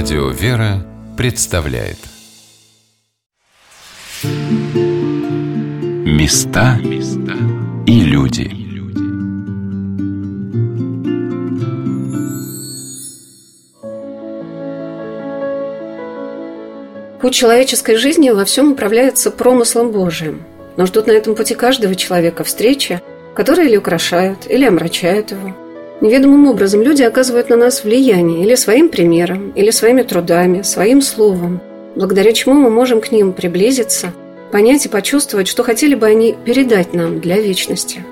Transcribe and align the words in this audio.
Радио 0.00 0.28
«Вера» 0.28 0.86
представляет. 1.16 1.98
Места 6.06 6.78
и 7.84 8.00
люди. 8.02 8.48
Путь 17.20 17.34
человеческой 17.34 17.96
жизни 17.96 18.30
во 18.30 18.44
всем 18.44 18.70
управляется 18.70 19.32
промыслом 19.32 19.90
Божиим, 19.90 20.44
но 20.76 20.86
ждут 20.86 21.08
на 21.08 21.10
этом 21.10 21.34
пути 21.34 21.56
каждого 21.56 21.96
человека 21.96 22.44
встречи, 22.44 23.02
которые 23.34 23.68
или 23.68 23.76
украшают, 23.76 24.48
или 24.48 24.64
омрачают 24.64 25.32
его– 25.32 25.56
Неведомым 26.00 26.46
образом 26.46 26.82
люди 26.82 27.02
оказывают 27.02 27.48
на 27.48 27.56
нас 27.56 27.82
влияние 27.82 28.44
или 28.44 28.54
своим 28.54 28.88
примером, 28.88 29.50
или 29.56 29.70
своими 29.70 30.02
трудами, 30.02 30.62
своим 30.62 31.02
словом, 31.02 31.60
благодаря 31.96 32.32
чему 32.32 32.54
мы 32.54 32.70
можем 32.70 33.00
к 33.00 33.10
ним 33.10 33.32
приблизиться, 33.32 34.12
понять 34.52 34.86
и 34.86 34.88
почувствовать, 34.88 35.48
что 35.48 35.64
хотели 35.64 35.96
бы 35.96 36.06
они 36.06 36.36
передать 36.44 36.94
нам 36.94 37.18
для 37.18 37.40
вечности. 37.40 38.04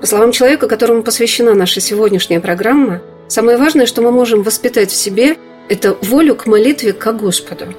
По 0.00 0.06
словам 0.06 0.30
человека, 0.30 0.68
которому 0.68 1.02
посвящена 1.02 1.54
наша 1.54 1.80
сегодняшняя 1.80 2.38
программа, 2.38 3.02
самое 3.26 3.58
важное, 3.58 3.86
что 3.86 4.02
мы 4.02 4.12
можем 4.12 4.42
воспитать 4.44 4.90
в 4.90 4.96
себе, 4.96 5.36
это 5.68 5.96
волю 6.00 6.36
к 6.36 6.46
молитве 6.46 6.92
к 6.92 7.12
Господу. 7.12 7.74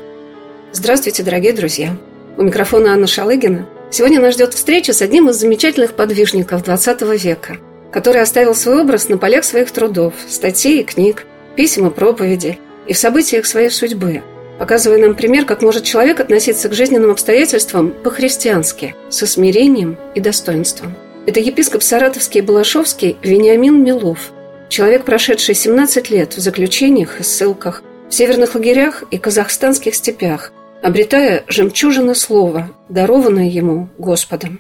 Здравствуйте, 0.74 1.24
дорогие 1.24 1.54
друзья! 1.54 1.96
У 2.36 2.42
микрофона 2.42 2.94
Анна 2.94 3.08
Шалыгина. 3.08 3.66
Сегодня 3.92 4.20
нас 4.20 4.34
ждет 4.34 4.54
встреча 4.56 4.92
с 4.92 5.02
одним 5.02 5.30
из 5.30 5.38
замечательных 5.38 5.94
подвижников 5.94 6.64
XX 6.64 7.18
века– 7.18 7.58
который 7.94 8.22
оставил 8.22 8.56
свой 8.56 8.82
образ 8.82 9.08
на 9.08 9.18
полях 9.18 9.44
своих 9.44 9.72
трудов, 9.72 10.16
статей 10.28 10.82
и 10.82 10.84
книг, 10.84 11.26
писем 11.56 11.88
и 11.88 11.92
проповеди, 11.92 12.58
и 12.88 12.94
в 12.94 12.98
событиях 12.98 13.46
своей 13.46 13.70
судьбы, 13.70 14.24
показывая 14.58 14.98
нам 14.98 15.16
пример, 15.16 15.46
как 15.46 15.62
может 15.62 15.84
человек 15.84 16.20
относиться 16.20 16.68
к 16.70 16.74
жизненным 16.74 17.12
обстоятельствам 17.12 17.92
по-христиански, 17.92 18.96
со 19.10 19.28
смирением 19.28 19.98
и 20.16 20.20
достоинством. 20.20 20.96
Это 21.28 21.40
епископ 21.40 21.84
Саратовский 21.84 22.42
и 22.42 22.44
Балашовский 22.44 23.16
Вениамин 23.22 23.82
Милов, 23.84 24.32
человек, 24.70 25.06
прошедший 25.06 25.56
17 25.56 26.10
лет 26.10 26.36
в 26.36 26.40
заключениях 26.40 27.20
и 27.20 27.24
ссылках, 27.24 27.84
в 28.10 28.14
северных 28.14 28.56
лагерях 28.56 29.04
и 29.12 29.18
казахстанских 29.18 29.96
степях, 29.96 30.52
обретая 30.82 31.44
жемчужины 31.48 32.16
слова, 32.16 32.72
дарованное 32.90 33.50
ему 33.50 33.90
Господом. 33.98 34.60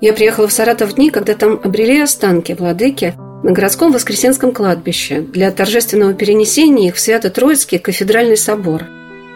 Я 0.00 0.12
приехала 0.12 0.46
в 0.46 0.52
Саратов 0.52 0.90
в 0.90 0.94
дни, 0.94 1.10
когда 1.10 1.34
там 1.34 1.58
обрели 1.62 2.00
останки 2.00 2.52
владыки 2.52 3.14
на 3.42 3.52
городском 3.52 3.92
Воскресенском 3.92 4.52
кладбище 4.52 5.20
для 5.20 5.50
торжественного 5.50 6.12
перенесения 6.12 6.88
их 6.88 6.96
в 6.96 7.00
Свято-Троицкий 7.00 7.78
кафедральный 7.78 8.36
собор. 8.36 8.84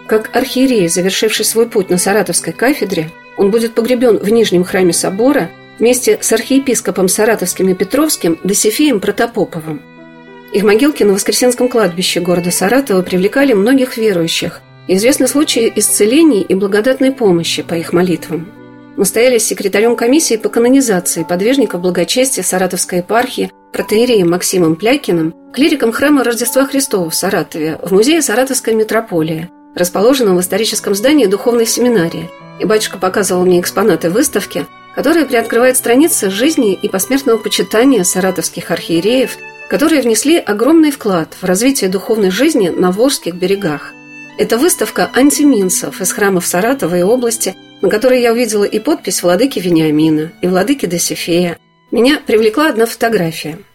Как 0.06 0.34
архиерей, 0.36 0.89
завершивший 0.89 1.44
свой 1.44 1.67
путь 1.67 1.89
на 1.89 1.97
Саратовской 1.97 2.52
кафедре, 2.52 3.11
он 3.39 3.50
будет 3.50 3.75
погребен 3.75 4.19
в 4.19 4.28
Нижнем 4.28 4.64
храме 4.64 4.92
собора 4.92 5.50
вместе 5.78 6.19
с 6.20 6.30
архиепископом 6.33 7.08
Саратовским 7.08 7.69
и 7.70 7.74
Петровским 7.74 8.39
Досифеем 8.45 9.00
Протопоповым. 9.00 9.80
Их 10.52 10.62
могилки 10.62 11.05
на 11.05 11.14
Воскресенском 11.14 11.69
кладбище 11.69 12.20
города 12.20 12.50
Саратова 12.50 13.00
привлекали 13.02 13.55
многих 13.55 13.97
верующих. 13.97 14.61
Известны 14.89 15.27
случаи 15.27 15.72
исцелений 15.74 16.42
и 16.42 16.55
благодатной 16.55 17.12
помощи 17.12 17.62
по 17.62 17.74
их 17.74 17.92
молитвам. 17.92 18.59
Мы 19.00 19.06
стояли 19.06 19.38
с 19.38 19.46
секретарем 19.46 19.96
комиссии 19.96 20.36
по 20.36 20.50
канонизации 20.50 21.22
подвижников 21.24 21.80
благочестия 21.80 22.44
Саратовской 22.44 22.98
епархии 22.98 23.50
протеереем 23.72 24.28
Максимом 24.28 24.76
Плякиным, 24.76 25.34
клириком 25.54 25.90
храма 25.90 26.22
Рождества 26.22 26.66
Христова 26.66 27.08
в 27.08 27.14
Саратове, 27.14 27.78
в 27.82 27.92
музее 27.92 28.20
Саратовской 28.20 28.74
митрополии, 28.74 29.48
расположенном 29.74 30.36
в 30.36 30.40
историческом 30.42 30.94
здании 30.94 31.24
духовной 31.24 31.64
семинарии. 31.64 32.28
И 32.60 32.66
батюшка 32.66 32.98
показывал 32.98 33.46
мне 33.46 33.58
экспонаты 33.58 34.10
выставки, 34.10 34.66
которая 34.94 35.24
приоткрывает 35.24 35.78
страницы 35.78 36.28
жизни 36.28 36.74
и 36.74 36.86
посмертного 36.86 37.39
почитания 37.39 38.05
саратовских 38.05 38.70
архиереев, 38.70 39.39
которые 39.70 40.02
внесли 40.02 40.36
огромный 40.36 40.90
вклад 40.90 41.39
в 41.40 41.46
развитие 41.46 41.89
духовной 41.89 42.30
жизни 42.30 42.68
на 42.68 42.90
Волжских 42.92 43.34
берегах. 43.34 43.94
Это 44.36 44.58
выставка 44.58 45.08
антиминцев 45.14 46.02
из 46.02 46.12
храмов 46.12 46.46
Саратова 46.46 46.98
и 46.98 47.02
области– 47.02 47.56
на 47.80 47.89
которой 47.89 48.20
я 48.20 48.33
увидела 48.33 48.64
и 48.64 48.79
подпись 48.79 49.23
владыки 49.23 49.58
Вениамина, 49.58 50.33
и 50.41 50.46
владыки 50.46 50.86
Досифея. 50.86 51.58
Меня 51.91 52.20
привлекла 52.24 52.68
одна 52.68 52.86
фотография– 52.86 53.58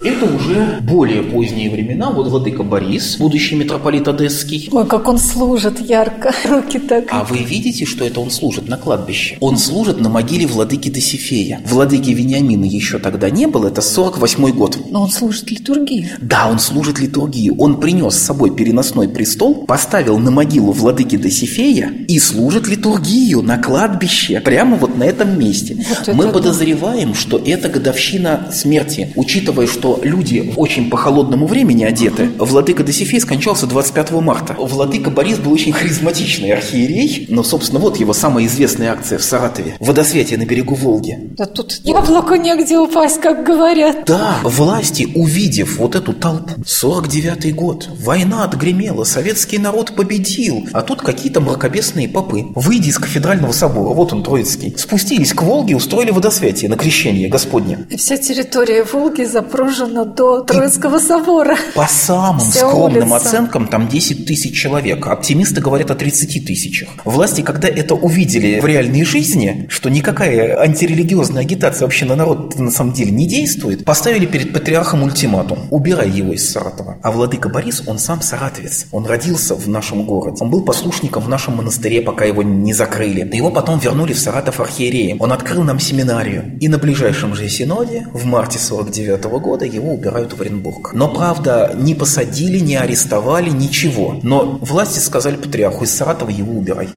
это 0.00 0.26
уже 0.26 0.78
более 0.82 1.24
поздние 1.24 1.70
времена. 1.70 2.10
Вот 2.10 2.28
владыка 2.28 2.62
Борис, 2.62 3.16
будущий 3.18 3.56
митрополит 3.56 4.06
Одесский. 4.06 4.68
Ой, 4.70 4.86
как 4.86 5.08
он 5.08 5.18
служит 5.18 5.80
ярко, 5.80 6.32
руки 6.44 6.78
так. 6.78 7.06
А 7.10 7.24
вы 7.24 7.38
видите, 7.38 7.84
что 7.84 8.04
это 8.04 8.20
он 8.20 8.30
служит 8.30 8.68
на 8.68 8.76
кладбище? 8.76 9.36
Он 9.40 9.58
служит 9.58 10.00
на 10.00 10.08
могиле 10.08 10.46
владыки 10.46 10.88
Досифея. 10.88 11.60
Владыки 11.66 12.10
Вениамина 12.10 12.64
еще 12.64 13.00
тогда 13.00 13.28
не 13.28 13.46
было, 13.46 13.68
это 13.68 13.80
48 13.80 14.50
год. 14.52 14.78
Но 14.88 15.02
он 15.02 15.10
служит 15.10 15.50
литургии. 15.50 16.08
Да, 16.20 16.48
он 16.48 16.60
служит 16.60 17.00
литургии. 17.00 17.52
Он 17.58 17.80
принес 17.80 18.14
с 18.14 18.22
собой 18.22 18.54
переносной 18.54 19.08
престол, 19.08 19.64
поставил 19.66 20.18
на 20.18 20.30
могилу 20.30 20.70
владыки 20.70 21.16
Досифея 21.16 21.92
и 22.06 22.20
служит 22.20 22.68
литургию 22.68 23.42
на 23.42 23.58
кладбище, 23.58 24.40
прямо 24.40 24.76
вот 24.76 24.96
на 24.96 25.02
этом 25.02 25.38
месте. 25.38 25.84
Вот 25.88 26.14
Мы 26.14 26.28
подозреваем, 26.28 27.14
что 27.14 27.38
это 27.44 27.68
годовщина 27.68 28.50
смерти, 28.52 29.12
учитывая, 29.16 29.66
что 29.66 29.87
что 29.88 30.00
люди 30.02 30.52
очень 30.56 30.90
по 30.90 30.96
холодному 30.96 31.46
времени 31.46 31.84
одеты. 31.84 32.30
Владыка 32.38 32.84
Досифей 32.84 33.20
скончался 33.20 33.66
25 33.66 34.10
марта. 34.12 34.54
Владыка 34.58 35.10
Борис 35.10 35.38
был 35.38 35.52
очень 35.52 35.72
харизматичный 35.72 36.50
архиерей, 36.52 37.26
но, 37.30 37.42
собственно, 37.42 37.80
вот 37.80 37.98
его 37.98 38.12
самая 38.12 38.44
известная 38.46 38.92
акция 38.92 39.18
в 39.18 39.24
Саратове. 39.24 39.76
Водосветие 39.80 40.38
на 40.38 40.44
берегу 40.44 40.74
Волги. 40.74 41.18
Да 41.38 41.46
тут 41.46 41.80
яблоко 41.84 42.36
негде 42.36 42.76
упасть, 42.78 43.20
как 43.20 43.44
говорят. 43.46 44.04
Да, 44.06 44.38
власти, 44.42 45.08
увидев 45.14 45.78
вот 45.78 45.94
эту 45.94 46.12
толпу, 46.12 46.60
49-й 46.60 47.52
год, 47.52 47.88
война 47.98 48.44
отгремела, 48.44 49.04
советский 49.04 49.58
народ 49.58 49.94
победил, 49.94 50.68
а 50.72 50.82
тут 50.82 51.00
какие-то 51.00 51.40
мракобесные 51.40 52.08
попы, 52.08 52.46
выйдя 52.54 52.90
из 52.90 52.98
кафедрального 52.98 53.52
собора, 53.52 53.94
вот 53.94 54.12
он, 54.12 54.22
Троицкий, 54.22 54.74
спустились 54.76 55.32
к 55.32 55.42
Волге 55.42 55.76
устроили 55.76 56.10
водосветие 56.10 56.68
на 56.68 56.76
крещение 56.76 57.28
Господне. 57.28 57.86
И 57.88 57.96
вся 57.96 58.16
территория 58.18 58.84
Волги 58.84 59.24
запружена 59.24 59.77
загружено 59.78 60.04
до 60.04 60.40
Троицкого 60.42 60.98
собора. 60.98 61.56
По 61.74 61.86
самым 61.86 62.40
Вся 62.40 62.68
скромным 62.68 63.12
улица. 63.12 63.28
оценкам 63.28 63.68
там 63.68 63.88
10 63.88 64.26
тысяч 64.26 64.60
человек. 64.60 65.06
Оптимисты 65.06 65.60
говорят 65.60 65.90
о 65.90 65.94
30 65.94 66.44
тысячах. 66.46 66.88
Власти, 67.04 67.42
когда 67.42 67.68
это 67.68 67.94
увидели 67.94 68.60
в 68.60 68.66
реальной 68.66 69.04
жизни, 69.04 69.66
что 69.70 69.88
никакая 69.88 70.60
антирелигиозная 70.60 71.42
агитация 71.42 71.86
вообще 71.86 72.04
на 72.04 72.16
народ 72.16 72.58
на 72.58 72.70
самом 72.70 72.92
деле 72.92 73.10
не 73.10 73.26
действует, 73.26 73.84
поставили 73.84 74.26
перед 74.26 74.52
патриархом 74.52 75.02
ультиматум. 75.02 75.60
Убирай 75.70 76.10
его 76.10 76.32
из 76.32 76.50
Саратова. 76.50 76.98
А 77.02 77.12
владыка 77.12 77.48
Борис, 77.48 77.82
он 77.86 77.98
сам 77.98 78.20
саратовец. 78.20 78.86
Он 78.92 79.06
родился 79.06 79.54
в 79.54 79.68
нашем 79.68 80.04
городе. 80.04 80.38
Он 80.40 80.50
был 80.50 80.64
послушником 80.64 81.22
в 81.22 81.28
нашем 81.28 81.56
монастыре, 81.56 82.02
пока 82.02 82.24
его 82.24 82.42
не 82.42 82.72
закрыли. 82.72 83.28
Его 83.34 83.50
потом 83.50 83.78
вернули 83.78 84.12
в 84.12 84.18
Саратов 84.18 84.60
архиереем. 84.60 85.20
Он 85.20 85.32
открыл 85.32 85.62
нам 85.62 85.78
семинарию. 85.78 86.56
И 86.60 86.68
на 86.68 86.78
ближайшем 86.78 87.34
же 87.34 87.48
синоде 87.48 88.06
в 88.12 88.24
марте 88.24 88.58
49 88.58 89.24
года 89.40 89.67
его 89.68 89.92
убирают 89.92 90.32
в 90.32 90.40
Оренбург. 90.40 90.92
Но, 90.92 91.08
правда, 91.08 91.72
не 91.74 91.94
посадили, 91.94 92.58
не 92.58 92.76
арестовали, 92.76 93.50
ничего. 93.50 94.18
Но 94.22 94.58
власти 94.60 94.98
сказали 94.98 95.36
патриарху 95.36 95.84
из 95.84 95.94
Саратова 95.94 96.30
его 96.30 96.52
убирай. 96.52 96.88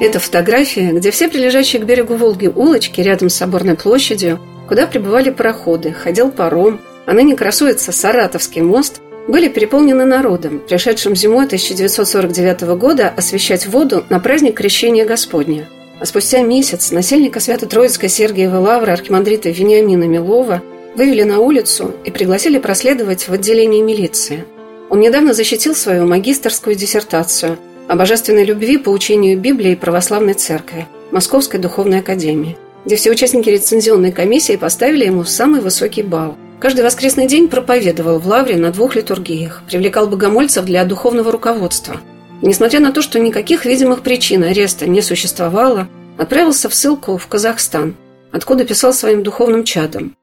Это 0.00 0.18
фотография, 0.18 0.92
где 0.92 1.10
все 1.10 1.28
прилежащие 1.28 1.80
к 1.80 1.86
берегу 1.86 2.16
Волги 2.16 2.48
улочки 2.48 3.00
рядом 3.00 3.28
с 3.28 3.36
Соборной 3.36 3.76
площадью, 3.76 4.40
куда 4.68 4.86
прибывали 4.86 5.30
пароходы, 5.30 5.92
ходил 5.92 6.30
паром, 6.30 6.80
а 7.06 7.12
ныне 7.12 7.36
красуется 7.36 7.92
Саратовский 7.92 8.60
мост, 8.60 9.00
были 9.28 9.48
переполнены 9.48 10.04
народом, 10.04 10.60
пришедшим 10.68 11.14
зимой 11.14 11.46
1949 11.46 12.62
года 12.76 13.12
освещать 13.16 13.66
воду 13.66 14.04
на 14.10 14.20
праздник 14.20 14.56
Крещения 14.56 15.06
Господня– 15.06 15.68
а 16.00 16.06
спустя 16.06 16.42
месяц 16.42 16.90
насельника 16.90 17.40
Свято-Троицкой 17.40 18.08
Сергиевой 18.08 18.60
Лавры 18.60 18.92
архимандрита 18.92 19.50
Вениамина 19.50 20.04
Милова 20.04 20.62
вывели 20.96 21.22
на 21.22 21.40
улицу 21.40 21.94
и 22.04 22.10
пригласили 22.10 22.58
проследовать 22.58 23.28
в 23.28 23.32
отделении 23.32 23.82
милиции. 23.82 24.44
Он 24.90 25.00
недавно 25.00 25.34
защитил 25.34 25.74
свою 25.74 26.06
магистрскую 26.06 26.76
диссертацию 26.76 27.58
о 27.88 27.96
божественной 27.96 28.44
любви 28.44 28.78
по 28.78 28.90
учению 28.90 29.38
Библии 29.38 29.72
и 29.72 29.76
Православной 29.76 30.34
Церкви 30.34 30.86
Московской 31.10 31.60
Духовной 31.60 32.00
Академии, 32.00 32.56
где 32.84 32.96
все 32.96 33.10
участники 33.10 33.48
рецензионной 33.48 34.12
комиссии 34.12 34.56
поставили 34.56 35.04
ему 35.04 35.24
самый 35.24 35.60
высокий 35.60 36.02
балл. 36.02 36.36
Каждый 36.60 36.84
воскресный 36.84 37.26
день 37.26 37.48
проповедовал 37.48 38.18
в 38.18 38.26
Лавре 38.26 38.56
на 38.56 38.70
двух 38.70 38.96
литургиях, 38.96 39.62
привлекал 39.68 40.06
богомольцев 40.06 40.64
для 40.64 40.84
духовного 40.84 41.30
руководства– 41.30 42.00
несмотря 42.44 42.80
на 42.80 42.92
то, 42.92 43.02
что 43.02 43.18
никаких 43.18 43.64
видимых 43.64 44.02
причин 44.02 44.44
ареста 44.44 44.86
не 44.86 45.00
существовало, 45.00 45.88
отправился 46.18 46.68
в 46.68 46.74
ссылку 46.74 47.16
в 47.16 47.26
Казахстан, 47.26 47.96
откуда 48.32 48.64
писал 48.64 48.92
своим 48.92 49.22
духовным 49.22 49.64
чадом. 49.64 50.14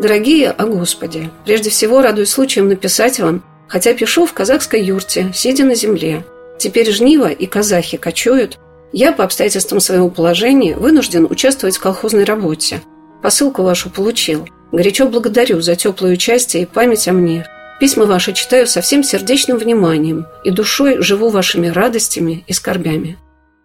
Дорогие 0.00 0.50
о 0.50 0.66
Господе, 0.66 1.30
прежде 1.44 1.70
всего 1.70 2.02
радуюсь 2.02 2.30
случаем 2.30 2.68
написать 2.68 3.20
вам, 3.20 3.44
хотя 3.68 3.94
пишу 3.94 4.26
в 4.26 4.32
казахской 4.32 4.82
юрте, 4.82 5.30
сидя 5.32 5.64
на 5.64 5.74
земле. 5.74 6.24
Теперь 6.58 6.90
жнива 6.90 7.30
и 7.30 7.46
казахи 7.46 7.96
кочуют. 7.96 8.58
Я 8.92 9.12
по 9.12 9.24
обстоятельствам 9.24 9.80
своего 9.80 10.10
положения 10.10 10.74
вынужден 10.76 11.24
участвовать 11.24 11.76
в 11.76 11.80
колхозной 11.80 12.24
работе. 12.24 12.82
Посылку 13.22 13.62
вашу 13.62 13.90
получил. 13.90 14.48
Горячо 14.72 15.06
благодарю 15.06 15.60
за 15.60 15.76
теплое 15.76 16.12
участие 16.14 16.64
и 16.64 16.66
память 16.66 17.06
о 17.06 17.12
мне. 17.12 17.46
Письма 17.82 18.06
ваши 18.06 18.32
читаю 18.32 18.68
со 18.68 18.80
всем 18.80 19.02
сердечным 19.02 19.58
вниманием 19.58 20.26
и 20.44 20.52
душой 20.52 21.02
живу 21.02 21.30
вашими 21.30 21.66
радостями 21.66 22.44
и 22.46 22.52
скорбями. 22.52 23.18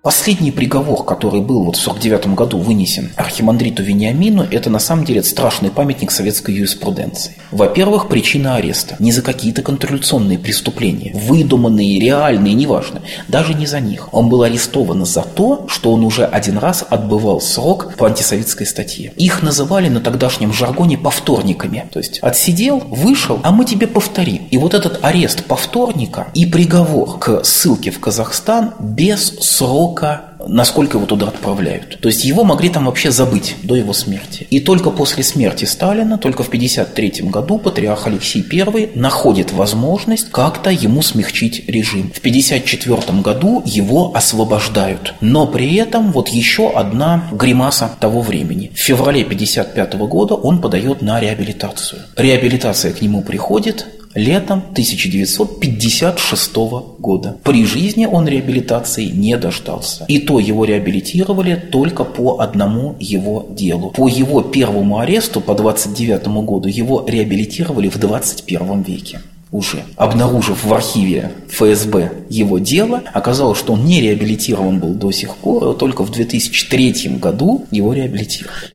Последний 0.04 0.52
приговор, 0.52 1.04
который 1.04 1.42
был 1.42 1.66
вот 1.66 1.76
в 1.76 1.82
49 1.82 2.28
году 2.28 2.60
вынесен 2.60 3.12
архимандриту 3.18 3.84
Вениамину, 3.84 4.46
это 4.50 4.70
на 4.70 4.80
самом 4.80 5.04
деле 5.04 5.22
страшный 5.24 5.70
памятник 5.70 6.12
советской 6.12 6.54
юриспруденции. 6.56 7.36
Во-первых, 7.52 8.08
причина 8.08 8.56
ареста. 8.56 8.96
Не 9.00 9.12
за 9.12 9.22
какие-то 9.22 9.64
контрреволюционные 9.64 10.38
преступления. 10.38 11.12
Выдуманные, 11.14 12.00
реальные, 12.00 12.54
неважно. 12.54 13.02
Даже 13.28 13.54
не 13.54 13.66
за 13.66 13.80
них. 13.80 14.14
Он 14.14 14.30
был 14.30 14.44
арестован 14.44 15.04
за 15.06 15.24
то, 15.24 15.66
что 15.68 15.92
он 15.92 16.06
уже 16.06 16.26
один 16.26 16.58
раз 16.58 16.86
отбывал 16.88 17.42
срок 17.42 17.96
по 17.98 18.08
антисоветской 18.08 18.68
статье. 18.68 19.12
Их 19.18 19.42
называли 19.42 19.90
на 19.90 20.00
тогдашнем 20.00 20.54
жаргоне 20.54 20.98
повторниками. 20.98 21.86
То 21.92 22.00
есть 22.00 22.20
отсидел, 22.20 22.80
вышел, 22.80 23.40
а 23.44 23.52
мы 23.52 23.66
тебе 23.66 23.88
повторим. 23.88 24.48
И 24.52 24.58
вот 24.58 24.74
этот 24.74 25.04
арест 25.04 25.44
повторника 25.46 26.28
и 26.34 26.46
приговор 26.46 27.18
к 27.18 27.44
ссылке 27.44 27.92
в 27.92 28.00
Казахстан 28.00 28.74
без 28.80 29.40
срока 29.40 29.87
срока, 29.88 30.22
насколько 30.48 30.98
его 30.98 31.06
туда 31.06 31.28
отправляют. 31.28 32.00
То 32.00 32.10
есть 32.10 32.26
его 32.26 32.44
могли 32.44 32.70
там 32.70 32.86
вообще 32.86 33.12
забыть 33.12 33.56
до 33.64 33.76
его 33.76 33.94
смерти. 33.94 34.48
И 34.50 34.60
только 34.60 34.92
после 34.92 35.24
смерти 35.24 35.66
Сталина, 35.66 36.18
только 36.18 36.44
в 36.44 36.48
1953 36.48 37.30
году 37.30 37.58
патриарх 37.58 38.08
Алексей 38.08 38.46
I 38.52 38.90
находит 38.96 39.52
возможность 39.52 40.30
как-то 40.32 40.70
ему 40.70 41.02
смягчить 41.02 41.68
режим. 41.68 42.12
В 42.14 42.20
1954 42.20 43.22
году 43.22 43.64
его 43.66 44.12
освобождают. 44.14 45.14
Но 45.22 45.48
при 45.48 45.76
этом 45.76 46.12
вот 46.12 46.30
еще 46.30 46.70
одна 46.70 47.30
гримаса 47.32 47.92
того 48.00 48.22
времени. 48.22 48.72
В 48.74 48.80
феврале 48.80 49.24
1955 49.24 49.94
года 50.08 50.36
он 50.36 50.62
подает 50.62 51.02
на 51.02 51.20
реабилитацию. 51.20 52.02
Реабилитация 52.16 52.94
к 52.94 53.02
нему 53.02 53.22
приходит, 53.22 53.88
летом 54.18 54.60
1956 54.72 56.56
года. 57.00 57.38
При 57.44 57.66
жизни 57.66 58.06
он 58.06 58.28
реабилитации 58.28 59.06
не 59.06 59.38
дождался. 59.38 60.06
И 60.08 60.20
то 60.20 60.40
его 60.40 60.66
реабилитировали 60.66 61.56
только 61.56 62.04
по 62.04 62.40
одному 62.40 62.96
его 63.00 63.46
делу. 63.50 63.92
По 63.92 64.08
его 64.08 64.42
первому 64.42 65.00
аресту 65.00 65.40
по 65.40 65.54
29 65.54 66.28
году 66.46 66.68
его 66.68 67.06
реабилитировали 67.08 67.90
в 67.90 67.98
21 67.98 68.82
веке 68.82 69.22
уже 69.50 69.84
обнаружив 69.96 70.66
в 70.66 70.74
архиве 70.74 71.32
ФСБ 71.50 72.12
его 72.30 72.60
дело, 72.60 73.02
оказалось, 73.14 73.58
что 73.58 73.74
он 73.74 73.86
не 73.86 74.02
реабилитирован 74.02 74.80
был 74.80 74.94
до 74.94 75.12
сих 75.14 75.38
пор, 75.38 75.72
и 75.72 75.78
только 75.78 76.04
в 76.04 76.12
2003 76.12 77.18
году 77.18 77.66
его 77.72 77.94
реабилитировали. 77.94 78.74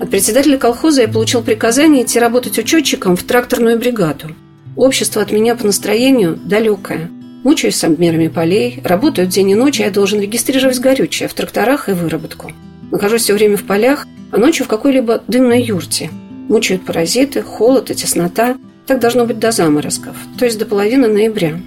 От 0.00 0.08
председателя 0.08 0.56
колхоза 0.56 1.02
я 1.02 1.08
получил 1.08 1.42
приказание 1.42 2.04
идти 2.04 2.18
работать 2.18 2.58
учетчиком 2.58 3.16
в 3.16 3.22
тракторную 3.22 3.78
бригаду. 3.78 4.28
Общество 4.74 5.20
от 5.20 5.30
меня 5.30 5.54
по 5.54 5.66
настроению 5.66 6.38
далекое. 6.42 7.10
Мучаюсь 7.44 7.76
с 7.76 7.84
обмерами 7.84 8.28
полей, 8.28 8.80
работаю 8.82 9.26
день 9.26 9.50
и 9.50 9.54
ночь, 9.54 9.78
а 9.78 9.84
я 9.84 9.90
должен 9.90 10.20
регистрировать 10.20 10.78
горючее 10.78 11.28
в 11.28 11.34
тракторах 11.34 11.90
и 11.90 11.92
выработку. 11.92 12.50
Нахожусь 12.90 13.22
все 13.22 13.34
время 13.34 13.58
в 13.58 13.64
полях, 13.64 14.06
а 14.32 14.38
ночью 14.38 14.64
в 14.64 14.68
какой-либо 14.68 15.22
дымной 15.28 15.62
юрте. 15.62 16.10
Мучают 16.48 16.84
паразиты, 16.84 17.42
холод 17.42 17.90
и 17.90 17.94
теснота. 17.94 18.56
Так 18.86 19.00
должно 19.00 19.26
быть 19.26 19.38
до 19.38 19.52
заморозков, 19.52 20.16
то 20.38 20.46
есть 20.46 20.58
до 20.58 20.64
половины 20.64 21.08
ноября. 21.08 21.60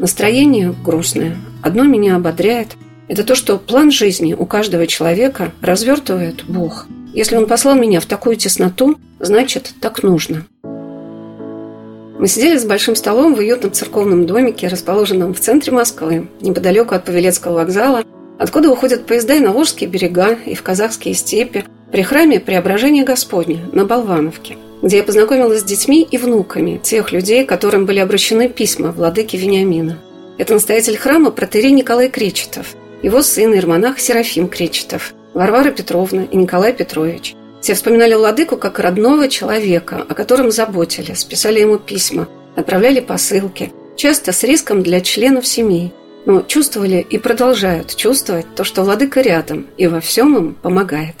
Настроение 0.00 0.74
грустное. 0.84 1.36
Одно 1.62 1.84
меня 1.84 2.16
ободряет. 2.16 2.76
Это 3.08 3.24
то, 3.24 3.34
что 3.34 3.58
план 3.58 3.90
жизни 3.90 4.34
у 4.34 4.46
каждого 4.46 4.86
человека 4.86 5.52
развертывает 5.60 6.44
Бог– 6.44 6.86
если 7.18 7.36
он 7.36 7.46
послал 7.46 7.74
меня 7.74 8.00
в 8.00 8.06
такую 8.06 8.36
тесноту, 8.36 8.96
значит, 9.18 9.72
так 9.80 10.02
нужно. 10.02 10.44
Мы 10.62 12.26
сидели 12.26 12.58
с 12.58 12.64
большим 12.64 12.96
столом 12.96 13.34
в 13.34 13.38
уютном 13.38 13.72
церковном 13.72 14.26
домике, 14.26 14.68
расположенном 14.68 15.34
в 15.34 15.40
центре 15.40 15.72
Москвы, 15.72 16.28
неподалеку 16.40 16.94
от 16.94 17.04
Павелецкого 17.04 17.54
вокзала, 17.54 18.04
откуда 18.38 18.70
уходят 18.70 19.06
поезда 19.06 19.34
и 19.34 19.40
на 19.40 19.52
Волжские 19.52 19.88
берега, 19.88 20.36
и 20.46 20.54
в 20.54 20.62
казахские 20.62 21.14
степи, 21.14 21.64
при 21.90 22.02
храме 22.02 22.40
Преображения 22.40 23.04
Господня 23.04 23.60
на 23.72 23.84
Болвановке, 23.84 24.56
где 24.82 24.98
я 24.98 25.02
познакомилась 25.02 25.60
с 25.60 25.64
детьми 25.64 26.06
и 26.08 26.18
внуками 26.18 26.78
тех 26.82 27.12
людей, 27.12 27.46
которым 27.46 27.86
были 27.86 28.00
обращены 28.00 28.48
письма 28.48 28.92
владыки 28.92 29.36
Вениамина. 29.36 29.98
Это 30.38 30.52
настоятель 30.54 30.96
храма 30.96 31.30
протерей 31.30 31.72
Николай 31.72 32.10
Кречетов, 32.10 32.76
его 33.02 33.22
сын 33.22 33.54
ирмонах 33.54 34.00
Серафим 34.00 34.48
Кречетов, 34.48 35.14
Варвара 35.34 35.70
Петровна 35.70 36.24
и 36.24 36.36
Николай 36.36 36.72
Петрович. 36.72 37.34
Все 37.60 37.74
вспоминали 37.74 38.14
владыку 38.14 38.56
как 38.56 38.78
родного 38.78 39.28
человека, 39.28 40.04
о 40.08 40.14
котором 40.14 40.50
заботились, 40.50 41.24
писали 41.24 41.60
ему 41.60 41.78
письма, 41.78 42.28
отправляли 42.56 43.00
посылки, 43.00 43.72
часто 43.96 44.32
с 44.32 44.42
риском 44.44 44.82
для 44.82 45.00
членов 45.00 45.46
семьи, 45.46 45.92
но 46.26 46.42
чувствовали 46.42 47.04
и 47.08 47.18
продолжают 47.18 47.94
чувствовать 47.96 48.46
то, 48.54 48.64
что 48.64 48.82
владыка 48.82 49.20
рядом 49.20 49.66
и 49.76 49.86
во 49.86 50.00
всем 50.00 50.36
им 50.36 50.54
помогает. 50.54 51.14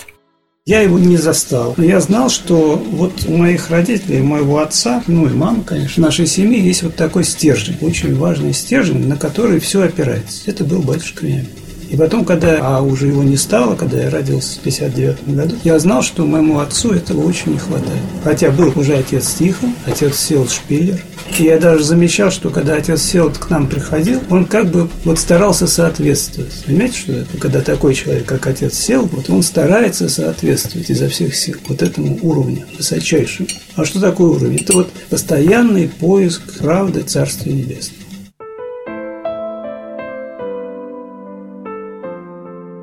Я 0.68 0.82
его 0.82 0.98
не 0.98 1.16
застал. 1.16 1.72
Но 1.78 1.84
я 1.84 1.98
знал, 1.98 2.28
что 2.28 2.76
вот 2.76 3.24
у 3.26 3.32
моих 3.38 3.70
родителей, 3.70 4.20
моего 4.20 4.58
отца, 4.58 5.02
ну 5.06 5.26
и 5.26 5.32
мамы, 5.32 5.64
конечно, 5.64 6.02
нашей 6.02 6.26
семье 6.26 6.60
есть 6.60 6.82
вот 6.82 6.94
такой 6.94 7.24
стержень, 7.24 7.78
очень 7.80 8.14
важный 8.14 8.52
стержень, 8.52 9.08
на 9.08 9.16
который 9.16 9.60
все 9.60 9.80
опирается. 9.80 10.42
Это 10.44 10.64
был 10.64 10.82
батюшка 10.82 11.24
Вениамин. 11.24 11.48
И 11.90 11.96
потом, 11.96 12.24
когда 12.24 12.58
а 12.60 12.82
уже 12.82 13.06
его 13.06 13.22
не 13.22 13.36
стало, 13.36 13.74
когда 13.74 13.98
я 13.98 14.10
родился 14.10 14.58
в 14.58 14.62
59 14.62 15.34
году, 15.34 15.56
я 15.64 15.78
знал, 15.78 16.02
что 16.02 16.26
моему 16.26 16.58
отцу 16.58 16.92
этого 16.92 17.22
очень 17.22 17.52
не 17.52 17.58
хватает. 17.58 18.02
Хотя 18.22 18.50
был 18.50 18.72
уже 18.76 18.94
отец 18.94 19.34
Тихон, 19.34 19.74
отец 19.86 20.16
Сел 20.16 20.46
Шпиллер. 20.48 21.02
И 21.38 21.44
я 21.44 21.58
даже 21.58 21.84
замечал, 21.84 22.30
что 22.30 22.50
когда 22.50 22.74
отец 22.74 23.02
Сел 23.02 23.30
к 23.30 23.48
нам 23.50 23.66
приходил, 23.66 24.20
он 24.28 24.44
как 24.44 24.70
бы 24.70 24.88
вот 25.04 25.18
старался 25.18 25.66
соответствовать. 25.66 26.64
Понимаете, 26.66 26.98
что 26.98 27.12
это? 27.12 27.38
Когда 27.38 27.60
такой 27.60 27.94
человек, 27.94 28.26
как 28.26 28.46
отец 28.46 28.74
Сел, 28.74 29.08
вот 29.10 29.30
он 29.30 29.42
старается 29.42 30.08
соответствовать 30.08 30.90
изо 30.90 31.08
всех 31.08 31.34
сил 31.34 31.56
вот 31.66 31.82
этому 31.82 32.18
уровню 32.22 32.66
высочайшему. 32.76 33.48
А 33.76 33.84
что 33.84 34.00
такое 34.00 34.28
уровень? 34.28 34.58
Это 34.58 34.72
вот 34.74 34.90
постоянный 35.08 35.88
поиск 35.88 36.58
правды 36.58 37.02
Царствия 37.02 37.52
Небесного. 37.52 37.97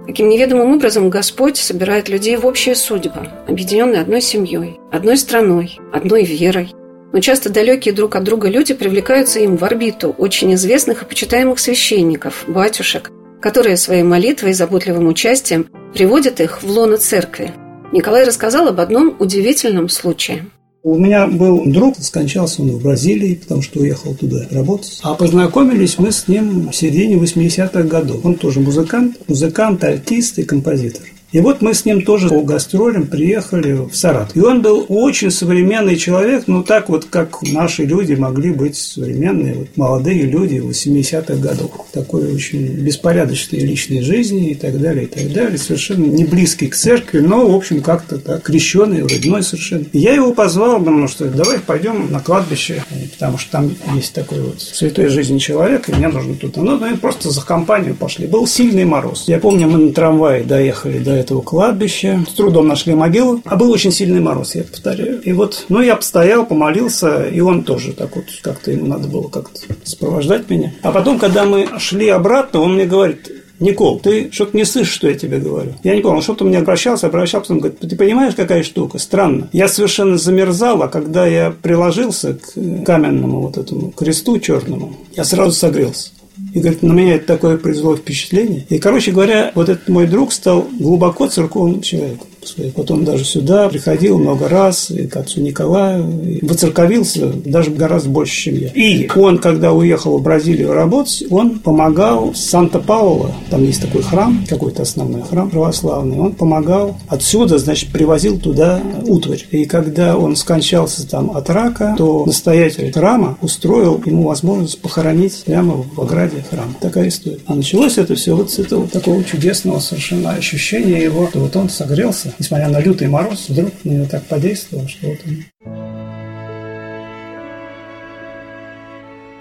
Каким 0.05 0.29
неведомым 0.29 0.74
образом 0.74 1.09
Господь 1.09 1.57
собирает 1.57 2.09
людей 2.09 2.38
в 2.38 2.45
общие 2.45 2.75
судьбы, 2.75 3.29
объединенные 3.47 4.01
одной 4.01 4.21
семьей, 4.21 4.79
одной 4.91 5.17
страной, 5.17 5.79
одной 5.91 6.24
верой. 6.24 6.74
Но 7.12 7.19
часто 7.21 7.50
далекие 7.50 7.93
друг 7.93 8.15
от 8.15 8.24
друга 8.24 8.47
люди 8.47 8.74
привлекаются 8.74 9.39
им 9.39 9.57
в 9.57 9.63
орбиту 9.63 10.09
очень 10.17 10.53
известных 10.53 11.01
и 11.01 11.05
почитаемых 11.05 11.59
священников, 11.59 12.43
батюшек, 12.47 13.09
которые 13.41 13.77
своей 13.77 14.03
молитвой 14.03 14.51
и 14.51 14.53
заботливым 14.53 15.07
участием 15.07 15.69
приводят 15.93 16.39
их 16.39 16.62
в 16.62 16.69
лоно 16.69 16.97
церкви. 16.97 17.51
Николай 17.91 18.25
рассказал 18.25 18.67
об 18.67 18.79
одном 18.79 19.15
удивительном 19.17 19.89
случае– 19.89 20.45
у 20.86 21.00
меня 21.00 21.25
был 21.25 21.63
друг, 21.65 21.96
скончался 22.00 22.62
он 22.62 22.70
в 22.70 22.84
Бразилии, 22.84 23.34
потому 23.34 23.63
что 23.63 23.80
уехал 23.80 24.13
туда 24.13 24.46
работать. 24.51 25.00
А 25.01 25.15
познакомились 25.15 25.98
мы 25.98 26.12
с 26.12 26.27
ним 26.27 26.70
в 26.70 26.75
середине 26.75 27.15
80-х 27.15 27.82
годов. 27.84 28.24
Он 28.24 28.36
тоже 28.36 28.60
музыкант, 28.60 29.18
музыкант, 29.27 29.84
альтист 29.84 30.38
и 30.38 30.44
композитор. 30.44 31.01
И 31.36 31.42
вот 31.42 31.62
мы 31.62 31.74
с 31.74 31.84
ним 31.84 32.01
тоже 32.01 32.30
по 32.30 32.44
гастролям 32.44 33.08
приехали 33.08 33.74
в 33.74 33.94
Саратов. 33.94 34.38
И 34.38 34.39
он 34.39 34.62
был 34.62 34.86
очень 34.88 35.30
современный 35.32 35.98
человек, 35.98 36.46
ну 36.48 36.63
так 36.63 36.88
вот, 36.88 37.04
как 37.10 37.42
наши 37.42 37.84
люди 37.84 38.13
могли 38.13 38.51
быть 38.51 38.77
современные, 38.77 39.56
вот 39.56 39.68
молодые 39.75 40.22
люди 40.22 40.63
80-х 40.65 41.36
годов. 41.36 41.88
Такой 41.92 42.34
очень 42.34 42.65
беспорядочной 42.75 43.60
личной 43.60 44.00
жизни 44.00 44.51
и 44.51 44.56
так 44.56 44.80
далее, 44.80 45.04
и 45.04 45.08
так 45.08 45.34
далее. 45.34 45.58
Совершенно 45.58 46.06
не 46.06 46.24
близкий 46.24 46.68
к 46.68 46.75
церкви, 46.77 47.20
но, 47.20 47.46
в 47.46 47.54
общем, 47.54 47.82
как-то 47.82 48.18
так, 48.18 48.42
крещенный, 48.44 49.01
родной 49.01 49.44
совершенно. 49.44 49.84
Я 49.92 50.13
его 50.13 50.32
позвал, 50.32 50.80
потому 50.80 51.10
что 51.10 51.25
давай 51.25 51.60
пойдем 51.60 52.13
на 52.13 52.22
кладбище, 52.22 52.82
потому 53.12 53.39
что 53.39 53.51
там 53.51 53.75
есть 53.94 54.13
такой 54.13 54.39
вот 54.39 54.62
святой 54.62 55.10
жизни 55.10 55.39
человек, 55.39 55.89
и 55.89 55.92
мне 55.92 56.08
нужно 56.08 56.36
тут. 56.36 56.56
Ну, 56.56 56.80
мы 56.80 56.96
просто 56.96 57.30
за 57.30 57.46
компанию 57.46 57.94
пошли. 57.94 58.25
Был 58.25 58.48
сильный 58.48 58.86
мороз. 58.86 59.25
Я 59.27 59.39
помню, 59.39 59.68
мы 59.68 59.80
на 59.80 59.92
трамвае 59.92 60.46
доехали 60.46 61.00
до 61.00 61.25
этого 61.25 61.41
кладбища. 61.41 62.24
С 62.27 62.34
трудом 62.34 62.67
нашли 62.67 62.94
могилу, 62.94 63.41
а 63.46 63.55
был 63.55 63.72
очень 63.72 63.91
сильный 63.91 64.22
мороз, 64.22 64.55
я 64.55 64.63
повторяю. 64.63 65.22
И 65.22 65.34
вот, 65.34 65.65
ну, 65.70 65.82
я 65.82 65.96
постоял, 65.96 66.46
помолился, 66.46 67.27
и 67.27 67.39
он 67.41 67.63
тоже 67.63 67.94
так 67.94 68.15
вот, 68.15 68.25
как-то 68.41 68.72
ему 68.72 68.86
надо 68.86 69.08
было 69.08 69.27
как-то 69.27 69.60
сопровождать 69.84 70.50
меня. 70.50 70.74
А 70.82 70.91
потом, 70.91 71.20
когда 71.20 71.44
мы 71.46 71.67
шли 71.79 72.10
обратно, 72.10 72.62
он 72.62 72.75
мне 72.75 72.86
говорит, 72.86 73.32
Никол, 73.60 74.00
ты 74.00 74.29
что-то 74.32 74.58
не 74.58 74.65
слышишь, 74.65 74.94
что 74.94 75.08
я 75.08 75.15
тебе 75.15 75.39
говорю. 75.39 75.75
Я 75.84 75.96
не 75.96 76.01
понял, 76.01 76.22
что-то 76.22 76.44
мне 76.44 76.58
обращался, 76.58 77.08
обращался, 77.08 77.53
он 77.53 77.60
говорит, 77.60 77.79
ты 77.79 77.96
понимаешь, 77.96 78.36
какая 78.36 78.63
штука? 78.63 78.98
Странно. 78.98 79.50
Я 79.53 79.67
совершенно 79.67 80.17
замерзал, 80.17 80.84
а 80.84 80.89
когда 80.89 81.25
я 81.25 81.51
приложился 81.51 82.34
к 82.34 82.86
каменному 82.86 83.41
вот 83.41 83.58
этому 83.58 83.91
кресту 83.91 84.39
черному, 84.39 84.98
я 85.15 85.24
сразу 85.24 85.53
согрелся. 85.53 86.10
И 86.54 86.60
говорит, 86.60 86.84
на 86.84 86.94
меня 86.94 87.15
это 87.15 87.27
такое 87.27 87.58
произвело 87.58 87.96
впечатление. 87.96 88.65
И, 88.70 88.80
короче 88.80 89.12
говоря, 89.12 89.51
вот 89.56 89.70
этот 89.70 89.88
мой 89.89 90.08
друг 90.08 90.34
стал 90.34 90.68
глубоко 90.80 91.27
церковным 91.27 91.82
человеком 91.82 92.27
Потом 92.75 93.06
даже 93.06 93.25
сюда 93.25 93.70
приходил 93.70 94.18
много 94.20 94.48
раз, 94.48 94.92
и 94.92 95.08
к 95.08 95.18
отцу 95.18 95.42
Николаю, 95.42 96.06
и 96.24 96.46
воцерковился 96.46 97.32
даже 97.46 97.72
гораздо 97.72 98.10
больше, 98.10 98.36
чем 98.36 98.58
я. 98.58 98.68
И 98.70 99.10
он, 99.16 99.38
когда 99.40 99.74
уехал 99.74 100.18
в 100.18 100.24
Бразилию 100.24 100.74
работать, 100.74 101.24
он 101.30 101.60
помогал 101.60 102.34
Санта-Паула, 102.36 103.32
там 103.50 103.64
есть 103.64 103.82
такой 103.82 104.02
храм, 104.04 104.46
какой-то 104.48 104.84
основной 104.84 105.24
храм 105.24 105.50
православный, 105.50 106.18
он 106.18 106.34
помогал 106.34 106.98
отсюда, 107.08 107.58
значит, 107.58 107.90
привозил 107.92 108.40
туда 108.40 108.82
утварь. 109.06 109.46
И 109.52 109.66
когда 109.66 110.18
он 110.18 110.36
скончался 110.36 111.08
там 111.08 111.36
от 111.36 111.50
рака, 111.50 111.96
то 111.98 112.25
настоятель 112.25 112.92
храма 112.92 113.38
устроил 113.42 114.02
ему 114.06 114.24
возможность 114.24 114.80
похоронить 114.82 115.44
прямо 115.46 115.84
в 115.96 116.02
ограде 116.02 116.44
храма. 116.50 116.74
Такая 116.80 117.08
история. 117.08 117.40
А 117.46 117.56
началось 117.56 117.98
это 117.98 118.16
все 118.16 118.36
вот 118.36 118.52
с 118.52 118.60
этого 118.60 118.88
такого 118.88 119.24
чудесного 119.24 119.80
совершенно 119.80 120.32
ощущения 120.32 121.02
его, 121.02 121.28
что 121.30 121.40
вот 121.40 121.56
он 121.56 121.70
согрелся, 121.70 122.34
несмотря 122.39 122.70
на 122.70 122.80
лютый 122.80 123.08
мороз, 123.08 123.50
вдруг 123.50 123.72
на 123.84 123.92
него 123.92 124.06
так 124.06 124.24
подействовало, 124.25 124.88
что 124.88 125.08
вот 125.08 125.20
он 125.25 125.44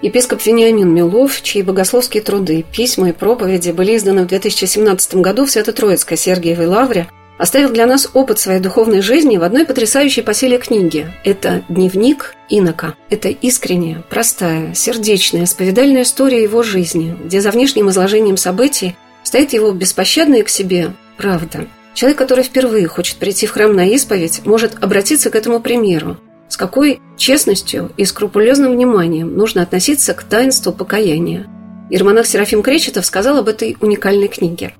Епископ 0.01 0.45
Вениамин 0.45 0.93
Милов, 0.93 1.41
чьи 1.41 1.63
богословские 1.63 2.21
труды, 2.21 2.63
письма 2.71 3.09
и 3.09 3.11
проповеди 3.11 3.71
были 3.71 3.97
изданы 3.97 4.25
в 4.25 4.27
2017 4.27 5.15
году 5.15 5.45
в 5.45 5.49
Свято-Троицкой 5.51 6.15
Сергиевой 6.15 6.67
Лавре, 6.67 7.07
оставил 7.39 7.71
для 7.71 7.87
нас 7.87 8.09
опыт 8.13 8.37
своей 8.37 8.59
духовной 8.59 9.01
жизни 9.01 9.37
в 9.37 9.43
одной 9.43 9.65
потрясающей 9.65 10.21
по 10.21 10.33
силе 10.35 10.59
книге. 10.59 11.11
Это 11.23 11.63
«Дневник 11.69 12.35
инока». 12.49 12.93
Это 13.09 13.29
искренняя, 13.29 14.03
простая, 14.07 14.75
сердечная, 14.75 15.45
исповедальная 15.45 16.03
история 16.03 16.43
его 16.43 16.61
жизни, 16.61 17.17
где 17.25 17.41
за 17.41 17.49
внешним 17.49 17.89
изложением 17.89 18.37
событий 18.37 18.95
стоит 19.23 19.53
его 19.53 19.71
беспощадная 19.71 20.43
к 20.43 20.49
себе 20.49 20.93
правда– 21.17 21.67
Человек, 21.95 22.17
который 22.17 22.43
впервые 22.43 22.87
хочет 22.87 23.17
прийти 23.17 23.47
в 23.47 23.51
храм 23.51 23.73
на 23.73 23.87
исповедь, 23.87 24.45
может 24.45 24.83
обратиться 24.83 25.29
к 25.29 25.35
этому 25.35 25.61
примеру. 25.61 26.17
С 26.49 26.57
какой 26.57 26.99
честностью 27.17 27.89
и 27.95 28.03
скрупулезным 28.03 28.73
вниманием 28.73 29.35
нужно 29.35 29.61
относиться 29.61 30.13
к 30.13 30.23
таинству 30.23 30.73
покаяния. 30.73 31.47
Ирмонах 31.89 32.27
Серафим 32.27 32.63
Кречетов 32.63 33.05
сказал 33.05 33.37
об 33.37 33.47
этой 33.47 33.77
уникальной 33.79 34.27
книге. 34.27 34.73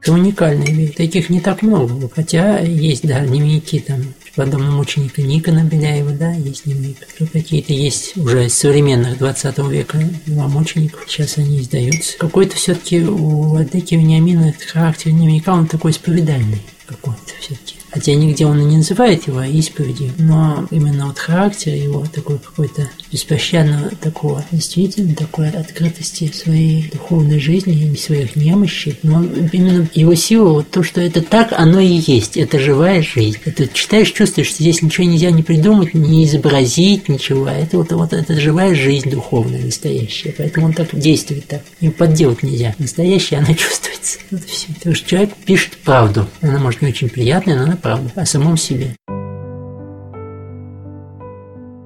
Это 0.00 0.12
уникальная 0.12 0.72
вещь. 0.72 0.94
Таких 0.94 1.28
не 1.28 1.40
так 1.40 1.60
много. 1.60 2.08
Хотя 2.08 2.60
есть, 2.60 3.06
да, 3.06 3.20
дневники 3.20 3.78
там 3.80 4.14
подобно 4.36 4.70
мученика 4.70 5.22
Никона 5.22 5.64
Беляева, 5.64 6.12
да, 6.12 6.32
есть 6.32 6.64
дневник. 6.64 6.98
Какие-то 7.32 7.72
есть 7.72 8.16
уже 8.16 8.46
из 8.46 8.54
современных 8.54 9.18
20 9.18 9.58
века 9.70 9.98
два 10.26 10.46
мучеников, 10.46 11.04
сейчас 11.08 11.38
они 11.38 11.60
издаются. 11.60 12.16
Какой-то 12.18 12.56
все-таки 12.56 13.02
у 13.02 13.42
Владыки 13.42 13.94
Вениамина 13.94 14.54
характер 14.72 15.10
дневника, 15.10 15.54
он 15.54 15.66
такой 15.66 15.90
исповедальный 15.90 16.62
какой-то 16.86 17.32
все-таки. 17.40 17.76
Хотя 17.96 18.12
нигде 18.12 18.44
он 18.44 18.60
и 18.60 18.64
не 18.64 18.76
называет 18.76 19.26
его 19.26 19.42
исповедью, 19.42 20.12
но 20.18 20.66
именно 20.70 21.06
вот 21.06 21.18
характер 21.18 21.72
его 21.72 22.04
такой 22.12 22.38
какой-то 22.38 22.90
беспощадного 23.10 23.88
такого, 23.88 24.44
действительно 24.52 25.14
такой 25.14 25.48
открытости 25.48 26.30
своей 26.30 26.90
духовной 26.92 27.40
жизни 27.40 27.90
и 27.90 27.96
своих 27.96 28.36
немощей. 28.36 28.98
Но 29.02 29.24
именно 29.50 29.88
его 29.94 30.14
сила, 30.14 30.50
вот 30.50 30.70
то, 30.70 30.82
что 30.82 31.00
это 31.00 31.22
так, 31.22 31.54
оно 31.56 31.80
и 31.80 32.02
есть. 32.06 32.36
Это 32.36 32.58
живая 32.58 33.00
жизнь. 33.00 33.38
Это 33.46 33.66
читаешь, 33.66 34.12
чувствуешь, 34.12 34.48
что 34.48 34.62
здесь 34.62 34.82
ничего 34.82 35.06
нельзя 35.06 35.30
не 35.30 35.42
придумать, 35.42 35.94
не 35.94 36.26
изобразить 36.26 37.08
ничего. 37.08 37.48
Это 37.48 37.78
вот, 37.78 37.92
вот 37.92 38.12
это 38.12 38.38
живая 38.38 38.74
жизнь 38.74 39.08
духовная, 39.08 39.64
настоящая. 39.64 40.34
Поэтому 40.36 40.66
он 40.66 40.74
так 40.74 40.88
действует 40.92 41.46
так. 41.46 41.62
Ее 41.80 41.92
подделать 41.92 42.42
нельзя. 42.42 42.74
Настоящая 42.78 43.36
она 43.36 43.54
чувствуется. 43.54 44.18
Это 44.30 44.46
все. 44.46 44.66
Потому 44.74 44.94
что 44.94 45.08
человек 45.08 45.30
пишет 45.46 45.78
правду. 45.78 46.28
Она 46.42 46.58
может 46.58 46.82
не 46.82 46.88
очень 46.88 47.08
приятная, 47.08 47.56
но 47.56 47.62
она 47.62 47.76
правда 47.86 48.10
о 48.16 48.26
самом 48.26 48.56
себе. 48.56 48.96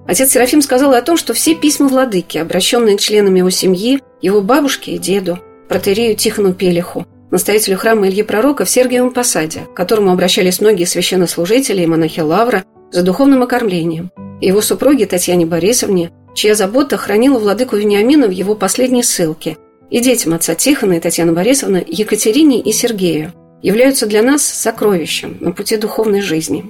Отец 0.07 0.33
Серафим 0.33 0.62
сказал 0.62 0.95
о 0.95 1.02
том, 1.02 1.19
что 1.19 1.35
все 1.35 1.54
письма 1.54 1.88
владыки, 1.88 2.38
обращенные 2.38 2.97
к 2.97 3.00
членам 3.00 3.35
его 3.35 3.50
семьи, 3.50 4.00
его 4.23 4.40
бабушке 4.40 4.92
и 4.92 4.99
деду, 4.99 5.38
протерею 5.69 6.16
Тихону 6.16 6.54
Пелиху, 6.54 7.07
настоятелю 7.30 7.76
храма 7.76 8.09
Ильи 8.09 8.23
Пророка 8.23 8.64
в 8.64 8.71
Сергиевом 8.71 9.12
Посаде, 9.12 9.61
к 9.61 9.75
которому 9.75 10.11
обращались 10.11 10.61
многие 10.61 10.85
священнослужители 10.85 11.83
и 11.83 11.87
монахи 11.87 12.21
Лавра 12.21 12.64
за 12.90 13.02
духовным 13.02 13.42
окормлением, 13.42 14.11
и 14.40 14.47
его 14.47 14.62
супруге 14.62 15.04
Татьяне 15.04 15.45
Борисовне, 15.45 16.11
чья 16.35 16.54
забота 16.54 16.97
хранила 16.97 17.38
владыку 17.38 17.76
Вениамина 17.76 18.26
в 18.26 18.30
его 18.30 18.54
последней 18.54 19.02
ссылке, 19.02 19.59
и 19.90 20.00
детям 20.00 20.33
отца 20.33 20.54
Тихона 20.54 20.95
и 20.95 21.00
Татьяны 21.00 21.33
Борисовны 21.33 21.85
Екатерине 21.87 22.59
и 22.59 22.73
Сергею, 22.73 23.35
являются 23.62 24.07
для 24.07 24.23
нас 24.23 24.43
сокровищем 24.43 25.37
на 25.40 25.52
пути 25.52 25.76
духовной 25.76 26.21
жизни. 26.21 26.64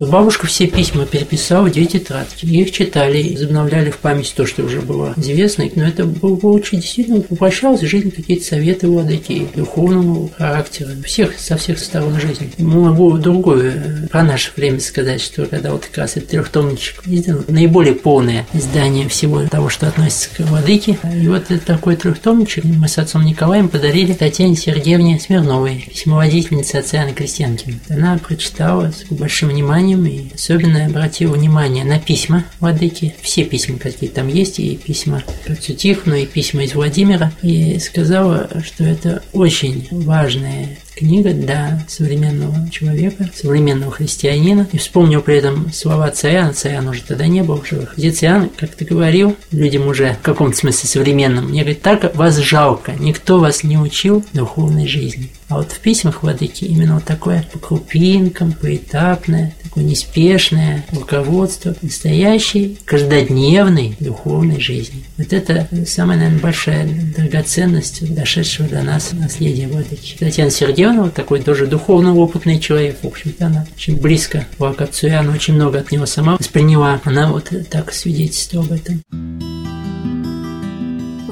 Бабушка 0.00 0.46
все 0.46 0.66
письма 0.66 1.04
переписала 1.04 1.66
в 1.66 1.72
две 1.72 1.84
тетрадки. 1.84 2.46
Их 2.46 2.72
читали, 2.72 3.34
возобновляли 3.34 3.90
в 3.90 3.98
память 3.98 4.32
то, 4.34 4.46
что 4.46 4.62
уже 4.62 4.80
было 4.80 5.12
известно. 5.18 5.68
Но 5.74 5.84
это 5.86 6.06
было 6.06 6.36
очень 6.52 6.80
действительно 6.80 7.22
упрощалось 7.28 7.82
жизнь, 7.82 8.10
какие-то 8.10 8.42
советы 8.42 8.88
владыки 8.88 9.46
духовному 9.54 10.30
характера, 10.38 10.92
всех, 11.04 11.38
со 11.38 11.58
всех 11.58 11.78
сторон 11.78 12.18
жизни. 12.18 12.50
Могу 12.56 13.18
другое 13.18 14.04
э, 14.04 14.08
про 14.08 14.22
наше 14.22 14.52
время 14.56 14.80
сказать, 14.80 15.20
что 15.20 15.44
когда 15.44 15.72
вот 15.72 15.84
как 15.84 15.98
раз 15.98 16.16
этот 16.16 16.30
трехтомничек 16.30 17.02
издан, 17.06 17.44
наиболее 17.48 17.94
полное 17.94 18.46
издание 18.54 19.06
всего 19.06 19.46
того, 19.48 19.68
что 19.68 19.86
относится 19.86 20.30
к 20.34 20.40
владыке. 20.40 20.98
И 21.14 21.28
вот 21.28 21.44
такой 21.66 21.96
трехтомничек 21.96 22.64
мы 22.64 22.88
с 22.88 22.96
отцом 22.96 23.22
Николаем 23.22 23.68
подарили 23.68 24.14
Татьяне 24.14 24.56
Сергеевне 24.56 25.20
Смирновой, 25.20 25.84
письмоводительнице 25.90 26.76
отца 26.76 27.02
Анны 27.02 27.12
Крестьянки. 27.12 27.78
Она 27.90 28.16
прочитала 28.16 28.92
с 28.92 29.04
большим 29.12 29.50
вниманием 29.50 29.89
вниманием 29.94 30.06
и 30.06 30.34
особенно 30.34 30.86
обратил 30.86 31.32
внимание 31.32 31.84
на 31.84 31.98
письма 31.98 32.44
Владыки, 32.60 33.14
все 33.22 33.44
письма, 33.44 33.78
какие 33.78 34.10
там 34.10 34.28
есть, 34.28 34.58
и 34.58 34.76
письма 34.76 35.22
Тихону, 35.60 36.16
и 36.16 36.26
письма 36.26 36.64
из 36.64 36.74
Владимира, 36.74 37.32
и 37.42 37.78
сказала, 37.78 38.48
что 38.64 38.84
это 38.84 39.22
очень 39.32 39.86
важная 39.90 40.78
книга 40.96 41.32
для 41.32 41.82
современного 41.88 42.68
человека, 42.70 43.30
современного 43.34 43.92
христианина. 43.92 44.68
И 44.72 44.78
вспомнил 44.78 45.22
при 45.22 45.36
этом 45.36 45.72
слова 45.72 46.10
Царяна, 46.10 46.52
Царян 46.52 46.88
уже 46.88 47.02
тогда 47.02 47.26
не 47.26 47.42
был 47.42 47.60
в 47.62 47.68
живых. 47.68 47.94
Где 47.96 48.10
Царян, 48.10 48.50
как 48.56 48.74
ты 48.74 48.84
говорил, 48.84 49.36
людям 49.50 49.86
уже 49.86 50.14
в 50.14 50.22
каком-то 50.22 50.56
смысле 50.56 50.88
современным, 50.88 51.48
мне 51.48 51.62
говорит, 51.62 51.82
так 51.82 52.14
вас 52.16 52.36
жалко, 52.36 52.92
никто 52.98 53.38
вас 53.38 53.64
не 53.64 53.78
учил 53.78 54.24
духовной 54.32 54.86
жизни. 54.86 55.30
А 55.50 55.56
вот 55.56 55.72
в 55.72 55.80
письмах 55.80 56.22
Владыки 56.22 56.64
именно 56.64 56.94
вот 56.94 57.04
такое 57.04 57.44
по 57.52 57.58
крупинкам, 57.58 58.52
поэтапное, 58.52 59.52
такое 59.64 59.82
неспешное 59.82 60.84
руководство 60.92 61.74
настоящей, 61.82 62.78
каждодневной 62.84 63.96
духовной 63.98 64.60
жизни. 64.60 65.02
Вот 65.18 65.32
это 65.32 65.66
самая, 65.86 66.18
наверное, 66.18 66.40
большая 66.40 66.88
драгоценность 67.16 68.14
дошедшего 68.14 68.68
до 68.68 68.82
нас 68.82 69.10
наследия 69.12 69.66
Владыки. 69.66 70.16
Татьяна 70.20 70.52
Сергеевна, 70.52 71.02
вот 71.02 71.14
такой 71.14 71.40
тоже 71.40 71.66
духовно 71.66 72.14
опытный 72.14 72.60
человек, 72.60 72.98
в 73.02 73.06
общем-то, 73.08 73.46
она 73.46 73.66
очень 73.74 74.00
близко 74.00 74.46
к 74.56 74.80
отцу, 74.80 75.08
и 75.08 75.10
она 75.10 75.32
очень 75.32 75.54
много 75.54 75.80
от 75.80 75.90
него 75.90 76.06
сама 76.06 76.36
восприняла. 76.36 77.00
Она 77.02 77.32
вот 77.32 77.50
так 77.68 77.92
свидетельствовала 77.92 78.66
об 78.66 78.72
этом. 78.72 79.59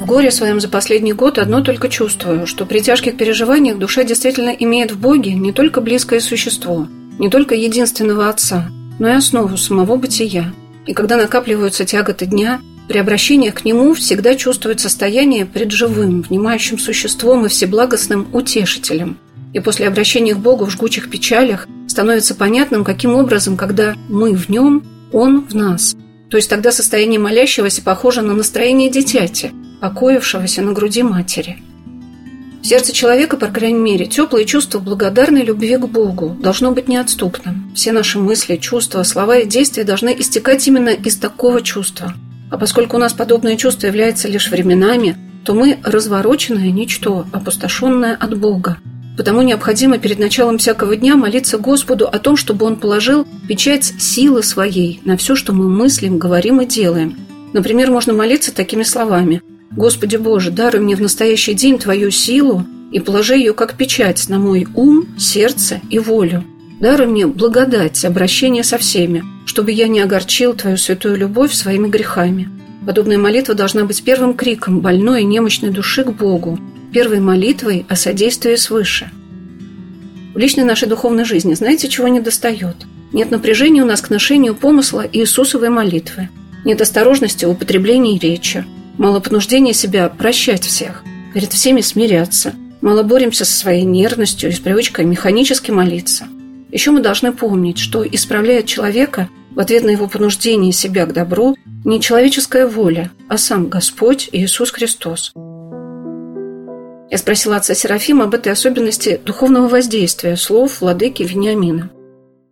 Горе 0.08 0.30
своем 0.30 0.58
за 0.58 0.68
последний 0.70 1.12
год 1.12 1.36
одно 1.36 1.60
только 1.60 1.90
чувствую, 1.90 2.46
что 2.46 2.64
при 2.64 2.80
тяжких 2.80 3.18
переживаниях 3.18 3.76
душа 3.76 4.04
действительно 4.04 4.48
имеет 4.48 4.90
в 4.90 4.98
Боге 4.98 5.34
не 5.34 5.52
только 5.52 5.82
близкое 5.82 6.20
существо– 6.20 6.88
не 7.18 7.28
только 7.28 7.54
единственного 7.54 8.30
Отца, 8.30 8.70
но 8.98 9.08
и 9.08 9.12
основу 9.12 9.58
самого 9.58 9.96
бытия. 9.96 10.54
И 10.86 10.94
когда 10.94 11.18
накапливаются 11.18 11.84
тяготы 11.84 12.24
дня, 12.24 12.62
при 12.88 12.96
обращении 12.96 13.50
к 13.50 13.66
Нему 13.66 13.92
всегда 13.92 14.34
чувствует 14.34 14.80
состояние 14.80 15.44
пред 15.44 15.72
живым, 15.72 16.22
внимающим 16.22 16.78
существом 16.78 17.44
и 17.44 17.50
всеблагостным 17.50 18.28
утешителем. 18.32 19.18
И 19.52 19.60
после 19.60 19.88
обращения 19.88 20.34
к 20.34 20.38
Богу 20.38 20.64
в 20.64 20.70
жгучих 20.70 21.10
печалях 21.10 21.68
становится 21.86 22.34
понятным, 22.34 22.82
каким 22.82 23.14
образом, 23.14 23.58
когда 23.58 23.94
мы 24.08 24.34
в 24.34 24.48
Нем, 24.48 24.84
Он 25.12 25.44
в 25.46 25.54
нас. 25.54 25.96
То 26.30 26.38
есть 26.38 26.48
тогда 26.48 26.72
состояние 26.72 27.20
молящегося 27.20 27.82
похоже 27.82 28.22
на 28.22 28.32
настроение 28.32 28.90
дитяти, 28.90 29.50
покоившегося 29.80 30.62
на 30.62 30.72
груди 30.72 31.02
матери– 31.02 31.62
в 32.62 32.66
сердце 32.66 32.92
человека, 32.92 33.36
по 33.36 33.46
крайней 33.46 33.78
мере, 33.78 34.06
теплое 34.06 34.44
чувство 34.44 34.78
благодарной 34.78 35.44
любви 35.44 35.76
к 35.76 35.86
Богу 35.86 36.36
должно 36.40 36.72
быть 36.72 36.88
неотступным. 36.88 37.70
Все 37.74 37.92
наши 37.92 38.18
мысли, 38.18 38.56
чувства, 38.56 39.04
слова 39.04 39.38
и 39.38 39.46
действия 39.46 39.84
должны 39.84 40.14
истекать 40.18 40.66
именно 40.66 40.90
из 40.90 41.16
такого 41.16 41.62
чувства. 41.62 42.14
А 42.50 42.58
поскольку 42.58 42.96
у 42.96 42.98
нас 43.00 43.12
подобное 43.12 43.56
чувство 43.56 43.86
является 43.86 44.28
лишь 44.28 44.50
временами, 44.50 45.16
то 45.44 45.54
мы 45.54 45.78
развороченное 45.84 46.70
ничто, 46.70 47.26
опустошенное 47.32 48.16
от 48.16 48.36
Бога. 48.36 48.78
Потому 49.16 49.42
необходимо 49.42 49.98
перед 49.98 50.18
началом 50.18 50.58
всякого 50.58 50.96
дня 50.96 51.16
молиться 51.16 51.58
Господу 51.58 52.06
о 52.06 52.18
том, 52.18 52.36
чтобы 52.36 52.66
Он 52.66 52.76
положил 52.76 53.26
печать 53.48 53.94
силы 53.98 54.42
своей 54.42 55.00
на 55.04 55.16
все, 55.16 55.34
что 55.36 55.52
мы 55.52 55.68
мыслим, 55.68 56.18
говорим 56.18 56.60
и 56.60 56.66
делаем. 56.66 57.16
Например, 57.52 57.90
можно 57.90 58.12
молиться 58.12 58.54
такими 58.54 58.82
словами. 58.82 59.42
«Господи 59.70 60.16
Боже, 60.16 60.50
даруй 60.50 60.80
мне 60.80 60.96
в 60.96 61.00
настоящий 61.00 61.54
день 61.54 61.78
Твою 61.78 62.10
силу 62.10 62.64
и 62.90 63.00
положи 63.00 63.36
ее 63.36 63.52
как 63.52 63.76
печать 63.76 64.28
на 64.28 64.38
мой 64.38 64.66
ум, 64.74 65.06
сердце 65.18 65.80
и 65.90 65.98
волю. 65.98 66.44
Даруй 66.80 67.06
мне 67.06 67.26
благодать, 67.26 68.04
обращение 68.04 68.64
со 68.64 68.78
всеми, 68.78 69.24
чтобы 69.46 69.72
я 69.72 69.88
не 69.88 70.00
огорчил 70.00 70.54
Твою 70.54 70.76
святую 70.76 71.16
любовь 71.16 71.52
своими 71.52 71.88
грехами». 71.88 72.48
Подобная 72.86 73.18
молитва 73.18 73.54
должна 73.54 73.84
быть 73.84 74.02
первым 74.02 74.32
криком 74.34 74.80
больной 74.80 75.22
и 75.22 75.26
немощной 75.26 75.70
души 75.70 76.04
к 76.04 76.12
Богу, 76.12 76.58
первой 76.92 77.20
молитвой 77.20 77.84
о 77.88 77.96
содействии 77.96 78.54
свыше. 78.54 79.10
В 80.34 80.38
личной 80.38 80.64
нашей 80.64 80.88
духовной 80.88 81.24
жизни 81.24 81.52
знаете, 81.54 81.88
чего 81.88 82.08
не 82.08 82.20
достает? 82.20 82.76
Нет 83.12 83.30
напряжения 83.30 83.82
у 83.82 83.86
нас 83.86 84.00
к 84.00 84.08
ношению 84.08 84.54
помысла 84.54 85.04
Иисусовой 85.12 85.68
молитвы. 85.68 86.28
Нет 86.64 86.80
осторожности 86.80 87.44
в 87.44 87.50
употреблении 87.50 88.18
речи. 88.18 88.64
Мало 88.98 89.20
понуждения 89.20 89.72
себя 89.72 90.08
прощать 90.08 90.64
всех, 90.64 91.04
перед 91.32 91.52
всеми 91.52 91.80
смиряться. 91.80 92.54
Мало 92.80 93.04
боремся 93.04 93.44
со 93.44 93.56
своей 93.56 93.84
нервностью 93.84 94.50
и 94.50 94.52
с 94.52 94.58
привычкой 94.58 95.04
механически 95.04 95.70
молиться. 95.70 96.26
Еще 96.70 96.90
мы 96.90 97.00
должны 97.00 97.32
помнить, 97.32 97.78
что 97.78 98.06
исправляет 98.06 98.66
человека 98.66 99.28
в 99.52 99.60
ответ 99.60 99.84
на 99.84 99.90
его 99.90 100.08
понуждение 100.08 100.72
себя 100.72 101.06
к 101.06 101.12
добру 101.12 101.56
не 101.84 102.00
человеческая 102.00 102.66
воля, 102.66 103.10
а 103.28 103.38
сам 103.38 103.68
Господь 103.68 104.28
Иисус 104.32 104.72
Христос. 104.72 105.32
Я 107.10 107.16
спросила 107.16 107.56
отца 107.56 107.74
Серафима 107.74 108.24
об 108.24 108.34
этой 108.34 108.52
особенности 108.52 109.20
духовного 109.24 109.68
воздействия 109.68 110.36
слов 110.36 110.80
владыки 110.80 111.22
Вениамина. 111.22 111.90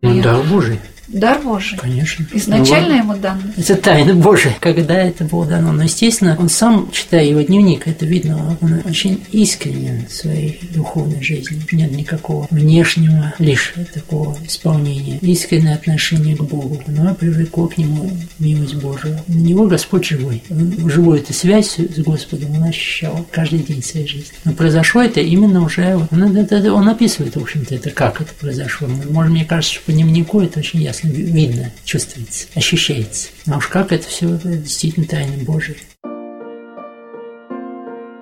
Ну, 0.03 0.23
дар 0.23 0.43
Божий. 0.45 0.81
Дар 1.09 1.41
Божий. 1.43 1.79
Конечно. 1.79 2.27
Изначально 2.33 2.89
Ну, 2.97 2.99
ему 2.99 3.17
дан. 3.17 3.41
Это 3.57 3.77
тайна 3.77 4.15
Божия, 4.15 4.55
когда 4.61 4.95
это 4.95 5.25
было 5.25 5.47
дано. 5.47 5.73
Но, 5.73 5.85
естественно, 5.85 6.37
он 6.39 6.49
сам, 6.49 6.91
читая 6.91 7.25
его 7.25 7.41
дневник, 7.43 7.87
это 7.87 8.05
видно, 8.07 8.57
он 8.61 8.81
очень 8.85 9.23
искренен 9.31 10.07
в 10.09 10.13
своей 10.13 10.59
духовной 10.75 11.23
жизни. 11.23 11.61
Нет 11.73 11.93
никакого 11.93 12.49
внешнего 12.51 13.33
лишь 13.39 13.75
такого 13.95 14.37
исполнения. 14.47 15.19
Искреннее 15.23 15.75
отношение 15.75 16.37
к 16.37 16.43
Богу. 16.43 16.83
Оно 16.89 17.15
привлекло 17.15 17.69
к 17.69 17.79
нему 17.79 18.11
милость 18.39 18.75
Божию. 18.75 19.19
На 19.29 19.39
него 19.39 19.67
Господь 19.67 20.07
живой. 20.07 20.43
Он 20.51 20.91
живую 20.91 21.21
эту 21.21 21.33
связь 21.33 21.77
с 21.79 21.99
Господом 21.99 22.55
он 22.57 22.65
ощущал 22.65 23.25
каждый 23.31 23.61
день 23.61 23.83
своей 23.83 24.07
жизни. 24.09 24.31
Но 24.45 24.53
произошло 24.53 25.03
это 25.03 25.21
именно 25.21 25.63
уже... 25.65 25.97
Он, 26.11 26.37
это- 26.37 26.73
он 26.73 26.89
описывает, 26.89 27.37
в 27.37 27.43
общем-то, 27.43 27.75
это, 27.75 27.91
как 27.91 28.21
это 28.21 28.33
произошло. 28.41 28.89
Может, 29.11 29.31
мне 29.33 29.45
кажется, 29.45 29.75
что 29.77 29.85
по 29.87 29.93
дневнику 29.93 30.41
это 30.41 30.59
очень 30.59 30.83
ясно 30.83 30.96
видно, 31.05 31.71
чувствуется, 31.85 32.47
ощущается. 32.55 33.29
А 33.51 33.59
уж 33.59 33.69
как 33.69 33.93
это 33.93 34.07
все 34.07 34.27
действительно 34.43 35.07
тайна 35.07 35.43
Божия. 35.45 35.77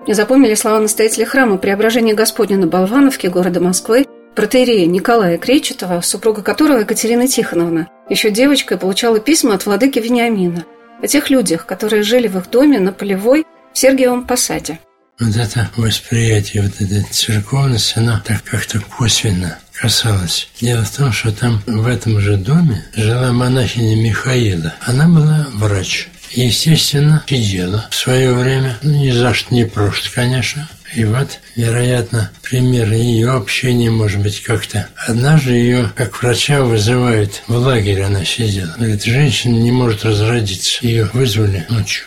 Запомнили 0.07 0.55
слова 0.55 0.81
настоятеля 0.81 1.25
храма 1.25 1.57
Преображения 1.57 2.15
Господня 2.15 2.59
на 2.59 2.67
Болвановке 2.67 3.31
города 3.31 3.61
Москвы, 3.61 4.07
протеерея 4.35 4.87
Николая 4.87 5.39
Кречетова, 5.39 6.01
супруга 6.03 6.43
которого 6.43 6.81
Екатерина 6.81 7.27
Тихоновна, 7.27 7.89
еще 8.11 8.31
девочкой 8.31 8.77
получала 8.77 9.19
письма 9.19 9.55
от 9.55 9.65
владыки 9.65 9.99
Вениамина 9.99 10.67
о 11.03 11.07
тех 11.07 11.31
людях, 11.31 11.67
которые 11.67 12.03
жили 12.03 12.29
в 12.29 12.39
их 12.39 12.51
доме 12.51 12.81
на 12.81 12.93
Полевой 12.93 13.45
в 13.73 13.79
Сергиевом 13.79 14.27
Посаде. 14.27 14.79
Вот 15.19 15.37
это 15.37 15.71
восприятие, 15.77 16.63
вот 16.65 16.73
эта 16.81 17.07
церковность, 17.11 17.97
она 17.97 18.23
так 18.27 18.43
как-то 18.43 18.81
косвенно 18.81 19.59
касалась. 19.75 20.49
Дело 20.61 20.85
в 20.85 20.91
том, 20.91 21.13
что 21.13 21.33
там 21.33 21.63
в 21.67 21.87
этом 21.87 22.21
же 22.21 22.37
доме 22.37 22.85
жила 22.95 23.33
монахиня 23.33 23.97
Михаила. 23.97 24.75
Она 24.81 25.09
была 25.09 25.47
врач. 25.53 26.09
Естественно, 26.31 27.23
сидела 27.29 27.87
в 27.91 27.95
свое 27.95 28.33
время, 28.33 28.77
ну, 28.83 28.93
ни 28.93 29.11
за 29.11 29.35
что 29.35 29.55
не 29.55 29.65
просто, 29.65 30.11
конечно. 30.13 30.69
И 30.95 31.05
вот, 31.05 31.41
вероятно, 31.57 32.31
пример 32.43 32.93
ее 32.93 33.33
общения, 33.33 33.91
может 33.91 34.21
быть, 34.21 34.43
как-то. 34.43 34.89
Однажды 34.97 35.53
ее, 35.53 35.93
как 35.95 36.23
врача, 36.23 36.63
вызывают 36.63 37.43
в 37.49 37.57
лагерь, 37.57 38.03
она 38.03 38.25
сидела. 38.25 38.75
Говорит, 38.77 39.03
женщина 39.03 39.57
не 39.57 39.73
может 39.73 40.05
разродиться. 40.05 40.87
Ее 40.87 41.11
вызвали 41.13 41.67
ночью. 41.69 42.07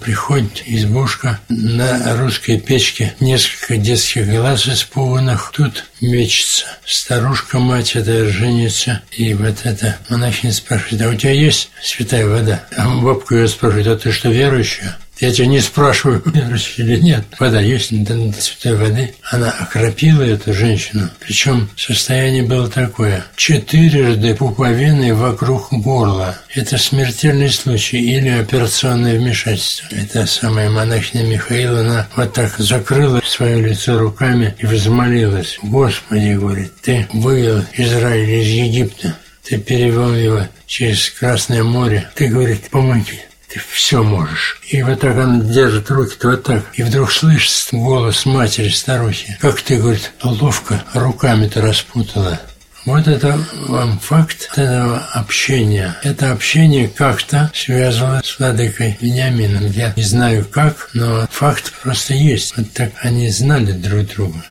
Приходит, 0.00 0.62
избушка, 0.66 1.38
на 1.48 2.16
русской 2.16 2.58
печке 2.58 3.14
несколько 3.20 3.76
детских 3.76 4.28
глаз 4.28 4.66
испуганных. 4.66 5.52
Тут 5.54 5.84
мечется. 6.00 6.66
Старушка, 6.84 7.58
мать 7.58 7.94
эта 7.94 8.28
женится. 8.28 9.02
И 9.12 9.34
вот 9.34 9.60
эта 9.64 9.98
монахиня 10.08 10.52
спрашивает, 10.52 11.02
а 11.02 11.08
у 11.10 11.14
тебя 11.14 11.32
есть 11.32 11.70
святая 11.82 12.26
вода? 12.26 12.64
А 12.76 12.88
бабка 12.88 13.36
ее 13.36 13.48
спрашивает, 13.48 13.86
а 13.86 13.96
ты 13.96 14.12
что, 14.12 14.30
верующая? 14.30 14.96
Я 15.18 15.32
тебя 15.32 15.46
не 15.46 15.60
спрашиваю, 15.60 16.22
верующий 16.26 16.84
или 16.84 17.00
нет. 17.00 17.24
Вода 17.38 17.60
есть, 17.60 17.88
да, 18.04 18.14
святой 18.38 18.76
воды. 18.76 19.14
Она 19.22 19.50
окропила 19.50 20.22
эту 20.22 20.52
женщину. 20.52 21.08
Причем 21.20 21.70
состояние 21.74 22.42
было 22.42 22.68
такое. 22.68 23.24
Четырежды 23.34 24.34
пуповины 24.34 25.14
вокруг 25.14 25.72
горла. 25.72 26.36
Это 26.54 26.76
смертельный 26.76 27.50
случай 27.50 27.98
или 27.98 28.28
операционное 28.28 29.18
вмешательство. 29.18 29.88
Это 29.90 30.26
самая 30.26 30.68
монахиня 30.68 31.24
Михаила, 31.24 31.80
она 31.80 32.08
вот 32.14 32.34
так 32.34 32.58
закрыла 32.58 33.22
свое 33.24 33.60
лицо 33.62 33.98
руками 33.98 34.54
и 34.58 34.66
взмолилась. 34.66 35.58
Господи, 35.62 36.34
говорит, 36.34 36.72
ты 36.82 37.08
вывел 37.12 37.64
Израиль 37.72 38.42
из 38.42 38.48
Египта. 38.48 39.16
Ты 39.44 39.58
перевел 39.58 40.14
его 40.14 40.42
через 40.66 41.08
Красное 41.10 41.62
море. 41.62 42.10
Ты, 42.14 42.28
говорит, 42.28 42.68
помоги 42.68 43.20
ты 43.48 43.60
все 43.60 44.02
можешь. 44.02 44.60
И 44.68 44.82
вот 44.82 45.00
так 45.00 45.16
она 45.16 45.42
держит 45.44 45.90
руки-то 45.90 46.30
вот 46.30 46.42
так. 46.44 46.64
И 46.74 46.82
вдруг 46.82 47.12
слышит 47.12 47.68
голос 47.72 48.26
матери 48.26 48.68
старухи. 48.68 49.36
Как 49.40 49.60
ты, 49.62 49.76
говорит, 49.76 50.12
ловко 50.22 50.82
руками-то 50.94 51.60
распутала. 51.60 52.40
Вот 52.86 53.08
это 53.08 53.36
вам 53.66 53.98
факт 53.98 54.48
этого 54.54 54.98
общения. 55.12 55.96
Это 56.04 56.30
общение 56.30 56.88
как-то 56.88 57.50
связано 57.52 58.22
с 58.24 58.38
владыкой 58.38 58.96
Вениамином. 59.00 59.66
Я 59.72 59.92
не 59.96 60.04
знаю 60.04 60.44
как, 60.44 60.90
но 60.94 61.26
факт 61.28 61.72
просто 61.82 62.14
есть. 62.14 62.56
Вот 62.56 62.72
так 62.72 62.92
они 63.02 63.28
знали 63.30 63.72
друг 63.72 64.06
друга. 64.14 64.44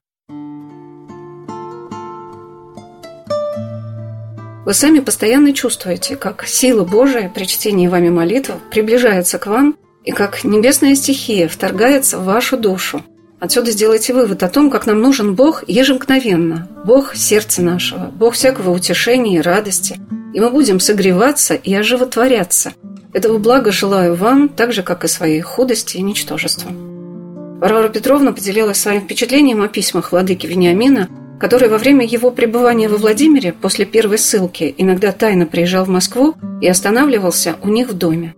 Вы 4.65 4.73
сами 4.73 4.99
постоянно 4.99 5.53
чувствуете, 5.53 6.15
как 6.15 6.47
сила 6.47 6.83
Божия 6.83 7.29
при 7.29 7.45
чтении 7.45 7.87
вами 7.87 8.09
молитв 8.09 8.51
приближается 8.71 9.37
к 9.37 9.45
вам 9.45 9.77
и 10.03 10.11
как 10.11 10.43
небесная 10.43 10.95
стихия 10.95 11.47
вторгается 11.47 12.17
в 12.17 12.25
вашу 12.25 12.57
душу. 12.57 13.03
Отсюда 13.39 13.69
сделайте 13.69 14.11
вывод 14.13 14.41
о 14.41 14.49
том, 14.49 14.71
как 14.71 14.87
нам 14.87 15.01
нужен 15.01 15.35
Бог 15.35 15.63
ежемгновенно, 15.67 16.67
Бог 16.83 17.15
сердца 17.15 17.61
нашего, 17.61 18.05
Бог 18.05 18.33
всякого 18.33 18.71
утешения 18.71 19.37
и 19.37 19.41
радости. 19.41 19.99
И 20.33 20.39
мы 20.39 20.49
будем 20.49 20.79
согреваться 20.79 21.53
и 21.53 21.71
оживотворяться. 21.75 22.73
Этого 23.13 23.37
блага 23.37 23.71
желаю 23.71 24.15
вам, 24.15 24.49
так 24.49 24.73
же, 24.73 24.81
как 24.81 25.03
и 25.03 25.07
своей 25.07 25.41
худости 25.41 25.97
и 25.97 26.01
ничтожеству. 26.01 26.71
Варвара 26.71 27.89
Петровна 27.89 28.31
поделилась 28.31 28.79
своим 28.79 29.01
впечатлением 29.01 29.61
о 29.61 29.67
письмах 29.67 30.11
владыки 30.11 30.47
Вениамина, 30.47 31.07
который 31.39 31.69
во 31.69 31.77
время 31.77 32.05
его 32.05 32.31
пребывания 32.31 32.89
во 32.89 32.97
Владимире 32.97 33.53
после 33.53 33.85
первой 33.85 34.17
ссылки 34.17 34.73
иногда 34.77 35.11
тайно 35.11 35.45
приезжал 35.45 35.85
в 35.85 35.89
Москву 35.89 36.35
и 36.61 36.67
останавливался 36.67 37.55
у 37.61 37.69
них 37.69 37.89
в 37.89 37.97
доме. 37.97 38.33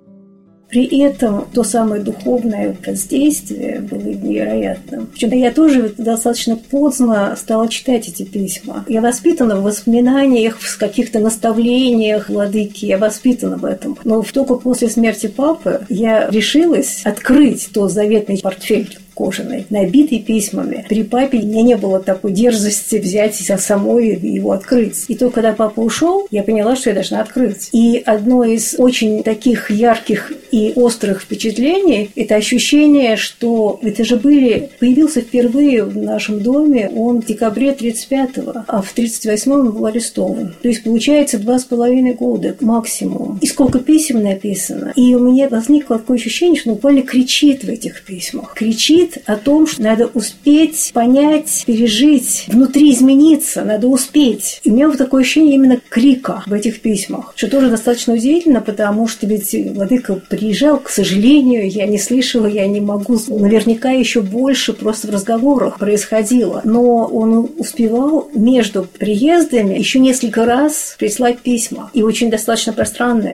При 0.69 0.99
этом 0.99 1.45
то 1.53 1.63
самое 1.63 2.03
духовное 2.03 2.75
воздействие 2.85 3.79
было 3.79 3.99
невероятным. 3.99 5.07
Причем 5.07 5.31
я 5.31 5.51
тоже 5.51 5.93
достаточно 5.97 6.57
поздно 6.57 7.35
стала 7.37 7.69
читать 7.69 8.09
эти 8.09 8.23
письма. 8.23 8.83
Я 8.89 8.99
воспитана 8.99 9.55
в 9.55 9.63
воспоминаниях, 9.63 10.59
в 10.59 10.77
каких-то 10.77 11.19
наставлениях 11.19 12.29
владыки, 12.29 12.85
я 12.85 12.97
воспитана 12.97 13.57
в 13.57 13.63
этом. 13.63 13.97
Но 14.03 14.21
только 14.21 14.55
после 14.55 14.89
смерти 14.89 15.27
папы 15.27 15.81
я 15.87 16.29
решилась 16.29 17.01
открыть 17.05 17.69
тот 17.73 17.91
заветный 17.91 18.39
портфель 18.39 18.97
кожаный, 19.17 19.65
набитый 19.69 20.19
письмами. 20.19 20.85
При 20.87 21.03
папе 21.03 21.39
меня 21.39 21.63
не 21.63 21.77
было 21.77 21.99
такой 21.99 22.31
дерзости 22.31 22.97
взять 22.97 23.35
самой 23.35 24.15
его 24.15 24.51
открыть. 24.51 25.05
И 25.07 25.15
только 25.15 25.35
когда 25.35 25.53
папа 25.53 25.79
ушел, 25.81 26.27
я 26.31 26.43
поняла, 26.43 26.75
что 26.75 26.89
я 26.89 26.95
должна 26.95 27.21
открыть. 27.21 27.69
И 27.71 28.01
одно 28.05 28.43
из 28.43 28.75
очень 28.77 29.23
таких 29.23 29.71
ярких 29.71 30.31
и 30.51 30.73
острых 30.75 31.21
впечатлений– 31.21 32.09
это 32.15 32.35
ощущение, 32.35 33.15
что 33.17 33.79
это 33.81 34.03
же 34.03 34.17
были... 34.17 34.69
Появился 34.79 35.21
впервые 35.21 35.83
в 35.83 35.97
нашем 35.97 36.41
доме 36.41 36.89
он 36.93 37.21
в 37.21 37.25
декабре 37.25 37.73
35-го, 37.73 38.63
а 38.67 38.81
в 38.81 38.95
38-м 38.95 39.51
он 39.51 39.71
был 39.71 39.85
арестован. 39.85 40.55
То 40.61 40.67
есть, 40.67 40.83
получается, 40.83 41.39
два 41.39 41.59
с 41.59 41.65
половиной 41.65 42.13
года 42.13 42.55
максимум. 42.59 43.39
И 43.41 43.47
сколько 43.47 43.79
писем 43.79 44.23
написано. 44.23 44.93
И 44.95 45.15
у 45.15 45.19
меня 45.19 45.49
возникло 45.49 45.97
такое 45.97 46.17
ощущение, 46.17 46.59
что 46.59 46.69
он 46.69 46.75
буквально 46.75 47.01
кричит 47.01 47.63
в 47.63 47.69
этих 47.69 48.03
письмах. 48.03 48.53
Кричит 48.53 49.06
говорит 49.07 49.17
о 49.25 49.35
том, 49.35 49.67
что 49.67 49.81
надо 49.81 50.07
успеть 50.07 50.91
понять, 50.93 51.63
пережить, 51.65 52.45
внутри 52.47 52.91
измениться, 52.91 53.63
надо 53.63 53.87
успеть. 53.87 54.61
И 54.63 54.71
у 54.71 54.73
меня 54.73 54.87
вот 54.87 54.97
такое 54.97 55.21
ощущение 55.21 55.55
именно 55.55 55.79
крика 55.89 56.43
в 56.45 56.53
этих 56.53 56.81
письмах, 56.81 57.33
что 57.35 57.49
тоже 57.49 57.69
достаточно 57.69 58.13
удивительно, 58.13 58.61
потому 58.61 59.07
что 59.07 59.27
ведь 59.27 59.55
Владыка 59.73 60.15
приезжал, 60.15 60.79
к 60.79 60.89
сожалению, 60.89 61.69
я 61.69 61.85
не 61.85 61.99
слышала, 61.99 62.47
я 62.47 62.67
не 62.67 62.81
могу, 62.81 63.17
наверняка 63.27 63.91
еще 63.91 64.21
больше 64.21 64.73
просто 64.73 65.07
в 65.07 65.11
разговорах 65.11 65.79
происходило. 65.79 66.61
Но 66.63 67.05
он 67.05 67.49
успевал 67.57 68.29
между 68.33 68.83
приездами 68.83 69.77
еще 69.77 69.99
несколько 69.99 70.45
раз 70.45 70.95
прислать 70.97 71.39
письма, 71.39 71.89
и 71.93 72.03
очень 72.03 72.29
достаточно 72.29 72.73
пространные. 72.73 73.33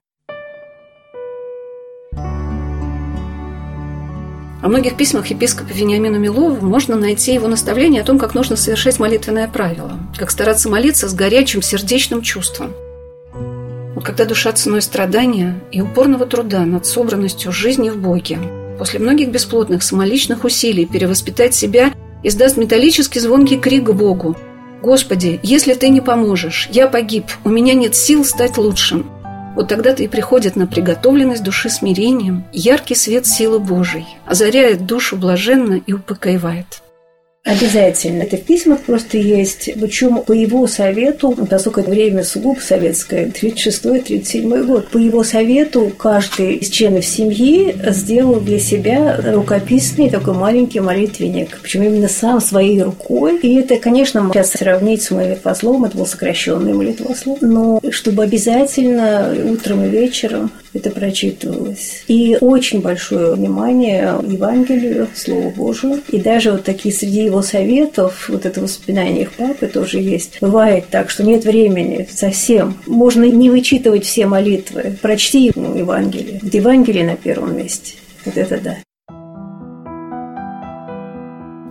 Во 4.63 4.69
многих 4.69 4.95
письмах 4.95 5.27
епископа 5.27 5.73
Вениамина 5.73 6.15
Милова 6.15 6.65
можно 6.65 6.95
найти 6.95 7.33
его 7.33 7.49
наставление 7.49 8.01
о 8.01 8.05
том, 8.05 8.17
как 8.17 8.33
нужно 8.33 8.55
совершать 8.55 8.97
молитвенное 8.97 9.49
правило, 9.49 9.99
как 10.17 10.31
стараться 10.31 10.69
молиться 10.69 11.09
с 11.09 11.13
горячим 11.13 11.61
сердечным 11.61 12.21
чувством. 12.21 12.71
Вот 13.93 14.05
когда 14.05 14.23
душа 14.23 14.53
ценой 14.53 14.81
страдания 14.81 15.59
и 15.73 15.81
упорного 15.81 16.25
труда 16.25 16.61
над 16.61 16.85
собранностью 16.85 17.51
жизни 17.51 17.89
в 17.89 17.97
Боге, 17.97 18.39
после 18.79 19.01
многих 19.01 19.31
бесплотных 19.31 19.83
самоличных 19.83 20.45
усилий 20.45 20.85
перевоспитать 20.85 21.53
себя, 21.53 21.91
издаст 22.23 22.55
металлический 22.55 23.19
звонкий 23.19 23.57
крик 23.57 23.83
Богу 23.83 24.37
«Господи, 24.81 25.41
если 25.43 25.73
Ты 25.73 25.89
не 25.89 25.99
поможешь, 25.99 26.69
я 26.71 26.87
погиб, 26.87 27.25
у 27.43 27.49
меня 27.49 27.73
нет 27.73 27.95
сил 27.95 28.23
стать 28.23 28.57
лучшим», 28.57 29.09
вот 29.55 29.67
тогда-то 29.67 30.03
и 30.03 30.07
приходит 30.07 30.55
на 30.55 30.67
приготовленность 30.67 31.43
души 31.43 31.69
смирением 31.69 32.43
яркий 32.51 32.95
свет 32.95 33.25
силы 33.25 33.59
Божией, 33.59 34.07
озаряет 34.25 34.85
душу 34.85 35.17
блаженно 35.17 35.75
и 35.75 35.93
упокоивает. 35.93 36.82
Обязательно. 37.45 38.23
Это 38.23 38.37
в 38.37 38.43
письмах 38.43 38.79
просто 38.81 39.17
есть. 39.17 39.69
Причем 39.75 40.21
по 40.21 40.31
его 40.31 40.65
совету, 40.65 41.35
поскольку 41.49 41.81
это 41.81 41.91
время 41.91 42.23
сугубо 42.23 42.61
советское, 42.61 43.25
36-37 43.25 44.63
год, 44.63 44.87
по 44.87 44.97
его 44.97 45.25
совету 45.25 45.91
каждый 45.97 46.55
из 46.55 46.69
членов 46.69 47.03
семьи 47.03 47.75
сделал 47.89 48.39
для 48.39 48.59
себя 48.59 49.19
рукописный 49.21 50.09
такой 50.09 50.35
маленький 50.35 50.79
молитвенник. 50.79 51.59
Причем 51.61 51.83
именно 51.83 52.07
сам 52.07 52.39
своей 52.39 52.81
рукой. 52.81 53.39
И 53.39 53.55
это, 53.55 53.75
конечно, 53.75 54.25
сейчас 54.31 54.51
сравнить 54.51 55.01
с 55.01 55.11
молитвословом, 55.11 55.83
это 55.83 55.97
был 55.97 56.05
сокращенный 56.05 56.71
молитвослов, 56.71 57.39
но 57.41 57.81
чтобы 57.89 58.23
обязательно 58.23 59.35
утром 59.51 59.83
и 59.83 59.89
вечером 59.89 60.49
это 60.73 60.89
прочитывалось. 60.89 62.03
И 62.07 62.37
очень 62.41 62.81
большое 62.81 63.33
внимание 63.33 64.15
Евангелию, 64.23 65.07
Слову 65.15 65.51
Божию. 65.51 66.01
И 66.09 66.19
даже 66.19 66.51
вот 66.51 66.63
такие 66.63 66.93
среди 66.93 67.25
его 67.25 67.41
советов, 67.41 68.29
вот 68.29 68.45
это 68.45 68.61
воспоминание 68.61 69.23
их 69.23 69.33
папы 69.33 69.67
тоже 69.67 69.99
есть. 69.99 70.37
Бывает 70.41 70.85
так, 70.89 71.09
что 71.09 71.23
нет 71.23 71.45
времени 71.45 72.07
совсем. 72.11 72.75
Можно 72.87 73.23
не 73.25 73.49
вычитывать 73.49 74.05
все 74.05 74.25
молитвы. 74.25 74.97
Прочти 75.01 75.51
ему 75.53 75.75
Евангелие. 75.75 76.39
Евангелие 76.41 77.05
на 77.05 77.15
первом 77.15 77.55
месте. 77.55 77.93
Вот 78.25 78.37
это 78.37 78.59
да. 78.59 78.77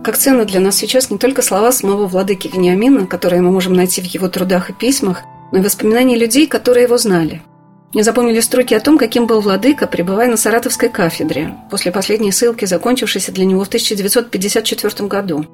Как 0.03 0.17
ценно 0.17 0.43
для 0.43 0.59
нас 0.59 0.75
сейчас 0.75 1.09
не 1.09 1.17
только 1.17 1.41
слова 1.41 1.71
самого 1.71 2.07
владыки 2.07 2.49
Вениамина, 2.53 3.07
которые 3.07 3.41
мы 3.41 3.51
можем 3.51 3.73
найти 3.73 4.01
в 4.01 4.05
его 4.05 4.27
трудах 4.27 4.69
и 4.69 4.73
письмах, 4.73 5.21
но 5.53 5.59
и 5.59 5.61
воспоминания 5.61 6.17
людей, 6.17 6.47
которые 6.47 6.83
его 6.83 6.97
знали– 6.97 7.41
мне 7.93 8.03
запомнили 8.03 8.39
строки 8.39 8.73
о 8.73 8.79
том, 8.79 8.97
каким 8.97 9.27
был 9.27 9.39
владыка, 9.39 9.85
пребывая 9.85 10.27
на 10.27 10.35
Саратовской 10.35 10.89
кафедре, 10.89 11.53
после 11.69 11.91
последней 11.91 12.31
ссылки, 12.31 12.65
закончившейся 12.65 13.31
для 13.31 13.45
него 13.45 13.63
в 13.63 13.67
1954 13.67 15.07
году. 15.07 15.45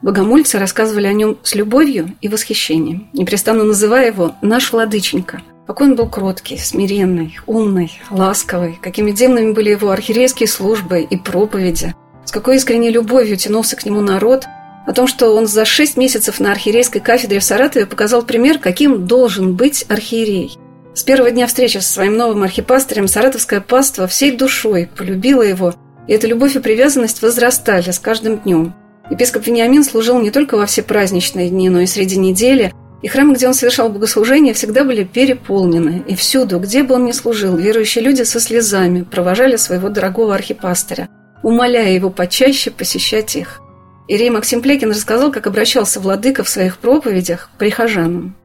Богомольцы 0.00 0.58
рассказывали 0.58 1.08
о 1.08 1.12
нем 1.12 1.38
с 1.42 1.54
любовью 1.56 2.14
и 2.20 2.28
восхищением, 2.28 3.08
непрестанно 3.12 3.64
называя 3.64 4.06
его 4.06 4.36
«наш 4.40 4.72
владыченька». 4.72 5.42
Какой 5.66 5.88
он 5.88 5.96
был 5.96 6.08
кроткий, 6.08 6.58
смиренный, 6.58 7.38
умный, 7.46 7.92
ласковый, 8.10 8.78
какими 8.80 9.10
дивными 9.10 9.52
были 9.52 9.70
его 9.70 9.90
архиерейские 9.90 10.48
службы 10.48 11.02
и 11.02 11.16
проповеди, 11.16 11.94
с 12.24 12.30
какой 12.30 12.56
искренней 12.56 12.90
любовью 12.90 13.36
тянулся 13.36 13.76
к 13.76 13.84
нему 13.84 14.00
народ, 14.00 14.44
о 14.86 14.92
том, 14.92 15.06
что 15.06 15.34
он 15.34 15.46
за 15.46 15.64
шесть 15.64 15.96
месяцев 15.96 16.40
на 16.40 16.52
архиерейской 16.52 17.00
кафедре 17.00 17.40
в 17.40 17.44
Саратове 17.44 17.86
показал 17.86 18.22
пример, 18.22 18.58
каким 18.58 19.06
должен 19.06 19.54
быть 19.54 19.84
архиерей– 19.88 20.56
с 20.94 21.02
первого 21.02 21.30
дня 21.30 21.46
встречи 21.46 21.78
со 21.78 21.92
своим 21.92 22.16
новым 22.16 22.42
архипастырем 22.42 23.08
саратовская 23.08 23.60
паства 23.60 24.06
всей 24.06 24.36
душой 24.36 24.88
полюбила 24.96 25.42
его, 25.42 25.74
и 26.08 26.12
эта 26.12 26.26
любовь 26.26 26.56
и 26.56 26.58
привязанность 26.58 27.22
возрастали 27.22 27.90
с 27.90 27.98
каждым 27.98 28.38
днем. 28.38 28.74
Епископ 29.10 29.46
Вениамин 29.46 29.84
служил 29.84 30.20
не 30.20 30.30
только 30.30 30.56
во 30.56 30.66
все 30.66 30.82
праздничные 30.82 31.50
дни, 31.50 31.68
но 31.68 31.80
и 31.80 31.86
среди 31.86 32.16
недели, 32.16 32.72
и 33.02 33.08
храмы, 33.08 33.34
где 33.34 33.48
он 33.48 33.54
совершал 33.54 33.88
богослужение, 33.88 34.52
всегда 34.52 34.84
были 34.84 35.04
переполнены, 35.04 36.04
и 36.06 36.14
всюду, 36.14 36.58
где 36.58 36.82
бы 36.82 36.96
он 36.96 37.06
ни 37.06 37.12
служил, 37.12 37.56
верующие 37.56 38.04
люди 38.04 38.22
со 38.22 38.40
слезами 38.40 39.02
провожали 39.02 39.56
своего 39.56 39.88
дорогого 39.88 40.34
архипастыря, 40.34 41.08
умоляя 41.42 41.92
его 41.92 42.10
почаще 42.10 42.70
посещать 42.70 43.36
их. 43.36 43.60
Ирей 44.06 44.30
Максим 44.30 44.60
Плекин 44.60 44.90
рассказал, 44.90 45.30
как 45.30 45.46
обращался 45.46 46.00
владыка 46.00 46.42
в 46.42 46.48
своих 46.48 46.78
проповедях 46.78 47.48
к 47.54 47.58
прихожанам. 47.58 48.36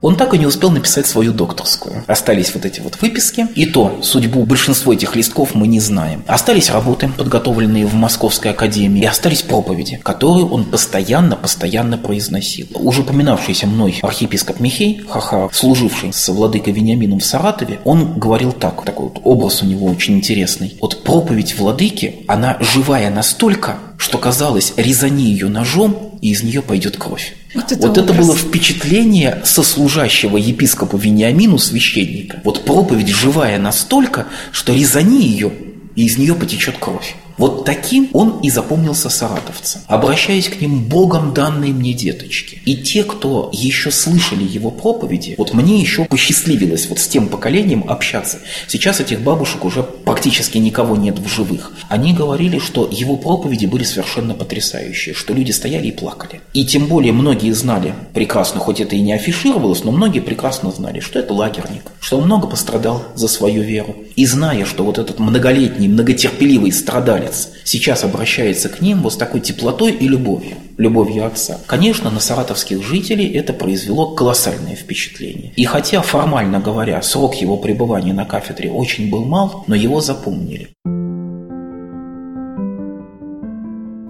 Он 0.00 0.16
так 0.16 0.32
и 0.32 0.38
не 0.38 0.46
успел 0.46 0.70
написать 0.70 1.06
свою 1.06 1.32
докторскую. 1.34 2.04
Остались 2.06 2.54
вот 2.54 2.64
эти 2.64 2.80
вот 2.80 3.00
выписки. 3.02 3.46
И 3.54 3.66
то, 3.66 3.98
судьбу 4.02 4.46
большинства 4.46 4.94
этих 4.94 5.14
листков 5.14 5.54
мы 5.54 5.66
не 5.66 5.78
знаем. 5.78 6.24
Остались 6.26 6.70
работы, 6.70 7.10
подготовленные 7.18 7.84
в 7.84 7.92
Московской 7.92 8.52
академии. 8.52 9.02
И 9.02 9.06
остались 9.06 9.42
проповеди, 9.42 10.00
которые 10.02 10.46
он 10.46 10.64
постоянно-постоянно 10.64 11.98
произносил. 11.98 12.66
Уже 12.74 13.02
упоминавшийся 13.02 13.66
мной 13.66 13.98
архиепископ 14.00 14.58
Михей 14.58 15.02
Хаха, 15.06 15.50
служивший 15.52 16.14
с 16.14 16.28
владыкой 16.28 16.72
Вениамином 16.72 17.20
в 17.20 17.24
Саратове, 17.24 17.80
он 17.84 18.18
говорил 18.18 18.52
так, 18.52 18.82
такой 18.86 19.08
вот 19.08 19.20
образ 19.24 19.62
у 19.62 19.66
него 19.66 19.86
очень 19.86 20.16
интересный. 20.16 20.78
Вот 20.80 21.04
проповедь 21.04 21.58
владыки, 21.58 22.24
она 22.26 22.56
живая 22.60 23.10
настолько, 23.10 23.76
что 23.98 24.16
казалось, 24.16 24.72
резани 24.78 25.24
ее 25.24 25.48
ножом, 25.48 26.09
и 26.20 26.30
из 26.30 26.42
нее 26.42 26.62
пойдет 26.62 26.96
кровь. 26.96 27.34
Вот 27.54 27.72
это, 27.72 27.86
вот 27.86 27.98
это 27.98 28.12
было 28.12 28.36
впечатление 28.36 29.40
сослужащего 29.44 30.36
епископу 30.36 30.96
Вениамину 30.96 31.58
священника. 31.58 32.40
Вот 32.44 32.64
проповедь 32.64 33.08
живая 33.08 33.58
настолько, 33.58 34.26
что 34.52 34.72
резани 34.72 35.22
ее, 35.22 35.52
и 35.96 36.04
из 36.04 36.18
нее 36.18 36.34
потечет 36.34 36.76
кровь. 36.78 37.16
Вот 37.36 37.64
таким 37.64 38.10
он 38.12 38.40
и 38.40 38.50
запомнился 38.50 39.08
саратовцам, 39.08 39.82
обращаясь 39.86 40.48
к 40.48 40.60
ним 40.60 40.84
Богом 40.84 41.32
данные 41.32 41.72
мне 41.72 41.92
деточки. 41.92 42.60
И 42.64 42.76
те, 42.76 43.04
кто 43.04 43.50
еще 43.52 43.90
слышали 43.90 44.44
его 44.44 44.70
проповеди, 44.70 45.34
вот 45.38 45.54
мне 45.54 45.80
еще 45.80 46.04
посчастливилось 46.04 46.88
вот 46.88 46.98
с 46.98 47.08
тем 47.08 47.28
поколением 47.28 47.84
общаться. 47.88 48.38
Сейчас 48.68 49.00
этих 49.00 49.20
бабушек 49.20 49.64
уже 49.64 49.82
практически 49.82 50.58
никого 50.58 50.96
нет 50.96 51.18
в 51.18 51.28
живых. 51.28 51.72
Они 51.88 52.12
говорили, 52.12 52.58
что 52.58 52.88
его 52.90 53.16
проповеди 53.16 53.66
были 53.66 53.84
совершенно 53.84 54.34
потрясающие, 54.34 55.14
что 55.14 55.32
люди 55.32 55.52
стояли 55.52 55.88
и 55.88 55.92
плакали. 55.92 56.40
И 56.52 56.64
тем 56.64 56.86
более 56.86 57.12
многие 57.12 57.52
знали 57.52 57.94
прекрасно, 58.12 58.60
хоть 58.60 58.80
это 58.80 58.96
и 58.96 59.00
не 59.00 59.12
афишировалось, 59.12 59.84
но 59.84 59.92
многие 59.92 60.20
прекрасно 60.20 60.70
знали, 60.70 61.00
что 61.00 61.18
это 61.18 61.32
лагерник, 61.32 61.82
что 62.00 62.18
он 62.18 62.24
много 62.24 62.46
пострадал 62.46 63.04
за 63.14 63.28
свою 63.28 63.62
веру. 63.62 63.96
И 64.16 64.26
зная, 64.26 64.64
что 64.64 64.84
вот 64.84 64.98
этот 64.98 65.18
многолетний, 65.18 65.88
многотерпеливый 65.88 66.72
страдалец 66.72 67.19
отец 67.20 67.50
сейчас 67.64 68.04
обращается 68.04 68.68
к 68.68 68.80
ним 68.80 69.02
вот 69.02 69.12
с 69.12 69.16
такой 69.16 69.40
теплотой 69.40 69.92
и 69.92 70.08
любовью, 70.08 70.56
любовью 70.76 71.26
отца. 71.26 71.58
Конечно, 71.66 72.10
на 72.10 72.20
саратовских 72.20 72.82
жителей 72.82 73.30
это 73.32 73.52
произвело 73.52 74.14
колоссальное 74.14 74.74
впечатление. 74.74 75.52
И 75.56 75.64
хотя, 75.64 76.02
формально 76.02 76.60
говоря, 76.60 77.00
срок 77.02 77.34
его 77.36 77.56
пребывания 77.56 78.12
на 78.12 78.24
кафедре 78.24 78.70
очень 78.70 79.10
был 79.10 79.24
мал, 79.24 79.64
но 79.66 79.74
его 79.74 80.00
запомнили. 80.00 80.70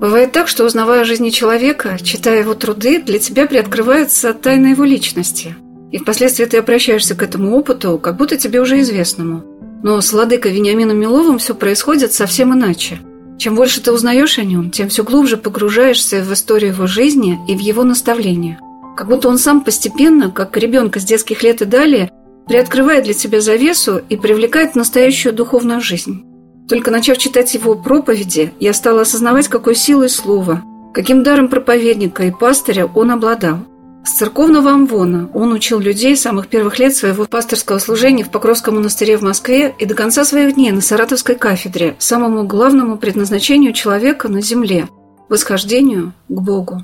Бывает 0.00 0.32
так, 0.32 0.48
что 0.48 0.64
узнавая 0.64 1.02
о 1.02 1.04
жизни 1.04 1.28
человека, 1.28 1.98
читая 2.02 2.40
его 2.40 2.54
труды, 2.54 3.02
для 3.02 3.18
тебя 3.18 3.46
приоткрывается 3.46 4.32
тайна 4.32 4.68
его 4.68 4.84
личности. 4.84 5.54
И 5.92 5.98
впоследствии 5.98 6.46
ты 6.46 6.56
обращаешься 6.56 7.14
к 7.14 7.22
этому 7.22 7.54
опыту, 7.54 7.98
как 7.98 8.16
будто 8.16 8.38
тебе 8.38 8.60
уже 8.60 8.80
известному. 8.80 9.49
Но 9.82 10.00
с 10.00 10.12
владыкой 10.12 10.52
Вениамином 10.52 10.98
Миловым 10.98 11.38
все 11.38 11.54
происходит 11.54 12.12
совсем 12.12 12.52
иначе. 12.54 12.98
Чем 13.38 13.54
больше 13.54 13.80
ты 13.80 13.92
узнаешь 13.92 14.38
о 14.38 14.44
нем, 14.44 14.70
тем 14.70 14.88
все 14.90 15.02
глубже 15.02 15.38
погружаешься 15.38 16.22
в 16.22 16.32
историю 16.32 16.72
его 16.72 16.86
жизни 16.86 17.38
и 17.48 17.54
в 17.54 17.58
его 17.58 17.84
наставления. 17.84 18.60
Как 18.96 19.08
будто 19.08 19.28
он 19.28 19.38
сам 19.38 19.62
постепенно, 19.62 20.30
как 20.30 20.56
ребенка 20.58 21.00
с 21.00 21.04
детских 21.04 21.42
лет 21.42 21.62
и 21.62 21.64
далее, 21.64 22.10
приоткрывает 22.46 23.04
для 23.04 23.14
тебя 23.14 23.40
завесу 23.40 24.02
и 24.08 24.16
привлекает 24.16 24.72
в 24.72 24.76
настоящую 24.76 25.32
духовную 25.32 25.80
жизнь. 25.80 26.24
Только 26.68 26.90
начав 26.90 27.16
читать 27.16 27.54
его 27.54 27.74
проповеди, 27.74 28.52
я 28.60 28.74
стала 28.74 29.02
осознавать, 29.02 29.48
какой 29.48 29.74
силой 29.74 30.10
слова, 30.10 30.62
каким 30.92 31.22
даром 31.22 31.48
проповедника 31.48 32.24
и 32.24 32.30
пастыря 32.30 32.86
он 32.86 33.10
обладал. 33.10 33.60
С 34.04 34.12
церковного 34.12 34.70
амвона 34.70 35.28
он 35.34 35.52
учил 35.52 35.78
людей 35.78 36.16
самых 36.16 36.48
первых 36.48 36.78
лет 36.78 36.96
своего 36.96 37.26
пасторского 37.26 37.78
служения 37.78 38.24
в 38.24 38.30
Покровском 38.30 38.76
монастыре 38.76 39.18
в 39.18 39.22
Москве 39.22 39.74
и 39.78 39.84
до 39.84 39.94
конца 39.94 40.24
своих 40.24 40.54
дней 40.54 40.72
на 40.72 40.80
Саратовской 40.80 41.34
кафедре, 41.34 41.96
самому 41.98 42.44
главному 42.44 42.96
предназначению 42.96 43.72
человека 43.72 44.28
на 44.28 44.40
земле– 44.40 44.88
восхождению 45.28 46.14
к 46.28 46.40
Богу. 46.40 46.82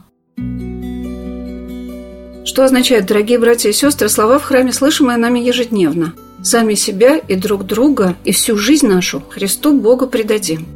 Что 2.44 2.64
означают, 2.64 3.06
дорогие 3.06 3.38
братья 3.38 3.70
и 3.70 3.72
сестры, 3.72 4.08
слова 4.08 4.38
в 4.38 4.44
храме, 4.44 4.72
слышимые 4.72 5.16
нами 5.16 5.40
ежедневно? 5.40 6.14
«Сами 6.42 6.74
себя 6.74 7.16
и 7.16 7.34
друг 7.34 7.64
друга 7.64 8.14
и 8.24 8.30
всю 8.30 8.56
жизнь 8.56 8.86
нашу 8.86 9.20
Христу 9.30 9.72
Богу 9.72 10.06
предадим». 10.06 10.66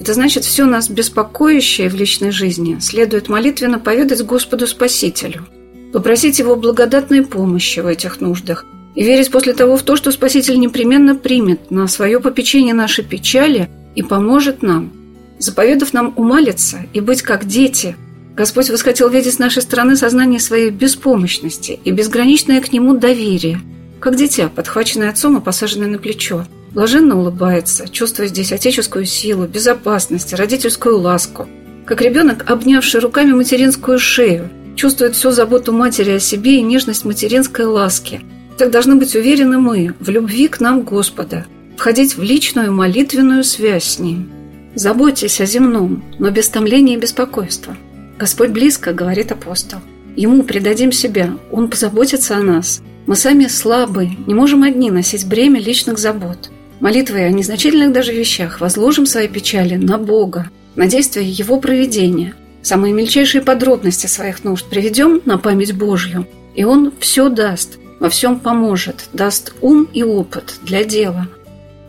Это 0.00 0.12
значит, 0.12 0.44
все 0.44 0.66
нас 0.66 0.90
беспокоящее 0.90 1.88
в 1.88 1.94
личной 1.94 2.30
жизни 2.30 2.78
следует 2.80 3.28
молитвенно 3.28 3.78
поведать 3.78 4.22
Господу 4.26 4.66
Спасителю– 4.66 5.46
попросить 5.92 6.38
его 6.38 6.56
благодатной 6.56 7.24
помощи 7.24 7.80
в 7.80 7.86
этих 7.86 8.20
нуждах 8.20 8.64
и 8.94 9.04
верить 9.04 9.30
после 9.30 9.52
того 9.52 9.76
в 9.76 9.82
то, 9.82 9.96
что 9.96 10.10
Спаситель 10.10 10.58
непременно 10.58 11.14
примет 11.14 11.70
на 11.70 11.86
свое 11.86 12.20
попечение 12.20 12.74
наши 12.74 13.02
печали 13.02 13.68
и 13.94 14.02
поможет 14.02 14.62
нам, 14.62 14.92
заповедав 15.38 15.92
нам 15.92 16.12
умалиться 16.16 16.78
и 16.92 17.00
быть 17.00 17.22
как 17.22 17.46
дети. 17.46 17.96
Господь 18.36 18.70
восхотел 18.70 19.08
видеть 19.08 19.34
с 19.34 19.38
нашей 19.38 19.62
стороны 19.62 19.96
сознание 19.96 20.40
своей 20.40 20.70
беспомощности 20.70 21.78
и 21.84 21.90
безграничное 21.90 22.60
к 22.60 22.72
Нему 22.72 22.96
доверие, 22.96 23.60
как 24.00 24.16
дитя, 24.16 24.48
подхваченное 24.48 25.10
отцом 25.10 25.36
и 25.36 25.40
посаженное 25.40 25.88
на 25.88 25.98
плечо. 25.98 26.44
Блаженно 26.72 27.18
улыбается, 27.18 27.88
чувствуя 27.88 28.26
здесь 28.28 28.52
отеческую 28.52 29.06
силу, 29.06 29.46
безопасность, 29.46 30.34
родительскую 30.34 30.98
ласку, 30.98 31.48
как 31.86 32.02
ребенок, 32.02 32.48
обнявший 32.50 33.00
руками 33.00 33.32
материнскую 33.32 33.98
шею, 33.98 34.50
чувствует 34.78 35.16
всю 35.16 35.32
заботу 35.32 35.72
матери 35.72 36.12
о 36.12 36.20
себе 36.20 36.58
и 36.58 36.62
нежность 36.62 37.04
материнской 37.04 37.64
ласки. 37.64 38.20
Так 38.56 38.70
должны 38.70 38.94
быть 38.94 39.16
уверены 39.16 39.58
мы 39.58 39.94
в 39.98 40.08
любви 40.08 40.46
к 40.46 40.60
нам 40.60 40.82
Господа, 40.82 41.46
входить 41.76 42.16
в 42.16 42.22
личную 42.22 42.72
молитвенную 42.72 43.42
связь 43.42 43.84
с 43.84 43.98
Ним. 43.98 44.30
Заботьтесь 44.76 45.40
о 45.40 45.46
земном, 45.46 46.04
но 46.20 46.30
без 46.30 46.48
томления 46.48 46.96
и 46.96 47.00
беспокойства. 47.00 47.76
Господь 48.18 48.50
близко, 48.50 48.92
говорит 48.92 49.32
апостол. 49.32 49.80
Ему 50.14 50.44
предадим 50.44 50.92
себя, 50.92 51.36
Он 51.50 51.68
позаботится 51.68 52.36
о 52.36 52.42
нас. 52.42 52.80
Мы 53.06 53.16
сами 53.16 53.46
слабы, 53.46 54.10
не 54.26 54.34
можем 54.34 54.62
одни 54.62 54.92
носить 54.92 55.26
бремя 55.26 55.60
личных 55.60 55.98
забот. 55.98 56.50
Молитвой 56.78 57.26
о 57.26 57.30
незначительных 57.30 57.92
даже 57.92 58.12
вещах 58.12 58.60
возложим 58.60 59.06
свои 59.06 59.26
печали 59.26 59.74
на 59.74 59.98
Бога, 59.98 60.50
на 60.76 60.86
действие 60.86 61.28
Его 61.28 61.58
проведения– 61.58 62.34
самые 62.62 62.92
мельчайшие 62.92 63.42
подробности 63.42 64.06
своих 64.06 64.44
нужд 64.44 64.66
приведем 64.68 65.20
на 65.24 65.38
память 65.38 65.76
Божью, 65.76 66.26
и 66.54 66.64
Он 66.64 66.92
все 67.00 67.28
даст, 67.28 67.78
во 68.00 68.08
всем 68.10 68.40
поможет, 68.40 69.08
даст 69.12 69.54
ум 69.60 69.88
и 69.92 70.02
опыт 70.02 70.56
для 70.62 70.84
дела. 70.84 71.28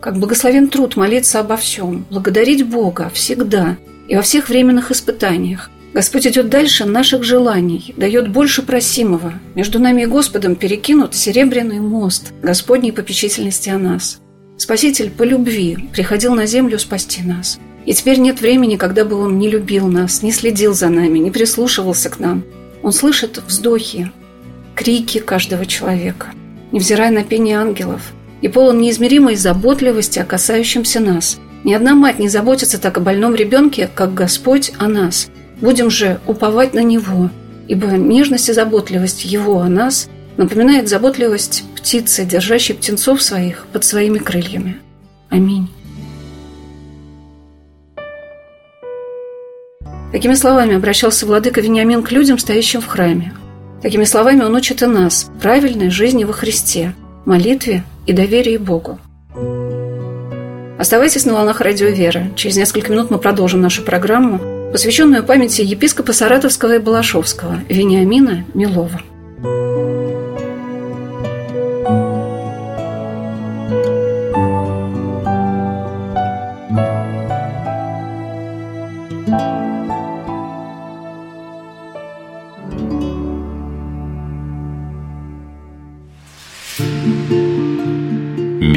Как 0.00 0.18
благословен 0.18 0.68
труд 0.68 0.96
молиться 0.96 1.40
обо 1.40 1.56
всем, 1.56 2.06
благодарить 2.10 2.66
Бога 2.66 3.10
всегда 3.12 3.76
и 4.08 4.16
во 4.16 4.22
всех 4.22 4.48
временных 4.48 4.90
испытаниях. 4.90 5.70
Господь 5.92 6.26
идет 6.26 6.48
дальше 6.48 6.84
наших 6.84 7.24
желаний, 7.24 7.94
дает 7.96 8.30
больше 8.30 8.62
просимого. 8.62 9.34
Между 9.54 9.80
нами 9.80 10.02
и 10.02 10.06
Господом 10.06 10.54
перекинут 10.54 11.14
серебряный 11.14 11.80
мост 11.80 12.32
Господней 12.42 12.92
попечительности 12.92 13.70
о 13.70 13.78
нас. 13.78 14.20
Спаситель 14.56 15.10
по 15.10 15.24
любви 15.24 15.88
приходил 15.92 16.34
на 16.34 16.46
землю 16.46 16.78
спасти 16.78 17.22
нас– 17.22 17.58
и 17.86 17.94
теперь 17.94 18.18
нет 18.18 18.40
времени, 18.40 18.76
когда 18.76 19.04
бы 19.04 19.16
он 19.16 19.38
не 19.38 19.48
любил 19.48 19.88
нас, 19.88 20.22
не 20.22 20.32
следил 20.32 20.74
за 20.74 20.88
нами, 20.88 21.18
не 21.18 21.30
прислушивался 21.30 22.10
к 22.10 22.18
нам. 22.18 22.44
Он 22.82 22.92
слышит 22.92 23.42
вздохи, 23.46 24.10
крики 24.74 25.18
каждого 25.18 25.66
человека, 25.66 26.28
невзирая 26.72 27.10
на 27.10 27.24
пение 27.24 27.58
ангелов, 27.58 28.12
и 28.42 28.48
полон 28.48 28.80
неизмеримой 28.80 29.36
заботливости 29.36 30.18
о 30.18 30.24
касающемся 30.24 31.00
нас. 31.00 31.38
Ни 31.64 31.74
одна 31.74 31.94
мать 31.94 32.18
не 32.18 32.28
заботится 32.28 32.80
так 32.80 32.96
о 32.96 33.00
больном 33.00 33.34
ребенке, 33.34 33.88
как 33.94 34.14
Господь 34.14 34.72
о 34.78 34.88
нас. 34.88 35.28
Будем 35.60 35.90
же 35.90 36.20
уповать 36.26 36.72
на 36.72 36.80
Него, 36.80 37.30
ибо 37.68 37.88
нежность 37.88 38.48
и 38.48 38.52
заботливость 38.54 39.26
Его 39.26 39.60
о 39.60 39.68
нас 39.68 40.08
напоминает 40.38 40.88
заботливость 40.88 41.64
птицы, 41.76 42.24
держащей 42.24 42.74
птенцов 42.74 43.20
своих 43.20 43.66
под 43.72 43.84
своими 43.84 44.18
крыльями. 44.18 44.78
Аминь. 45.28 45.68
Такими 50.12 50.34
словами 50.34 50.74
обращался 50.74 51.24
владыка 51.24 51.60
Вениамин 51.60 52.02
к 52.02 52.10
людям, 52.10 52.38
стоящим 52.38 52.80
в 52.80 52.86
храме. 52.86 53.32
Такими 53.80 54.04
словами 54.04 54.42
он 54.42 54.54
учит 54.54 54.82
и 54.82 54.86
нас 54.86 55.30
правильной 55.40 55.90
жизни 55.90 56.24
во 56.24 56.32
Христе, 56.32 56.94
молитве 57.24 57.84
и 58.06 58.12
доверии 58.12 58.56
Богу. 58.56 58.98
Оставайтесь 60.78 61.26
на 61.26 61.34
волнах 61.34 61.60
радио 61.60 61.88
«Вера». 61.88 62.28
Через 62.36 62.56
несколько 62.56 62.90
минут 62.90 63.10
мы 63.10 63.18
продолжим 63.18 63.60
нашу 63.60 63.82
программу, 63.82 64.72
посвященную 64.72 65.22
памяти 65.22 65.60
епископа 65.60 66.12
Саратовского 66.12 66.76
и 66.76 66.78
Балашовского 66.78 67.60
Вениамина 67.68 68.44
Милова. 68.54 69.00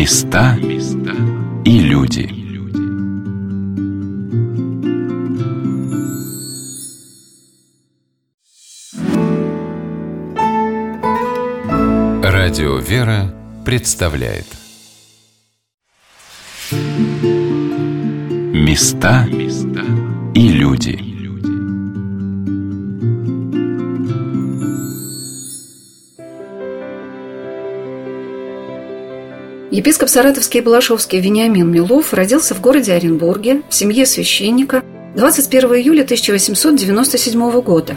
Места 0.04 0.58
и 1.64 1.80
люди. 1.80 2.28
Радио 12.22 12.80
«Вера» 12.80 13.34
представляет 13.64 14.48
Места 18.52 19.26
и 20.36 20.50
люди. 20.50 21.13
Епископ 29.74 30.08
Саратовский 30.08 30.60
и 30.60 30.64
Балашовский 30.64 31.20
Вениамин 31.20 31.68
Милов 31.68 32.14
родился 32.14 32.54
в 32.54 32.62
городе 32.62 32.94
Оренбурге 32.94 33.64
в 33.70 33.74
семье 33.74 34.06
священника 34.06 34.84
21 35.16 35.68
июля 35.78 36.04
1897 36.04 37.62
года. 37.62 37.96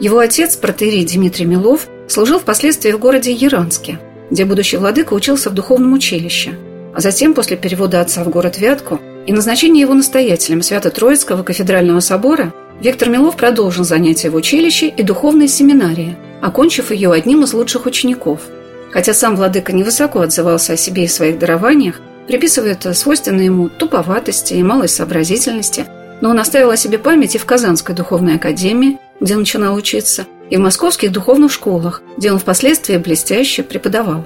Его 0.00 0.18
отец, 0.18 0.56
протеерей 0.56 1.06
Дмитрий 1.06 1.46
Милов, 1.46 1.88
служил 2.08 2.40
впоследствии 2.40 2.92
в 2.92 2.98
городе 2.98 3.32
Яранске, 3.32 3.98
где 4.30 4.44
будущий 4.44 4.76
владыка 4.76 5.14
учился 5.14 5.48
в 5.48 5.54
духовном 5.54 5.94
училище, 5.94 6.58
а 6.94 7.00
затем, 7.00 7.32
после 7.32 7.56
перевода 7.56 8.02
отца 8.02 8.22
в 8.22 8.28
город 8.28 8.58
Вятку 8.58 9.00
и 9.26 9.32
назначения 9.32 9.80
его 9.80 9.94
настоятелем 9.94 10.60
Свято-Троицкого 10.60 11.42
кафедрального 11.42 12.00
собора, 12.00 12.52
Виктор 12.82 13.08
Милов 13.08 13.38
продолжил 13.38 13.84
занятия 13.84 14.28
в 14.28 14.34
училище 14.34 14.88
и 14.88 15.02
духовной 15.02 15.48
семинарии, 15.48 16.18
окончив 16.42 16.90
ее 16.90 17.10
одним 17.12 17.44
из 17.44 17.54
лучших 17.54 17.86
учеников– 17.86 18.42
Хотя 18.94 19.12
сам 19.12 19.34
владыка 19.34 19.72
невысоко 19.72 20.22
отзывался 20.22 20.74
о 20.74 20.76
себе 20.76 21.04
и 21.04 21.08
своих 21.08 21.40
дарованиях, 21.40 22.00
приписывая 22.28 22.72
это 22.72 22.94
свойственной 22.94 23.46
ему 23.46 23.68
туповатости 23.68 24.54
и 24.54 24.62
малой 24.62 24.88
сообразительности, 24.88 25.84
но 26.20 26.30
он 26.30 26.38
оставил 26.38 26.70
о 26.70 26.76
себе 26.76 26.98
память 26.98 27.34
и 27.34 27.38
в 27.38 27.44
Казанской 27.44 27.92
духовной 27.92 28.36
академии, 28.36 28.98
где 29.20 29.34
начинал 29.34 29.74
учиться, 29.74 30.26
и 30.48 30.56
в 30.56 30.60
московских 30.60 31.10
духовных 31.10 31.50
школах, 31.50 32.02
где 32.16 32.30
он 32.30 32.38
впоследствии 32.38 32.96
блестяще 32.96 33.64
преподавал. 33.64 34.24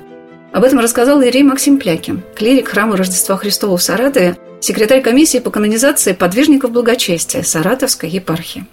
Об 0.53 0.65
этом 0.65 0.81
рассказал 0.81 1.23
Ирей 1.23 1.45
Максим 1.45 1.79
Плякин, 1.79 2.23
клирик 2.37 2.69
храма 2.69 2.99
Рождества 2.99 3.39
Христова 3.39 3.79
в 3.79 3.83
Саратове, 3.83 4.37
секретарь 4.61 5.01
комиссии 5.01 5.39
по 5.39 5.51
канонизации 5.51 6.13
подвижников 6.13 6.73
благочестия 6.73 7.43
Саратовской 7.43 8.11
епархии. 8.11 8.67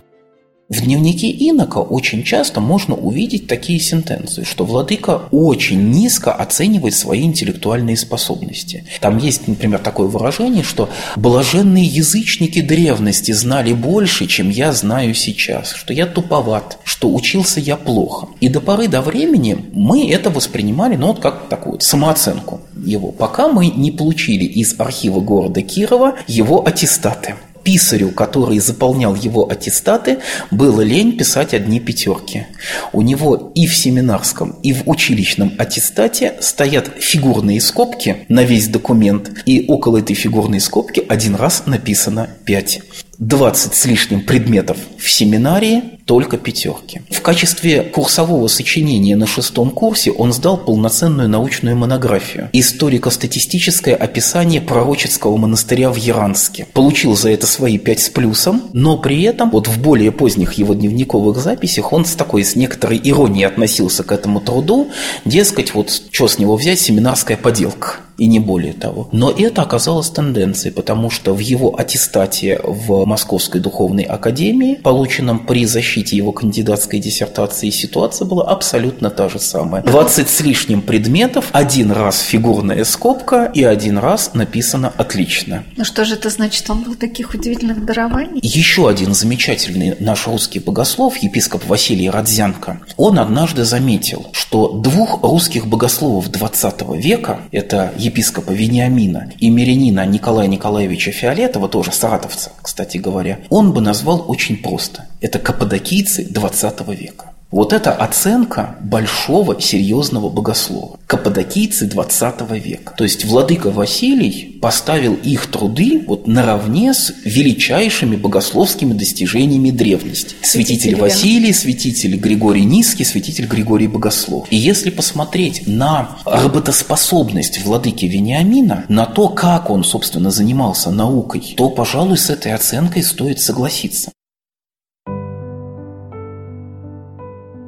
В 0.67 0.81
дневнике 0.81 1.29
инока 1.29 1.77
очень 1.77 2.23
часто 2.23 2.59
можно 2.59 2.95
увидеть 2.95 3.45
такие 3.45 3.79
сентенции, 3.79 4.43
что 4.43 4.65
владыка 4.65 5.21
очень 5.29 5.91
низко 5.91 6.33
оценивает 6.33 6.95
свои 6.95 7.21
интеллектуальные 7.21 7.95
способности. 7.95 8.83
Там 8.99 9.19
есть, 9.19 9.47
например, 9.47 9.77
такое 9.77 10.07
выражение, 10.07 10.63
что 10.63 10.89
«блаженные 11.17 11.85
язычники 11.85 12.61
древности 12.61 13.31
знали 13.31 13.73
больше, 13.73 14.25
чем 14.25 14.49
я 14.49 14.73
знаю 14.73 15.13
сейчас», 15.13 15.71
что 15.71 15.93
я 15.93 16.07
туповат, 16.07 16.79
что 16.83 17.13
учился 17.13 17.59
я 17.59 17.77
плохо. 17.77 18.29
И 18.39 18.49
до 18.49 18.59
поры 18.59 18.87
до 18.87 19.03
времени 19.03 19.67
мы 19.71 20.09
это 20.09 20.31
воспринимали, 20.31 20.95
ну 20.95 21.07
вот 21.07 21.19
как 21.19 21.47
такую 21.47 21.79
самооценку 21.79 22.61
его, 22.83 23.11
пока 23.11 23.49
мы 23.49 23.67
не 23.67 23.91
получили 23.91 24.45
из 24.45 24.79
архива 24.79 25.19
города 25.19 25.61
Кирова 25.61 26.15
его 26.27 26.65
аттестаты. 26.65 27.35
Писарю, 27.65 28.11
который 28.11 28.59
заполнял 28.59 29.15
его 29.15 29.49
аттестаты, 29.49 30.19
было 30.51 30.81
лень 30.81 31.17
писать 31.17 31.53
одни 31.53 31.81
пятерки. 31.81 32.45
У 32.93 33.01
него 33.01 33.51
и 33.55 33.65
в 33.67 33.75
семинарском, 33.75 34.55
и 34.63 34.71
в 34.71 34.87
училищном 34.87 35.53
аттестате 35.57 36.35
стоят 36.39 36.91
фигурные 36.99 37.59
скобки 37.59 38.25
на 38.29 38.43
весь 38.43 38.67
документ, 38.67 39.31
и 39.45 39.65
около 39.67 39.97
этой 39.97 40.15
фигурной 40.15 40.61
скобки 40.61 41.03
один 41.09 41.35
раз 41.35 41.63
написано 41.65 42.29
5. 42.45 42.81
20 43.17 43.73
с 43.73 43.85
лишним 43.85 44.21
предметов 44.21 44.77
в 44.97 45.09
семинарии, 45.09 45.94
только 46.05 46.37
пятерки. 46.37 47.01
В 47.09 47.21
качестве 47.21 47.81
курсового 47.81 48.47
сочинения 48.47 49.15
на 49.15 49.25
шестом 49.25 49.71
курсе 49.71 50.11
он 50.11 50.33
сдал 50.33 50.57
полноценную 50.57 51.27
научную 51.27 51.75
монографию 51.75 52.49
«Историко-статистическое 52.53 53.95
описание 53.95 54.61
пророческого 54.61 55.35
монастыря 55.37 55.89
в 55.89 55.95
Яранске». 55.95 56.67
Получил 56.73 57.15
за 57.15 57.31
это 57.31 57.47
свои 57.47 57.77
пять 57.79 58.01
с 58.01 58.09
плюсом, 58.09 58.63
но 58.73 58.97
при 58.97 59.23
этом 59.23 59.49
вот 59.49 59.67
в 59.67 59.81
более 59.81 60.11
поздних 60.11 60.53
его 60.53 60.75
дневниковых 60.75 61.37
записях 61.37 61.91
он 61.91 62.05
с 62.05 62.13
такой, 62.13 62.43
с 62.43 62.55
некоторой 62.55 63.01
иронией 63.03 63.47
относился 63.47 64.03
к 64.03 64.11
этому 64.11 64.39
труду, 64.41 64.91
дескать, 65.25 65.73
вот 65.73 65.89
что 66.11 66.27
с 66.27 66.37
него 66.37 66.55
взять, 66.55 66.79
семинарская 66.79 67.37
поделка 67.37 67.95
и 68.17 68.27
не 68.27 68.39
более 68.39 68.71
того. 68.71 69.09
Но 69.11 69.29
это 69.29 69.61
оказалось 69.61 70.09
тенденцией, 70.09 70.73
потому 70.73 71.09
что 71.09 71.33
в 71.33 71.39
его 71.39 71.77
аттестате 71.77 72.61
в 72.63 73.05
Московской 73.05 73.59
духовной 73.59 74.03
академии, 74.03 74.75
полученном 74.75 75.45
при 75.45 75.65
защите 75.65 75.94
его 76.03 76.31
кандидатской 76.31 76.99
диссертации, 76.99 77.69
ситуация 77.69 78.25
была 78.25 78.45
абсолютно 78.45 79.09
та 79.09 79.29
же 79.29 79.39
самая. 79.39 79.83
20 79.83 80.29
с 80.29 80.41
лишним 80.41 80.81
предметов, 80.81 81.45
один 81.51 81.91
раз 81.91 82.21
фигурная 82.21 82.83
скобка 82.83 83.45
и 83.53 83.63
один 83.63 83.97
раз 83.97 84.33
написано 84.33 84.93
«отлично». 84.97 85.63
Ну 85.77 85.85
что 85.85 86.05
же 86.05 86.15
это 86.15 86.29
значит? 86.29 86.69
Он 86.69 86.83
был 86.83 86.95
таких 86.95 87.33
удивительных 87.33 87.85
дарований? 87.85 88.39
Еще 88.41 88.89
один 88.89 89.13
замечательный 89.13 89.95
наш 89.99 90.27
русский 90.27 90.59
богослов, 90.59 91.17
епископ 91.17 91.65
Василий 91.65 92.09
Родзянко, 92.09 92.81
он 92.97 93.19
однажды 93.19 93.63
заметил, 93.63 94.27
что 94.31 94.69
двух 94.69 95.23
русских 95.23 95.67
богословов 95.67 96.29
20 96.29 96.81
века, 96.97 97.39
это 97.51 97.93
епископа 97.97 98.51
Вениамина 98.51 99.31
и 99.39 99.49
мирянина 99.49 100.05
Николая 100.05 100.47
Николаевича 100.47 101.11
Фиолетова, 101.11 101.67
тоже 101.69 101.91
саратовца, 101.91 102.51
кстати 102.61 102.97
говоря, 102.97 103.39
он 103.49 103.73
бы 103.73 103.81
назвал 103.81 104.25
очень 104.27 104.57
просто. 104.57 105.05
Это 105.25 105.39
каппадокийцы 105.39 106.23
20 106.29 106.87
века. 106.89 107.31
Вот 107.49 107.73
это 107.73 107.91
оценка 107.91 108.75
большого 108.79 109.59
серьезного 109.59 110.29
богослова. 110.29 110.99
Каппадокийцы 111.07 111.87
20 111.87 112.51
века. 112.63 112.93
То 112.95 113.03
есть 113.05 113.25
владыка 113.25 113.71
Василий 113.71 114.59
поставил 114.61 115.15
их 115.15 115.47
труды 115.47 116.03
вот 116.05 116.27
наравне 116.27 116.93
с 116.93 117.11
величайшими 117.23 118.15
богословскими 118.17 118.93
достижениями 118.93 119.71
древности. 119.71 120.35
Святитель 120.43 120.95
Василий, 120.95 121.53
святитель 121.53 122.17
Григорий 122.17 122.63
Низкий, 122.63 123.03
святитель 123.03 123.47
Григорий 123.47 123.87
Богослов. 123.87 124.45
И 124.51 124.55
если 124.55 124.91
посмотреть 124.91 125.65
на 125.65 126.17
работоспособность 126.23 127.65
владыки 127.65 128.05
Вениамина, 128.05 128.85
на 128.89 129.07
то, 129.07 129.29
как 129.29 129.71
он, 129.71 129.83
собственно, 129.83 130.29
занимался 130.29 130.91
наукой, 130.91 131.55
то, 131.57 131.71
пожалуй, 131.71 132.19
с 132.19 132.29
этой 132.29 132.53
оценкой 132.53 133.01
стоит 133.01 133.39
согласиться. 133.39 134.11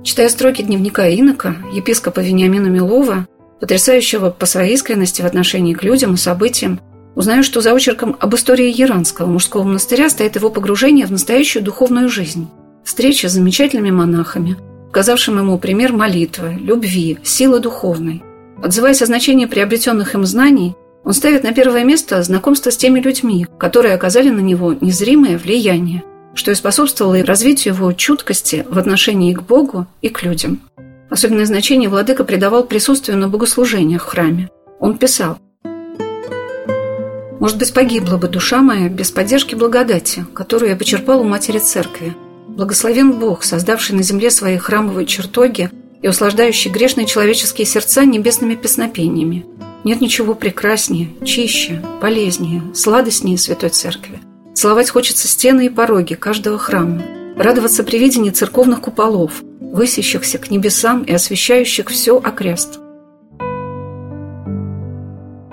Читая 0.08 0.30
строки 0.30 0.62
дневника 0.62 1.06
инока, 1.10 1.58
епископа 1.74 2.22
Вениамина 2.22 2.68
Милова, 2.68 3.28
потрясающего 3.60 4.30
по 4.30 4.46
своей 4.46 4.76
искренности 4.76 5.22
в 5.22 5.26
отношении 5.26 5.74
к 5.74 5.84
людям 5.84 6.14
и 6.14 6.18
событиям, 6.18 6.80
узнаю, 7.14 7.44
что 7.44 7.60
за 7.60 7.74
очерком 7.74 8.16
об 8.18 8.34
истории 8.34 8.74
Яранского 8.74 9.26
мужского 9.28 9.64
монастыря 9.64 10.10
стоит 10.10 10.38
его 10.38 10.50
погружение 10.50 11.08
в 11.08 11.12
настоящую 11.12 11.62
духовную 11.62 12.08
жизнь. 12.08 12.48
Встреча 12.86 13.28
с 13.28 13.34
замечательными 13.34 13.92
монахами, 13.92 14.56
показавшим 14.88 15.40
ему 15.40 15.60
пример 15.60 15.92
молитвы, 15.92 16.54
любви, 16.58 17.18
силы 17.24 17.60
духовной. 17.60 18.24
Отзываясь 18.64 19.02
о 19.02 19.08
значении 19.08 19.46
приобретенных 19.46 20.16
им 20.16 20.26
знаний, 20.26 20.78
он 21.04 21.12
ставит 21.12 21.44
на 21.44 21.52
первое 21.52 21.84
место 21.84 22.24
знакомство 22.24 22.70
с 22.70 22.78
теми 22.78 23.02
людьми, 23.02 23.46
которые 23.60 23.94
оказали 23.94 24.30
на 24.30 24.40
него 24.40 24.72
незримое 24.72 25.38
влияние– 25.38 26.02
что 26.38 26.52
и 26.52 26.56
способствовало 26.56 27.24
развитию 27.24 27.74
его 27.74 27.92
чуткости 27.92 28.66
в 28.70 28.78
отношении 28.78 29.34
к 29.34 29.42
Богу 29.42 29.88
и 30.02 30.10
к 30.10 30.24
людям. 30.24 30.62
Особенное 31.10 31.46
значение 31.46 31.90
владыка 31.90 32.24
придавал 32.24 32.64
присутствию 32.66 33.18
на 33.18 33.28
богослужениях 33.28 34.04
в 34.04 34.08
храме. 34.08 34.50
Он 34.80 34.98
писал 34.98 35.40
«Может 37.40 37.58
быть, 37.58 37.74
погибла 37.74 38.18
бы 38.18 38.28
душа 38.28 38.62
моя 38.62 38.88
без 38.88 39.12
поддержки 39.12 39.56
благодати, 39.56 40.26
которую 40.34 40.70
я 40.70 40.76
почерпал 40.76 41.22
у 41.22 41.24
Матери 41.24 41.60
Церкви. 41.60 42.16
Благословен 42.48 43.14
Бог, 43.14 43.44
создавший 43.44 43.96
на 43.96 44.04
земле 44.04 44.30
свои 44.30 44.58
храмовые 44.58 45.06
чертоги 45.08 45.72
и 46.02 46.08
услаждающий 46.08 46.70
грешные 46.70 47.08
человеческие 47.08 47.66
сердца 47.66 48.06
небесными 48.06 48.56
песнопениями. 48.56 49.46
Нет 49.84 50.02
ничего 50.02 50.36
прекраснее, 50.36 51.10
чище, 51.26 51.82
полезнее, 52.02 52.62
сладостнее 52.74 53.38
Святой 53.38 53.70
Церкви. 53.70 54.20
Целовать 54.58 54.90
хочется 54.90 55.28
стены 55.28 55.68
и 55.68 55.70
пороги 55.70 56.16
каждого 56.16 56.58
храма, 56.58 57.04
радоваться 57.38 57.84
при 57.84 58.00
видении 58.00 58.32
церковных 58.32 58.82
куполов, 58.82 59.44
высящихся 59.62 60.40
к 60.40 60.50
небесам 60.50 61.04
и 61.04 61.14
освещающих 61.14 61.90
все 61.90 62.18
окрест. 62.18 62.80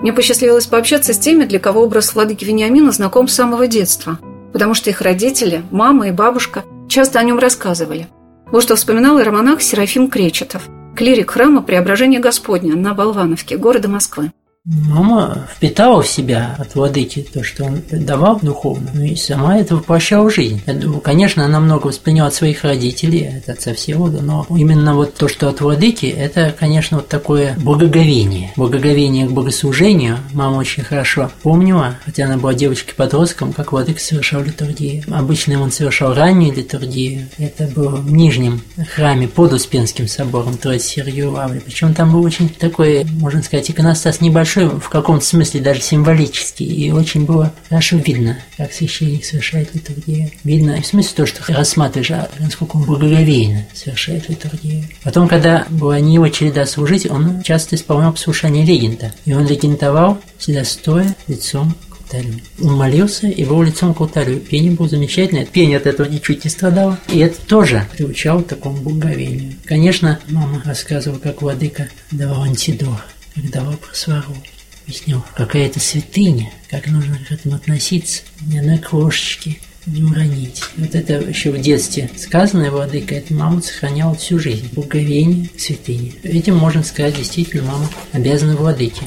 Мне 0.01 0.11
посчастливилось 0.11 0.65
пообщаться 0.65 1.13
с 1.13 1.19
теми, 1.19 1.45
для 1.45 1.59
кого 1.59 1.83
образ 1.83 2.15
владыки 2.15 2.45
Вениамина 2.45 2.91
знаком 2.91 3.27
с 3.27 3.35
самого 3.35 3.67
детства, 3.67 4.17
потому 4.53 4.73
что 4.73 4.89
их 4.89 5.01
родители, 5.01 5.61
мама 5.69 6.07
и 6.07 6.11
бабушка 6.11 6.63
часто 6.89 7.19
о 7.19 7.23
нем 7.23 7.37
рассказывали. 7.37 8.07
Вот 8.47 8.63
что 8.63 8.75
вспоминал 8.75 9.19
иеромонах 9.19 9.61
Серафим 9.61 10.09
Кречетов, 10.09 10.63
клирик 10.95 11.29
храма 11.29 11.61
Преображения 11.61 12.17
Господня 12.17 12.75
на 12.75 12.95
Болвановке, 12.95 13.55
города 13.55 13.87
Москвы. 13.87 14.31
Мама 14.67 15.47
впитала 15.55 16.01
в 16.01 16.07
себя 16.07 16.55
от 16.57 16.73
владыки 16.73 17.23
то, 17.31 17.43
что 17.43 17.65
он 17.65 17.83
давал 17.91 18.39
духовно, 18.41 18.89
ну 18.95 19.03
и 19.03 19.15
сама 19.15 19.59
это 19.59 19.75
воплощала 19.75 20.27
в 20.27 20.33
жизнь. 20.33 20.59
Конечно, 21.03 21.45
она 21.45 21.59
много 21.59 21.85
восприняла 21.85 22.29
от 22.29 22.33
своих 22.33 22.63
родителей, 22.63 23.37
от 23.37 23.47
отца 23.47 23.75
Всеволода, 23.75 24.23
но 24.23 24.47
именно 24.49 24.95
вот 24.95 25.13
то, 25.13 25.27
что 25.27 25.49
от 25.49 25.61
владыки, 25.61 26.07
это, 26.07 26.51
конечно, 26.59 26.97
вот 26.97 27.07
такое 27.07 27.55
благоговение. 27.59 28.53
Благоговение 28.55 29.27
к 29.27 29.31
богослужению 29.33 30.17
мама 30.33 30.57
очень 30.57 30.81
хорошо 30.81 31.29
помнила, 31.43 31.97
хотя 32.03 32.25
она 32.25 32.37
была 32.37 32.55
девочкой-подростком, 32.55 33.53
как 33.53 33.71
владыка 33.71 33.99
совершал 33.99 34.41
литургию. 34.41 35.03
Обычно 35.11 35.61
он 35.61 35.71
совершал 35.71 36.15
раннюю 36.15 36.55
литургию, 36.55 37.27
это 37.37 37.67
было 37.67 37.97
в 37.97 38.11
нижнем 38.11 38.61
храме 38.95 39.27
под 39.27 39.53
Успенским 39.53 40.07
собором 40.07 40.57
Троицы 40.57 40.87
Сергию 40.87 41.33
Лаври. 41.33 41.59
Причем 41.59 41.93
там 41.93 42.11
был 42.11 42.23
очень 42.23 42.49
такой, 42.49 43.03
можно 43.03 43.43
сказать, 43.43 43.69
иконостас 43.69 44.21
небольшой, 44.21 44.54
большой, 44.55 44.79
в 44.79 44.89
каком-то 44.89 45.25
смысле 45.25 45.61
даже 45.61 45.81
символический, 45.81 46.65
и 46.65 46.91
очень 46.91 47.25
было 47.25 47.53
хорошо 47.69 47.97
видно, 47.97 48.39
как 48.57 48.73
священник 48.73 49.25
совершает 49.25 49.73
литургию. 49.73 50.31
Видно, 50.43 50.81
в 50.81 50.85
смысле 50.85 51.11
то, 51.15 51.25
что 51.25 51.53
рассматриваешь, 51.53 52.11
а 52.11 52.29
насколько 52.39 52.77
он 52.77 52.83
благоговейно 52.83 53.65
совершает 53.73 54.29
литургию. 54.29 54.83
Потом, 55.03 55.27
когда 55.27 55.65
была 55.69 55.99
не 55.99 56.15
его 56.15 56.27
череда 56.29 56.65
служить, 56.65 57.09
он 57.09 57.41
часто 57.43 57.75
исполнял 57.75 58.11
послушание 58.11 58.65
регента, 58.65 59.13
и 59.25 59.33
он 59.33 59.47
регентовал 59.47 60.19
всегда 60.37 60.63
стоя 60.63 61.15
лицом 61.27 61.75
алтарю. 61.91 62.35
Он 62.61 62.75
молился 62.75 63.27
и 63.27 63.43
был 63.45 63.63
лицом 63.63 63.93
к 63.93 64.01
алтарю. 64.01 64.39
Пение 64.39 64.71
было 64.71 64.87
замечательное. 64.87 65.45
Пение 65.45 65.77
от 65.77 65.87
этого 65.87 66.07
ничуть 66.07 66.43
не 66.43 66.49
страдало. 66.49 66.99
И 67.11 67.19
это 67.19 67.41
тоже 67.41 67.87
приучало 67.95 68.41
к 68.41 68.47
такому 68.47 68.77
благоговению. 68.77 69.53
Конечно, 69.65 70.19
мама 70.29 70.61
рассказывала, 70.63 71.19
как 71.19 71.41
владыка 71.41 71.89
давал 72.11 72.43
антидор 72.43 73.03
когда 73.35 73.63
вопрос 73.63 74.07
вору. 74.07 74.35
Объяснил, 74.83 75.23
какая 75.35 75.65
это 75.65 75.79
святыня, 75.79 76.51
как 76.69 76.87
нужно 76.87 77.17
к 77.17 77.31
этому 77.31 77.55
относиться, 77.55 78.21
ни 78.47 78.57
одной 78.57 78.77
крошечки 78.77 79.59
не 79.87 80.03
уронить. 80.03 80.63
Вот 80.77 80.95
это 80.95 81.13
еще 81.13 81.51
в 81.51 81.59
детстве 81.59 82.09
сказанное 82.17 82.71
владыка, 82.71 83.15
это 83.15 83.33
мама 83.33 83.61
сохраняла 83.61 84.15
всю 84.15 84.39
жизнь. 84.39 84.69
Благовение 84.73 85.49
к 85.49 85.59
святыне. 85.59 86.13
Этим 86.23 86.55
можно 86.55 86.83
сказать, 86.83 87.17
действительно, 87.17 87.63
мама 87.63 87.89
обязана 88.13 88.55
владыке. 88.55 89.03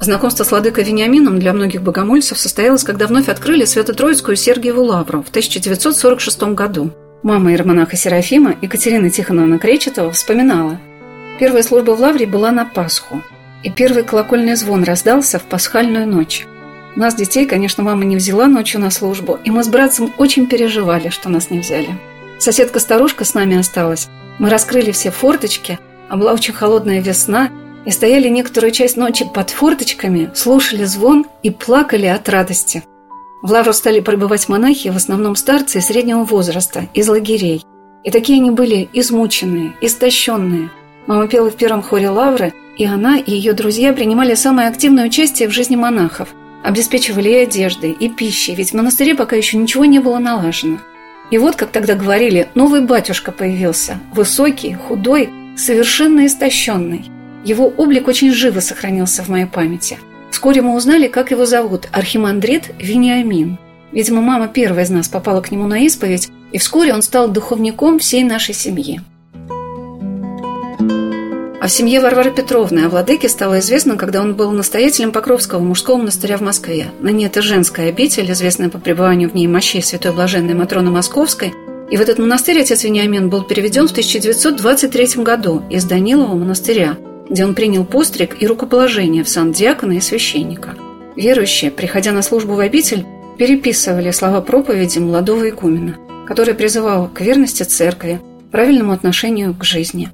Знакомство 0.00 0.44
с 0.44 0.50
владыкой 0.50 0.84
Вениамином 0.84 1.40
для 1.40 1.52
многих 1.52 1.82
богомольцев 1.82 2.38
состоялось, 2.38 2.84
когда 2.84 3.06
вновь 3.06 3.28
открыли 3.28 3.64
Свято-Троицкую 3.64 4.36
Сергиеву 4.36 4.82
Лавру 4.82 5.22
в 5.22 5.30
1946 5.30 6.42
году. 6.54 6.92
Мама 7.22 7.50
иеромонаха 7.50 7.96
Серафима 7.96 8.54
Екатерина 8.60 9.10
Тихоновна 9.10 9.58
Кречетова 9.58 10.12
вспоминала– 10.12 10.80
Первая 11.38 11.62
служба 11.62 11.90
в 11.90 12.00
Лавре 12.00 12.26
была 12.26 12.50
на 12.50 12.64
Пасху, 12.64 13.22
и 13.62 13.70
первый 13.70 14.04
колокольный 14.04 14.56
звон 14.56 14.84
раздался 14.84 15.38
в 15.38 15.42
пасхальную 15.42 16.06
ночь. 16.06 16.46
Нас, 16.96 17.14
детей, 17.14 17.44
конечно, 17.44 17.82
мама 17.82 18.04
не 18.06 18.16
взяла 18.16 18.46
ночью 18.46 18.80
на 18.80 18.90
службу, 18.90 19.38
и 19.44 19.50
мы 19.50 19.62
с 19.62 19.68
братцем 19.68 20.14
очень 20.16 20.46
переживали, 20.46 21.10
что 21.10 21.28
нас 21.28 21.50
не 21.50 21.58
взяли. 21.58 21.90
Соседка-старушка 22.38 23.26
с 23.26 23.34
нами 23.34 23.58
осталась. 23.58 24.08
Мы 24.38 24.48
раскрыли 24.48 24.92
все 24.92 25.10
форточки, 25.10 25.78
а 26.08 26.16
была 26.16 26.32
очень 26.32 26.54
холодная 26.54 27.02
весна, 27.02 27.50
и 27.84 27.90
стояли 27.90 28.28
некоторую 28.28 28.70
часть 28.72 28.96
ночи 28.96 29.26
под 29.32 29.50
форточками, 29.50 30.30
слушали 30.34 30.84
звон 30.84 31.26
и 31.42 31.50
плакали 31.50 32.06
от 32.06 32.28
радости. 32.30 32.82
В 33.42 33.50
лавру 33.52 33.74
стали 33.74 34.00
пребывать 34.00 34.48
монахи, 34.48 34.88
в 34.88 34.96
основном 34.96 35.36
старцы 35.36 35.82
среднего 35.82 36.24
возраста, 36.24 36.88
из 36.94 37.08
лагерей. 37.08 37.62
И 38.04 38.10
такие 38.10 38.40
они 38.40 38.50
были 38.50 38.88
измученные, 38.94 39.74
истощенные. 39.82 40.70
Мама 41.06 41.28
пела 41.28 41.50
в 41.50 41.56
первом 41.56 41.82
хоре 41.82 42.08
лавры, 42.08 42.52
и 42.76 42.84
она 42.84 43.18
и 43.18 43.30
ее 43.30 43.52
друзья 43.52 43.92
принимали 43.92 44.34
самое 44.34 44.68
активное 44.68 45.06
участие 45.06 45.48
в 45.48 45.52
жизни 45.52 45.76
монахов, 45.76 46.34
обеспечивали 46.64 47.30
и 47.30 47.36
одеждой, 47.36 47.92
и 47.92 48.08
пищей, 48.08 48.54
ведь 48.54 48.70
в 48.70 48.74
монастыре 48.74 49.14
пока 49.14 49.36
еще 49.36 49.56
ничего 49.56 49.84
не 49.84 50.00
было 50.00 50.18
налажено. 50.18 50.78
И 51.30 51.38
вот, 51.38 51.56
как 51.56 51.70
тогда 51.70 51.94
говорили, 51.94 52.48
новый 52.54 52.82
батюшка 52.82 53.32
появился, 53.32 53.98
высокий, 54.12 54.74
худой, 54.74 55.30
совершенно 55.56 56.26
истощенный. 56.26 57.10
Его 57.44 57.66
облик 57.68 58.08
очень 58.08 58.32
живо 58.32 58.60
сохранился 58.60 59.22
в 59.22 59.28
моей 59.28 59.46
памяти. 59.46 59.98
Вскоре 60.30 60.60
мы 60.60 60.74
узнали, 60.74 61.06
как 61.06 61.30
его 61.30 61.46
зовут– 61.46 61.88
Архимандрит 61.92 62.72
Вениамин. 62.78 63.58
Видимо, 63.92 64.20
мама 64.20 64.48
первая 64.48 64.84
из 64.84 64.90
нас 64.90 65.08
попала 65.08 65.40
к 65.40 65.50
нему 65.50 65.66
на 65.66 65.78
исповедь, 65.84 66.28
и 66.52 66.58
вскоре 66.58 66.92
он 66.92 67.02
стал 67.02 67.28
духовником 67.28 67.98
всей 67.98 68.24
нашей 68.24 68.54
семьи. 68.54 69.00
В 71.60 71.68
семье 71.68 72.00
Варвары 72.00 72.30
Петровны 72.30 72.80
о 72.80 72.88
владыке 72.88 73.28
стало 73.28 73.58
известно, 73.58 73.96
когда 73.96 74.20
он 74.20 74.34
был 74.34 74.52
настоятелем 74.52 75.10
Покровского 75.10 75.58
мужского 75.58 75.96
монастыря 75.96 76.36
в 76.36 76.42
Москве. 76.42 76.88
Ныне 77.00 77.26
это 77.26 77.42
женская 77.42 77.88
обитель, 77.88 78.30
известная 78.30 78.68
по 78.68 78.78
пребыванию 78.78 79.30
в 79.30 79.34
ней 79.34 79.48
мощей 79.48 79.82
Святой 79.82 80.12
Блаженной 80.12 80.54
Матроны 80.54 80.90
Московской. 80.90 81.52
И 81.90 81.96
в 81.96 82.00
этот 82.00 82.18
монастырь 82.18 82.60
отец 82.60 82.84
Вениамин 82.84 83.30
был 83.30 83.42
переведен 83.42 83.88
в 83.88 83.90
1923 83.90 85.24
году 85.24 85.62
из 85.68 85.84
Данилова 85.84 86.36
монастыря, 86.36 86.98
где 87.28 87.44
он 87.44 87.54
принял 87.54 87.84
постриг 87.84 88.40
и 88.40 88.46
рукоположение 88.46 89.24
в 89.24 89.28
сан 89.28 89.50
диакона 89.50 89.92
и 89.92 90.00
священника. 90.00 90.74
Верующие, 91.16 91.72
приходя 91.72 92.12
на 92.12 92.22
службу 92.22 92.54
в 92.54 92.60
обитель, 92.60 93.04
переписывали 93.38 94.12
слова 94.12 94.40
проповеди 94.40 94.98
молодого 94.98 95.48
игумена, 95.48 95.96
который 96.28 96.54
призывал 96.54 97.08
к 97.08 97.22
верности 97.22 97.64
церкви, 97.64 98.20
правильному 98.52 98.92
отношению 98.92 99.54
к 99.54 99.64
жизни. 99.64 100.10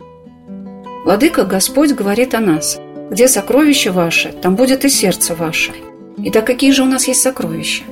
«Владыка 1.04 1.44
Господь 1.44 1.92
говорит 1.92 2.34
о 2.34 2.40
нас. 2.40 2.78
Где 3.10 3.28
сокровище 3.28 3.90
ваше, 3.90 4.32
там 4.32 4.56
будет 4.56 4.84
и 4.84 4.88
сердце 4.88 5.34
ваше. 5.34 5.72
Итак, 6.18 6.46
какие 6.46 6.70
же 6.70 6.82
у 6.82 6.86
нас 6.86 7.08
есть 7.08 7.20
сокровища? 7.20 7.84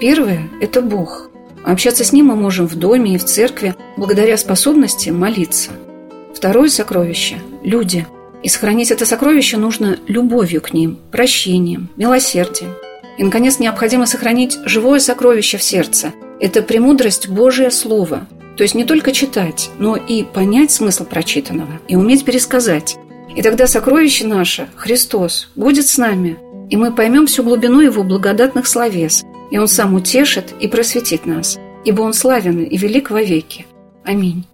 Первое– 0.00 0.48
это 0.60 0.82
Бог. 0.82 1.30
Общаться 1.64 2.04
с 2.04 2.12
Ним 2.12 2.26
мы 2.26 2.36
можем 2.36 2.66
в 2.66 2.76
доме 2.76 3.14
и 3.14 3.18
в 3.18 3.24
церкви 3.24 3.74
благодаря 3.96 4.36
способности 4.36 5.10
молиться. 5.10 5.70
Второе 6.34 6.68
сокровище– 6.68 7.36
люди– 7.62 8.06
и 8.46 8.48
сохранить 8.48 8.92
это 8.92 9.04
сокровище 9.06 9.56
нужно 9.56 9.98
любовью 10.06 10.60
к 10.60 10.72
ним, 10.72 11.00
прощением, 11.10 11.88
милосердием. 11.96 12.74
И, 13.18 13.24
наконец, 13.24 13.58
необходимо 13.58 14.06
сохранить 14.06 14.56
живое 14.64 15.00
сокровище 15.00 15.58
в 15.58 15.64
сердце. 15.64 16.12
Это 16.38 16.62
премудрость 16.62 17.28
Божие 17.28 17.72
Слово. 17.72 18.28
То 18.56 18.62
есть 18.62 18.74
не 18.74 18.84
только 18.84 19.12
читать, 19.12 19.70
но 19.78 19.96
и 19.96 20.24
понять 20.24 20.70
смысл 20.70 21.04
прочитанного 21.04 21.80
и 21.88 21.96
уметь 21.96 22.24
пересказать. 22.24 22.96
И 23.34 23.42
тогда 23.42 23.66
сокровище 23.66 24.26
наше, 24.26 24.68
Христос, 24.76 25.50
будет 25.56 25.86
с 25.86 25.98
нами, 25.98 26.38
и 26.70 26.76
мы 26.76 26.92
поймем 26.92 27.26
всю 27.26 27.42
глубину 27.42 27.80
Его 27.80 28.02
благодатных 28.02 28.66
словес, 28.66 29.24
и 29.50 29.58
Он 29.58 29.68
сам 29.68 29.94
утешит 29.94 30.54
и 30.58 30.68
просветит 30.68 31.26
нас, 31.26 31.58
ибо 31.84 32.00
Он 32.00 32.14
славен 32.14 32.62
и 32.62 32.76
велик 32.78 33.10
вовеки. 33.10 33.66
Аминь. 34.04 34.44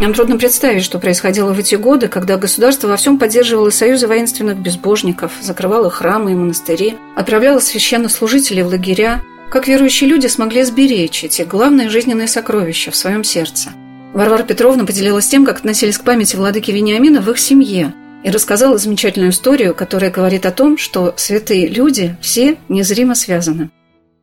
Нам 0.00 0.14
трудно 0.14 0.38
представить, 0.38 0.84
что 0.84 1.00
происходило 1.00 1.52
в 1.52 1.58
эти 1.58 1.74
годы, 1.74 2.06
когда 2.06 2.36
государство 2.36 2.86
во 2.86 2.96
всем 2.96 3.18
поддерживало 3.18 3.70
союзы 3.70 4.06
воинственных 4.06 4.58
безбожников, 4.58 5.32
закрывало 5.40 5.90
храмы 5.90 6.32
и 6.32 6.34
монастыри, 6.36 6.94
отправляло 7.16 7.58
священнослужителей 7.58 8.62
в 8.62 8.68
лагеря, 8.68 9.22
как 9.50 9.66
верующие 9.66 10.08
люди 10.08 10.26
смогли 10.26 10.62
сберечь 10.62 11.24
эти 11.24 11.42
главные 11.42 11.88
жизненные 11.88 12.28
сокровища 12.28 12.90
в 12.90 12.96
своем 12.96 13.24
сердце. 13.24 13.70
Варвара 14.14 14.42
Петровна 14.42 14.84
поделилась 14.84 15.28
тем, 15.28 15.44
как 15.44 15.58
относились 15.58 15.98
к 15.98 16.04
памяти 16.04 16.36
владыки 16.36 16.70
Вениамина 16.70 17.20
в 17.20 17.30
их 17.30 17.38
семье, 17.38 17.94
и 18.24 18.30
рассказала 18.30 18.78
замечательную 18.78 19.30
историю, 19.30 19.74
которая 19.74 20.10
говорит 20.10 20.44
о 20.44 20.50
том, 20.50 20.76
что 20.76 21.14
святые 21.16 21.68
люди 21.68 22.16
все 22.20 22.56
незримо 22.68 23.14
связаны. 23.14 23.70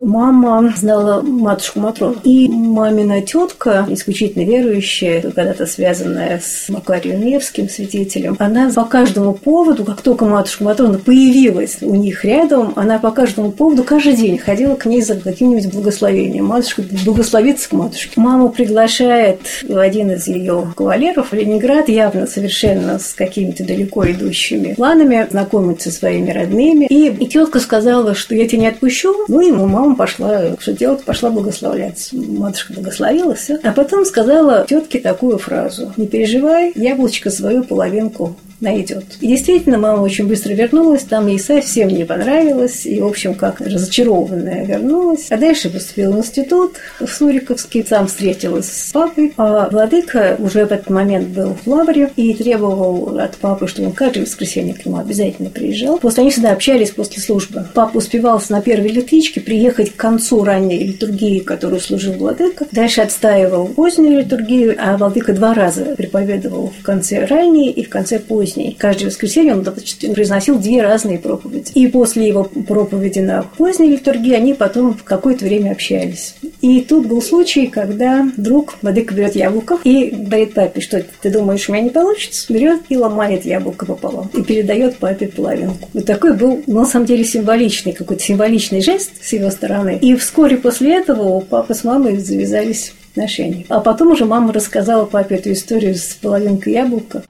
Мама 0.01 0.73
знала 0.75 1.21
матушку 1.21 1.79
Матрону. 1.79 2.17
И 2.23 2.49
мамина 2.49 3.21
тетка, 3.21 3.85
исключительно 3.89 4.43
верующая, 4.43 5.21
когда-то 5.21 5.65
связанная 5.65 6.41
с 6.43 6.67
Макарием 6.69 7.25
Невским, 7.25 7.69
свидетелем, 7.69 8.35
она 8.39 8.69
по 8.71 8.83
каждому 8.83 9.33
поводу, 9.33 9.85
как 9.85 10.01
только 10.01 10.25
матушка 10.25 10.65
Матрона 10.65 10.99
появилась 10.99 11.77
у 11.81 11.95
них 11.95 12.25
рядом, 12.25 12.73
она 12.75 12.99
по 12.99 13.11
каждому 13.11 13.51
поводу 13.51 13.83
каждый 13.83 14.15
день 14.17 14.37
ходила 14.37 14.75
к 14.75 14.85
ней 14.85 15.01
за 15.01 15.15
каким-нибудь 15.15 15.73
благословением. 15.73 16.45
Матушка 16.45 16.83
благословится 17.05 17.69
к 17.69 17.71
матушке. 17.71 18.19
Маму 18.19 18.49
приглашает 18.49 19.39
один 19.69 20.11
из 20.11 20.27
ее 20.27 20.73
кавалеров 20.75 21.31
в 21.31 21.33
Ленинград, 21.33 21.87
явно 21.87 22.27
совершенно 22.27 22.99
с 22.99 23.13
какими-то 23.13 23.63
далеко 23.63 24.05
идущими 24.11 24.73
планами, 24.73 25.27
знакомиться 25.31 25.89
со 25.89 25.99
своими 25.99 26.31
родными. 26.31 26.85
И, 26.85 27.07
и 27.07 27.27
тетка 27.27 27.59
сказала, 27.59 28.13
что 28.13 28.35
я 28.35 28.47
тебя 28.47 28.61
не 28.61 28.67
отпущу. 28.67 29.25
Ну 29.27 29.39
и 29.39 29.51
мама 29.51 29.94
пошла, 29.95 30.55
что 30.59 30.73
делать, 30.73 31.03
пошла 31.03 31.29
благословляться. 31.29 32.15
Матушка 32.15 32.73
благословила 32.73 33.35
все. 33.35 33.59
А 33.63 33.71
потом 33.71 34.05
сказала 34.05 34.65
тетке 34.67 34.99
такую 34.99 35.37
фразу. 35.37 35.93
Не 35.97 36.07
переживай, 36.07 36.71
яблочко 36.75 37.29
свою 37.29 37.63
половинку 37.63 38.35
найдет. 38.61 39.05
И 39.21 39.27
действительно, 39.27 39.77
мама 39.77 40.01
очень 40.01 40.27
быстро 40.27 40.53
вернулась, 40.53 41.03
там 41.03 41.27
ей 41.27 41.39
совсем 41.39 41.89
не 41.89 42.05
понравилось, 42.05 42.85
и, 42.85 42.99
в 42.99 43.05
общем, 43.05 43.35
как 43.35 43.59
разочарованная 43.61 44.65
вернулась. 44.65 45.27
А 45.29 45.37
дальше 45.37 45.69
поступила 45.69 46.13
в 46.13 46.17
институт 46.19 46.75
в 46.99 47.07
Суриковский, 47.07 47.83
там 47.83 48.07
встретилась 48.07 48.71
с 48.71 48.91
папой. 48.91 49.33
А 49.37 49.69
владыка 49.69 50.35
уже 50.39 50.65
в 50.65 50.71
этот 50.71 50.89
момент 50.89 51.27
был 51.29 51.55
в 51.63 51.67
лавре 51.67 52.11
и 52.15 52.33
требовал 52.33 53.19
от 53.19 53.37
папы, 53.37 53.67
чтобы 53.67 53.89
он 53.89 53.93
каждое 53.93 54.21
воскресенье 54.21 54.73
к 54.73 54.85
нему 54.85 54.97
обязательно 54.97 55.49
приезжал. 55.49 55.97
Просто 55.97 56.21
они 56.21 56.31
всегда 56.31 56.51
общались 56.51 56.91
после 56.91 57.21
службы. 57.21 57.65
Папа 57.73 57.97
успевал 57.97 58.41
на 58.49 58.61
первой 58.61 58.87
электричке 58.87 59.41
приехать 59.41 59.91
к 59.91 59.95
концу 59.95 60.43
ранней 60.43 60.83
литургии, 60.83 61.39
которую 61.39 61.79
служил 61.79 62.13
владыка. 62.13 62.65
Дальше 62.71 63.01
отстаивал 63.01 63.67
позднюю 63.67 64.19
литургию, 64.19 64.75
а 64.77 64.97
владыка 64.97 65.33
два 65.33 65.53
раза 65.53 65.95
проповедовал 65.95 66.73
в 66.79 66.83
конце 66.83 67.25
ранней 67.25 67.71
и 67.71 67.83
в 67.83 67.89
конце 67.89 68.19
поздней 68.19 68.44
поздней. 68.45 68.75
Каждое 68.77 69.07
воскресенье 69.07 69.55
он 69.55 69.63
произносил 69.63 70.59
две 70.59 70.81
разные 70.81 71.17
проповеди. 71.17 71.71
И 71.73 71.87
после 71.87 72.27
его 72.27 72.43
проповеди 72.43 73.19
на 73.19 73.43
поздней 73.43 73.89
литургии 73.89 74.33
они 74.33 74.53
потом 74.53 74.93
в 74.93 75.03
какое-то 75.03 75.45
время 75.45 75.71
общались. 75.71 76.35
И 76.61 76.81
тут 76.81 77.07
был 77.07 77.21
случай, 77.21 77.67
когда 77.67 78.29
вдруг 78.37 78.75
Владыка 78.81 79.13
берет 79.13 79.35
яблоко 79.35 79.79
и 79.83 80.09
говорит 80.11 80.53
папе, 80.53 80.81
что 80.81 81.03
ты 81.21 81.29
думаешь, 81.31 81.67
у 81.67 81.73
меня 81.73 81.83
не 81.83 81.89
получится? 81.89 82.51
Берет 82.53 82.81
и 82.89 82.97
ломает 82.97 83.45
яблоко 83.45 83.85
пополам 83.85 84.29
и 84.33 84.43
передает 84.43 84.97
папе 84.97 85.27
половинку. 85.27 85.89
Вот 85.93 86.05
такой 86.05 86.33
был, 86.33 86.61
ну, 86.67 86.81
на 86.81 86.85
самом 86.85 87.05
деле, 87.05 87.23
символичный, 87.23 87.93
какой-то 87.93 88.21
символичный 88.21 88.81
жест 88.81 89.11
с 89.21 89.33
его 89.33 89.49
стороны. 89.49 89.97
И 90.01 90.15
вскоре 90.15 90.57
после 90.57 90.95
этого 90.97 91.23
у 91.23 91.41
папы 91.41 91.73
с 91.73 91.83
мамой 91.83 92.17
завязались 92.17 92.93
отношения. 93.11 93.65
А 93.69 93.79
потом 93.79 94.11
уже 94.11 94.25
мама 94.25 94.53
рассказала 94.53 95.05
папе 95.05 95.35
эту 95.35 95.51
историю 95.51 95.95
с 95.95 96.17
половинкой 96.21 96.73
яблока. 96.73 97.23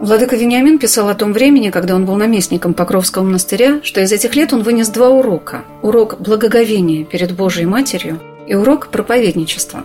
Владыка 0.00 0.36
Вениамин 0.36 0.78
писал 0.78 1.08
о 1.08 1.14
том 1.14 1.32
времени, 1.32 1.70
когда 1.70 1.96
он 1.96 2.06
был 2.06 2.14
наместником 2.14 2.72
Покровского 2.72 3.24
монастыря, 3.24 3.80
что 3.82 4.00
из 4.00 4.12
этих 4.12 4.36
лет 4.36 4.52
он 4.52 4.62
вынес 4.62 4.90
два 4.90 5.08
урока. 5.08 5.64
Урок 5.82 6.20
благоговения 6.20 7.04
перед 7.04 7.34
Божией 7.34 7.66
Матерью 7.66 8.20
и 8.46 8.54
урок 8.54 8.88
проповедничества. 8.88 9.82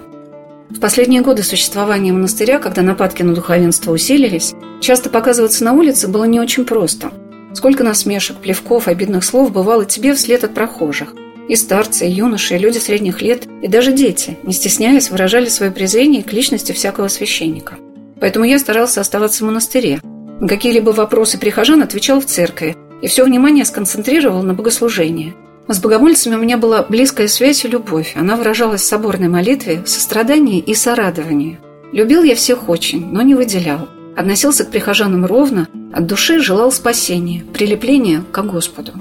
В 0.69 0.79
последние 0.79 1.21
годы 1.21 1.41
существования 1.41 2.13
монастыря, 2.13 2.59
когда 2.59 2.83
нападки 2.83 3.23
на 3.23 3.33
духовенство 3.33 3.91
усилились, 3.91 4.53
часто 4.81 5.09
показываться 5.09 5.63
на 5.63 5.73
улице 5.73 6.07
было 6.07 6.25
не 6.25 6.39
очень 6.39 6.65
просто. 6.65 7.11
Сколько 7.55 7.83
насмешек, 7.83 8.37
плевков, 8.37 8.87
обидных 8.87 9.23
слов 9.23 9.51
бывало 9.51 9.85
тебе 9.85 10.13
вслед 10.13 10.43
от 10.43 10.53
прохожих. 10.53 11.15
И 11.49 11.55
старцы, 11.55 12.07
и 12.07 12.11
юноши, 12.11 12.55
и 12.55 12.59
люди 12.59 12.77
средних 12.77 13.23
лет, 13.23 13.47
и 13.63 13.67
даже 13.67 13.91
дети, 13.91 14.37
не 14.43 14.53
стесняясь, 14.53 15.09
выражали 15.09 15.49
свое 15.49 15.71
презрение 15.71 16.21
к 16.21 16.31
личности 16.31 16.71
всякого 16.71 17.07
священника– 17.07 17.77
Поэтому 18.23 18.45
я 18.45 18.57
старался 18.57 19.01
оставаться 19.01 19.43
в 19.43 19.47
монастыре. 19.47 19.99
На 20.39 20.47
какие-либо 20.47 20.91
вопросы 20.91 21.37
прихожан 21.37 21.81
отвечал 21.81 22.21
в 22.21 22.25
церкви 22.25 22.77
и 23.01 23.07
все 23.07 23.25
внимание 23.25 23.65
сконцентрировал 23.65 24.43
на 24.43 24.53
богослужении. 24.53 25.35
С 25.67 25.81
богомольцами 25.81 26.35
у 26.35 26.39
меня 26.39 26.57
была 26.57 26.83
близкая 26.83 27.27
связь 27.27 27.65
и 27.65 27.67
любовь. 27.67 28.13
Она 28.15 28.37
выражалась 28.37 28.79
в 28.79 28.85
соборной 28.85 29.27
молитве, 29.27 29.83
сострадании 29.85 30.59
и 30.59 30.73
сорадовании. 30.73 31.59
Любил 31.91 32.23
я 32.23 32.35
всех 32.35 32.69
очень, 32.69 33.05
но 33.11 33.23
не 33.23 33.35
выделял. 33.35 33.89
Относился 34.15 34.63
к 34.63 34.71
прихожанам 34.71 35.25
ровно, 35.25 35.67
от 35.91 36.07
души 36.07 36.39
желал 36.39 36.71
спасения, 36.71 37.43
прилепления 37.53 38.23
к 38.31 38.41
Господу. 38.41 38.93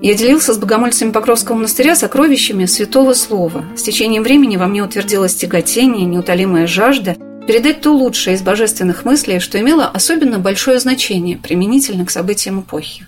Я 0.00 0.14
делился 0.14 0.54
с 0.54 0.58
богомольцами 0.58 1.10
Покровского 1.10 1.56
монастыря 1.56 1.96
сокровищами 1.96 2.66
святого 2.66 3.14
слова. 3.14 3.64
С 3.76 3.82
течением 3.82 4.22
времени 4.22 4.56
во 4.56 4.68
мне 4.68 4.84
утвердилось 4.84 5.34
тяготение, 5.34 6.04
неутолимая 6.04 6.68
жажда– 6.68 7.16
передать 7.46 7.80
то 7.80 7.92
лучшее 7.92 8.36
из 8.36 8.42
божественных 8.42 9.04
мыслей, 9.04 9.40
что 9.40 9.58
имело 9.58 9.86
особенно 9.86 10.38
большое 10.38 10.78
значение 10.78 11.36
применительно 11.36 12.04
к 12.04 12.10
событиям 12.10 12.60
эпохи. 12.60 13.06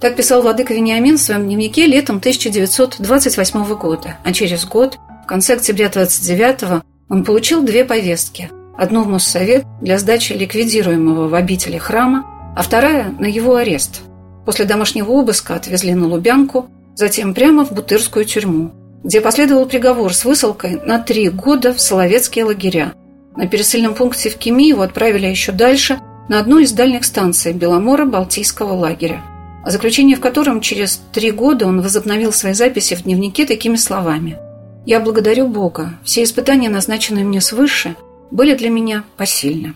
Так 0.00 0.14
писал 0.14 0.42
владыка 0.42 0.74
Вениамин 0.74 1.16
в 1.16 1.20
своем 1.20 1.44
дневнике 1.44 1.86
летом 1.86 2.18
1928 2.18 3.64
года, 3.74 4.16
а 4.24 4.32
через 4.32 4.64
год, 4.64 4.96
в 5.24 5.26
конце 5.26 5.54
октября 5.54 5.88
29 5.88 6.82
он 7.08 7.24
получил 7.24 7.62
две 7.62 7.84
повестки. 7.84 8.50
Одну 8.76 9.02
в 9.02 9.08
Моссовет 9.08 9.64
для 9.80 9.98
сдачи 9.98 10.34
ликвидируемого 10.34 11.26
в 11.26 11.34
обители 11.34 11.78
храма, 11.78 12.24
а 12.56 12.62
вторая– 12.62 13.12
на 13.18 13.26
его 13.26 13.56
арест. 13.56 14.02
После 14.46 14.66
домашнего 14.66 15.10
обыска 15.10 15.54
отвезли 15.54 15.94
на 15.94 16.06
Лубянку, 16.06 16.70
затем 16.94 17.34
прямо 17.34 17.64
в 17.64 17.72
Бутырскую 17.72 18.24
тюрьму, 18.24 18.72
где 19.04 19.20
последовал 19.20 19.66
приговор 19.66 20.12
с 20.12 20.24
высылкой 20.24 20.80
на 20.84 20.98
три 20.98 21.28
года 21.28 21.72
в 21.72 21.80
Соловецкие 21.80 22.44
лагеря. 22.44 22.94
На 23.36 23.46
пересыльном 23.46 23.94
пункте 23.94 24.30
в 24.30 24.36
Кеми 24.36 24.68
его 24.68 24.82
отправили 24.82 25.26
еще 25.26 25.52
дальше, 25.52 25.98
на 26.28 26.40
одну 26.40 26.58
из 26.58 26.72
дальних 26.72 27.04
станций 27.04 27.52
Беломора-Балтийского 27.52 28.72
лагеря, 28.72 29.22
о 29.64 29.70
заключении 29.70 30.14
в 30.14 30.20
котором 30.20 30.60
через 30.60 31.00
три 31.12 31.30
года 31.30 31.66
он 31.66 31.80
возобновил 31.80 32.32
свои 32.32 32.52
записи 32.52 32.94
в 32.94 33.04
дневнике 33.04 33.46
такими 33.46 33.76
словами. 33.76 34.38
«Я 34.84 35.00
благодарю 35.00 35.48
Бога. 35.48 35.94
Все 36.04 36.22
испытания, 36.22 36.68
назначенные 36.68 37.24
мне 37.24 37.40
свыше, 37.40 37.96
были 38.30 38.54
для 38.54 38.70
меня 38.70 39.04
посильны» 39.16 39.74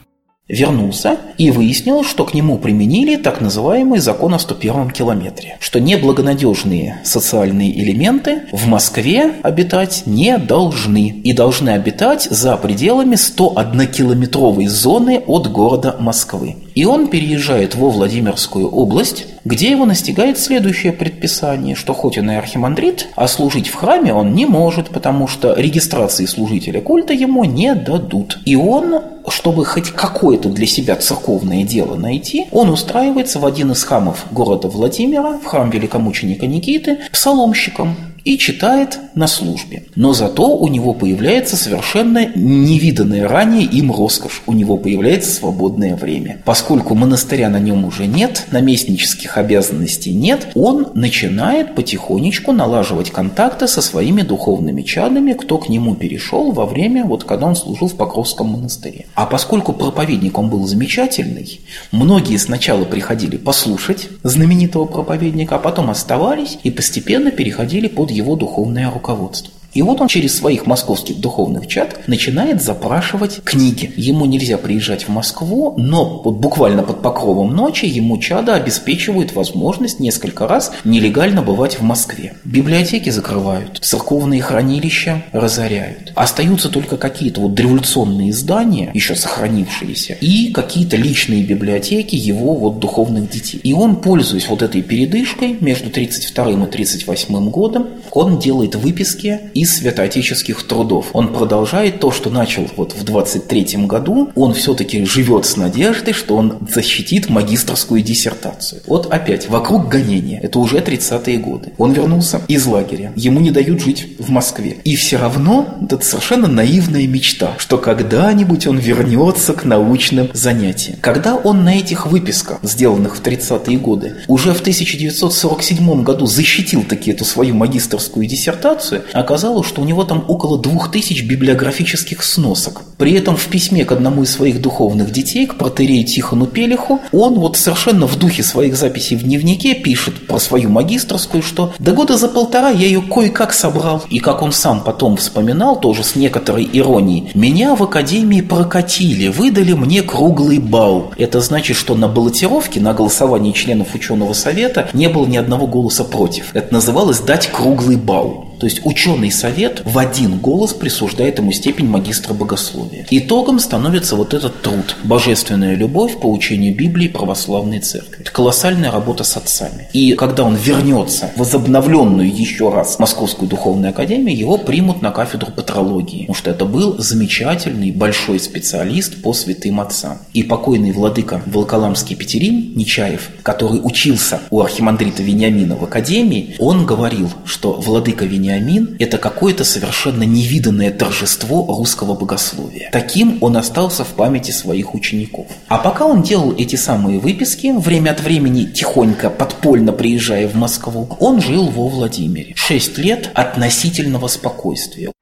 вернулся 0.48 1.18
и 1.38 1.50
выяснил, 1.50 2.04
что 2.04 2.24
к 2.24 2.34
нему 2.34 2.58
применили 2.58 3.16
так 3.16 3.40
называемый 3.40 4.00
закон 4.00 4.34
о 4.34 4.38
101 4.38 4.90
километре, 4.90 5.56
что 5.60 5.80
неблагонадежные 5.80 7.00
социальные 7.04 7.78
элементы 7.82 8.42
в 8.52 8.66
Москве 8.66 9.34
обитать 9.42 10.02
не 10.06 10.38
должны 10.38 11.08
и 11.08 11.32
должны 11.32 11.70
обитать 11.70 12.24
за 12.24 12.56
пределами 12.56 13.14
101-километровой 13.14 14.66
зоны 14.66 15.22
от 15.26 15.50
города 15.50 15.96
Москвы. 15.98 16.56
И 16.74 16.84
он 16.84 17.08
переезжает 17.08 17.74
во 17.74 17.90
Владимирскую 17.90 18.68
область, 18.68 19.26
где 19.44 19.70
его 19.70 19.84
настигает 19.84 20.38
следующее 20.38 20.92
предписание, 20.92 21.74
что 21.74 21.94
хоть 21.94 22.18
он 22.18 22.30
и 22.30 22.34
архимандрит, 22.34 23.08
а 23.16 23.28
служить 23.28 23.68
в 23.68 23.74
храме 23.74 24.14
он 24.14 24.34
не 24.34 24.46
может, 24.46 24.90
потому 24.90 25.26
что 25.26 25.54
регистрации 25.54 26.26
служителя 26.26 26.80
культа 26.80 27.12
ему 27.12 27.44
не 27.44 27.74
дадут. 27.74 28.38
И 28.44 28.56
он, 28.56 29.00
чтобы 29.28 29.64
хоть 29.64 29.90
какое-то 29.90 30.48
для 30.48 30.66
себя 30.66 30.96
церковное 30.96 31.64
дело 31.64 31.96
найти, 31.96 32.46
он 32.52 32.70
устраивается 32.70 33.38
в 33.38 33.46
один 33.46 33.72
из 33.72 33.82
храмов 33.82 34.26
города 34.30 34.68
Владимира, 34.68 35.38
в 35.38 35.44
храм 35.44 35.70
великомученика 35.70 36.46
Никиты, 36.46 36.98
псаломщиком 37.10 37.96
и 38.24 38.38
читает 38.38 38.98
на 39.14 39.26
службе. 39.26 39.84
Но 39.96 40.12
зато 40.12 40.56
у 40.56 40.68
него 40.68 40.94
появляется 40.94 41.56
совершенно 41.56 42.26
невиданная 42.34 43.28
ранее 43.28 43.64
им 43.64 43.92
роскошь. 43.92 44.42
У 44.46 44.52
него 44.52 44.76
появляется 44.76 45.32
свободное 45.32 45.96
время. 45.96 46.40
Поскольку 46.44 46.94
монастыря 46.94 47.48
на 47.48 47.58
нем 47.58 47.84
уже 47.84 48.06
нет, 48.06 48.46
наместнических 48.50 49.36
обязанностей 49.36 50.12
нет, 50.12 50.48
он 50.54 50.88
начинает 50.94 51.74
потихонечку 51.74 52.52
налаживать 52.52 53.10
контакты 53.10 53.66
со 53.66 53.82
своими 53.82 54.22
духовными 54.22 54.82
чадами, 54.82 55.32
кто 55.32 55.58
к 55.58 55.68
нему 55.68 55.94
перешел 55.94 56.52
во 56.52 56.66
время, 56.66 57.04
вот 57.04 57.24
когда 57.24 57.46
он 57.46 57.56
служил 57.56 57.88
в 57.88 57.96
Покровском 57.96 58.48
монастыре. 58.48 59.06
А 59.14 59.26
поскольку 59.26 59.72
проповедник 59.72 60.38
он 60.38 60.48
был 60.48 60.66
замечательный, 60.66 61.60
многие 61.90 62.36
сначала 62.36 62.84
приходили 62.84 63.36
послушать 63.36 64.08
знаменитого 64.22 64.86
проповедника, 64.86 65.56
а 65.56 65.58
потом 65.58 65.90
оставались 65.90 66.58
и 66.62 66.70
постепенно 66.70 67.30
переходили 67.30 67.88
под 67.88 68.11
его 68.12 68.36
духовное 68.36 68.90
руководство. 68.90 69.52
И 69.74 69.82
вот 69.82 70.00
он 70.00 70.08
через 70.08 70.36
своих 70.36 70.66
московских 70.66 71.18
духовных 71.18 71.66
чат 71.66 72.06
начинает 72.06 72.62
запрашивать 72.62 73.40
книги. 73.42 73.92
Ему 73.96 74.26
нельзя 74.26 74.58
приезжать 74.58 75.04
в 75.04 75.08
Москву, 75.08 75.74
но 75.78 76.20
вот 76.22 76.36
буквально 76.36 76.82
под 76.82 77.02
покровом 77.02 77.54
ночи 77.54 77.86
ему 77.86 78.18
чада 78.18 78.54
обеспечивают 78.54 79.34
возможность 79.34 80.00
несколько 80.00 80.46
раз 80.46 80.72
нелегально 80.84 81.42
бывать 81.42 81.78
в 81.78 81.82
Москве. 81.82 82.34
Библиотеки 82.44 83.10
закрывают, 83.10 83.78
церковные 83.80 84.42
хранилища 84.42 85.24
разоряют. 85.32 86.12
Остаются 86.14 86.68
только 86.68 86.96
какие-то 86.96 87.40
вот 87.40 87.58
революционные 87.58 88.32
здания, 88.32 88.90
еще 88.92 89.14
сохранившиеся, 89.14 90.14
и 90.20 90.52
какие-то 90.52 90.96
личные 90.96 91.42
библиотеки 91.42 92.14
его 92.14 92.54
вот 92.54 92.78
духовных 92.78 93.30
детей. 93.30 93.60
И 93.62 93.72
он, 93.72 93.96
пользуясь 93.96 94.48
вот 94.48 94.62
этой 94.62 94.82
передышкой 94.82 95.56
между 95.60 95.90
32 95.90 96.50
и 96.50 96.66
38 96.66 97.50
годом, 97.50 97.88
он 98.10 98.38
делает 98.38 98.74
выписки 98.74 99.40
и 99.54 99.61
из 99.62 99.76
святоотеческих 99.76 100.64
трудов. 100.64 101.10
Он 101.12 101.32
продолжает 101.32 102.00
то, 102.00 102.10
что 102.10 102.30
начал 102.30 102.68
вот 102.76 102.94
в 102.94 103.04
23 103.04 103.86
году. 103.86 104.30
Он 104.34 104.54
все-таки 104.54 105.04
живет 105.04 105.46
с 105.46 105.56
надеждой, 105.56 106.12
что 106.12 106.36
он 106.36 106.58
защитит 106.68 107.30
магистрскую 107.30 108.02
диссертацию. 108.02 108.82
Вот 108.86 109.06
опять, 109.12 109.48
вокруг 109.48 109.88
гонения. 109.88 110.40
Это 110.40 110.58
уже 110.58 110.78
30-е 110.78 111.38
годы. 111.38 111.72
Он 111.78 111.92
вернулся 111.92 112.40
из 112.48 112.66
лагеря. 112.66 113.12
Ему 113.14 113.38
не 113.38 113.52
дают 113.52 113.80
жить 113.80 114.16
в 114.18 114.30
Москве. 114.30 114.78
И 114.84 114.96
все 114.96 115.16
равно 115.16 115.78
это 115.88 116.04
совершенно 116.04 116.48
наивная 116.48 117.06
мечта, 117.06 117.54
что 117.58 117.78
когда-нибудь 117.78 118.66
он 118.66 118.78
вернется 118.78 119.52
к 119.52 119.64
научным 119.64 120.30
занятиям. 120.32 120.98
Когда 121.00 121.36
он 121.36 121.64
на 121.64 121.76
этих 121.76 122.06
выписках, 122.06 122.58
сделанных 122.62 123.16
в 123.16 123.22
30-е 123.22 123.78
годы, 123.78 124.16
уже 124.26 124.54
в 124.54 124.60
1947 124.60 126.02
году 126.02 126.26
защитил 126.26 126.82
таки 126.82 127.12
эту 127.12 127.24
свою 127.24 127.54
магистрскую 127.54 128.26
диссертацию, 128.26 129.04
оказалось, 129.12 129.51
оказалось, 129.52 129.68
что 129.68 129.82
у 129.82 129.84
него 129.84 130.04
там 130.04 130.24
около 130.28 130.58
двух 130.58 130.90
тысяч 130.90 131.24
библиографических 131.24 132.22
сносок. 132.22 132.82
При 132.96 133.12
этом 133.12 133.36
в 133.36 133.46
письме 133.46 133.84
к 133.84 133.92
одному 133.92 134.22
из 134.22 134.30
своих 134.30 134.60
духовных 134.60 135.10
детей, 135.10 135.46
к 135.46 135.56
протерею 135.56 136.04
Тихону 136.04 136.46
Пелиху, 136.46 137.00
он 137.12 137.34
вот 137.34 137.56
совершенно 137.56 138.06
в 138.06 138.16
духе 138.18 138.42
своих 138.42 138.76
записей 138.76 139.16
в 139.16 139.22
дневнике 139.22 139.74
пишет 139.74 140.26
про 140.26 140.38
свою 140.38 140.70
магистрскую, 140.70 141.42
что 141.42 141.72
до 141.78 141.92
года 141.92 142.16
за 142.16 142.28
полтора 142.28 142.70
я 142.70 142.86
ее 142.86 143.02
кое-как 143.02 143.52
собрал. 143.52 144.02
И 144.10 144.18
как 144.20 144.42
он 144.42 144.52
сам 144.52 144.82
потом 144.82 145.16
вспоминал, 145.16 145.80
тоже 145.80 146.02
с 146.04 146.16
некоторой 146.16 146.68
иронией, 146.72 147.30
меня 147.34 147.74
в 147.74 147.82
академии 147.82 148.40
прокатили, 148.40 149.28
выдали 149.28 149.72
мне 149.72 150.02
круглый 150.02 150.58
балл. 150.58 151.12
Это 151.18 151.40
значит, 151.40 151.76
что 151.76 151.94
на 151.94 152.08
баллотировке, 152.08 152.80
на 152.80 152.94
голосовании 152.94 153.52
членов 153.52 153.94
ученого 153.94 154.32
совета 154.32 154.88
не 154.92 155.08
было 155.08 155.26
ни 155.26 155.36
одного 155.36 155.66
голоса 155.66 156.04
против. 156.04 156.54
Это 156.54 156.72
называлось 156.72 157.20
«дать 157.20 157.48
круглый 157.48 157.96
балл». 157.96 158.51
То 158.62 158.66
есть 158.66 158.82
ученый 158.84 159.32
совет 159.32 159.82
в 159.84 159.98
один 159.98 160.38
голос 160.38 160.72
присуждает 160.72 161.40
ему 161.40 161.50
степень 161.50 161.88
магистра 161.88 162.32
богословия. 162.32 163.04
Итогом 163.10 163.58
становится 163.58 164.14
вот 164.14 164.34
этот 164.34 164.62
труд 164.62 164.94
«Божественная 165.02 165.74
любовь 165.74 166.20
по 166.20 166.30
учению 166.30 166.72
Библии 166.72 167.08
православной 167.08 167.80
церкви». 167.80 168.20
Это 168.20 168.30
колоссальная 168.30 168.92
работа 168.92 169.24
с 169.24 169.36
отцами. 169.36 169.88
И 169.92 170.12
когда 170.12 170.44
он 170.44 170.54
вернется 170.54 171.32
в 171.34 171.40
возобновленную 171.40 172.32
еще 172.32 172.70
раз 172.70 173.00
Московскую 173.00 173.48
духовную 173.48 173.90
академию, 173.90 174.38
его 174.38 174.56
примут 174.58 175.02
на 175.02 175.10
кафедру 175.10 175.50
патрологии, 175.50 176.20
потому 176.20 176.36
что 176.36 176.50
это 176.52 176.64
был 176.64 176.98
замечательный 176.98 177.90
большой 177.90 178.38
специалист 178.38 179.20
по 179.22 179.32
святым 179.32 179.80
отцам. 179.80 180.18
И 180.34 180.44
покойный 180.44 180.92
владыка 180.92 181.42
Волоколамский 181.46 182.14
Петерин 182.14 182.74
Нечаев, 182.76 183.28
который 183.42 183.80
учился 183.82 184.38
у 184.50 184.60
архимандрита 184.60 185.24
Вениамина 185.24 185.74
в 185.74 185.82
академии, 185.82 186.54
он 186.60 186.86
говорил, 186.86 187.28
что 187.44 187.72
владыка 187.72 188.24
Вениамин 188.24 188.51
Вениамин– 188.52 188.96
это 188.98 189.18
какое-то 189.18 189.64
совершенно 189.64 190.24
невиданное 190.24 190.90
торжество 190.90 191.64
русского 191.66 192.14
богословия. 192.14 192.90
Таким 192.92 193.38
он 193.40 193.56
остался 193.56 194.04
в 194.04 194.08
памяти 194.08 194.50
своих 194.50 194.94
учеников. 194.94 195.46
А 195.68 195.78
пока 195.78 196.04
он 196.04 196.22
делал 196.22 196.54
эти 196.56 196.76
самые 196.76 197.18
выписки, 197.18 197.72
время 197.74 198.10
от 198.10 198.20
времени 198.20 198.64
тихонько, 198.64 199.30
подпольно 199.30 199.92
приезжая 199.92 200.48
в 200.48 200.54
Москву, 200.54 201.08
он 201.18 201.40
жил 201.40 201.68
во 201.68 201.88
Владимире. 201.88 202.52
Шесть 202.56 202.98
лет 202.98 203.30
относительного 203.34 204.28
спокойствия. 204.28 205.12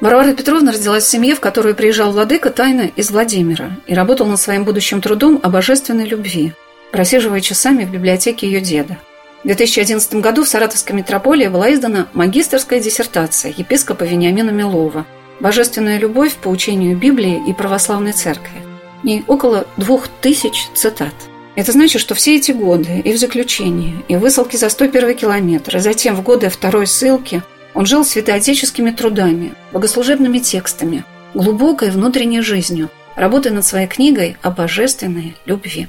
Варвара 0.00 0.32
Петровна 0.32 0.72
родилась 0.72 1.04
в 1.04 1.10
семье, 1.10 1.34
в 1.34 1.40
которую 1.40 1.74
приезжал 1.74 2.12
владыка 2.12 2.50
тайно 2.50 2.82
из 2.82 3.10
Владимира 3.10 3.72
и 3.86 3.94
работал 3.94 4.26
над 4.26 4.40
своим 4.40 4.64
будущим 4.64 5.00
трудом 5.00 5.40
о 5.42 5.50
божественной 5.50 6.06
любви, 6.06 6.52
просиживая 6.92 7.40
часами 7.40 7.84
в 7.84 7.90
библиотеке 7.90 8.46
ее 8.46 8.60
деда. 8.60 8.96
В 9.44 9.46
2011 9.46 10.14
году 10.16 10.42
в 10.42 10.48
Саратовской 10.48 10.96
метрополии 10.96 11.46
была 11.46 11.72
издана 11.72 12.08
магистрская 12.12 12.80
диссертация 12.80 13.54
епископа 13.56 14.02
Вениамина 14.02 14.50
Милова 14.50 15.06
«Божественная 15.38 15.98
любовь 15.98 16.34
по 16.34 16.48
учению 16.48 16.96
Библии 16.96 17.40
и 17.46 17.52
православной 17.52 18.12
церкви». 18.12 18.60
И 19.04 19.22
около 19.28 19.64
двух 19.76 20.08
тысяч 20.08 20.66
цитат. 20.74 21.14
Это 21.54 21.70
значит, 21.70 22.00
что 22.00 22.16
все 22.16 22.34
эти 22.34 22.50
годы 22.50 23.00
и 23.04 23.12
в 23.12 23.16
заключении, 23.16 24.04
и 24.08 24.16
в 24.16 24.20
высылке 24.20 24.58
за 24.58 24.68
101 24.68 25.16
километр, 25.16 25.76
и 25.76 25.80
затем 25.80 26.16
в 26.16 26.22
годы 26.22 26.48
второй 26.48 26.88
ссылки 26.88 27.42
он 27.74 27.86
жил 27.86 28.04
святоотеческими 28.04 28.90
трудами, 28.90 29.54
богослужебными 29.72 30.38
текстами, 30.38 31.04
глубокой 31.34 31.90
внутренней 31.90 32.40
жизнью, 32.40 32.90
работая 33.14 33.52
над 33.52 33.64
своей 33.64 33.86
книгой 33.86 34.36
о 34.42 34.50
божественной 34.50 35.36
любви. 35.46 35.86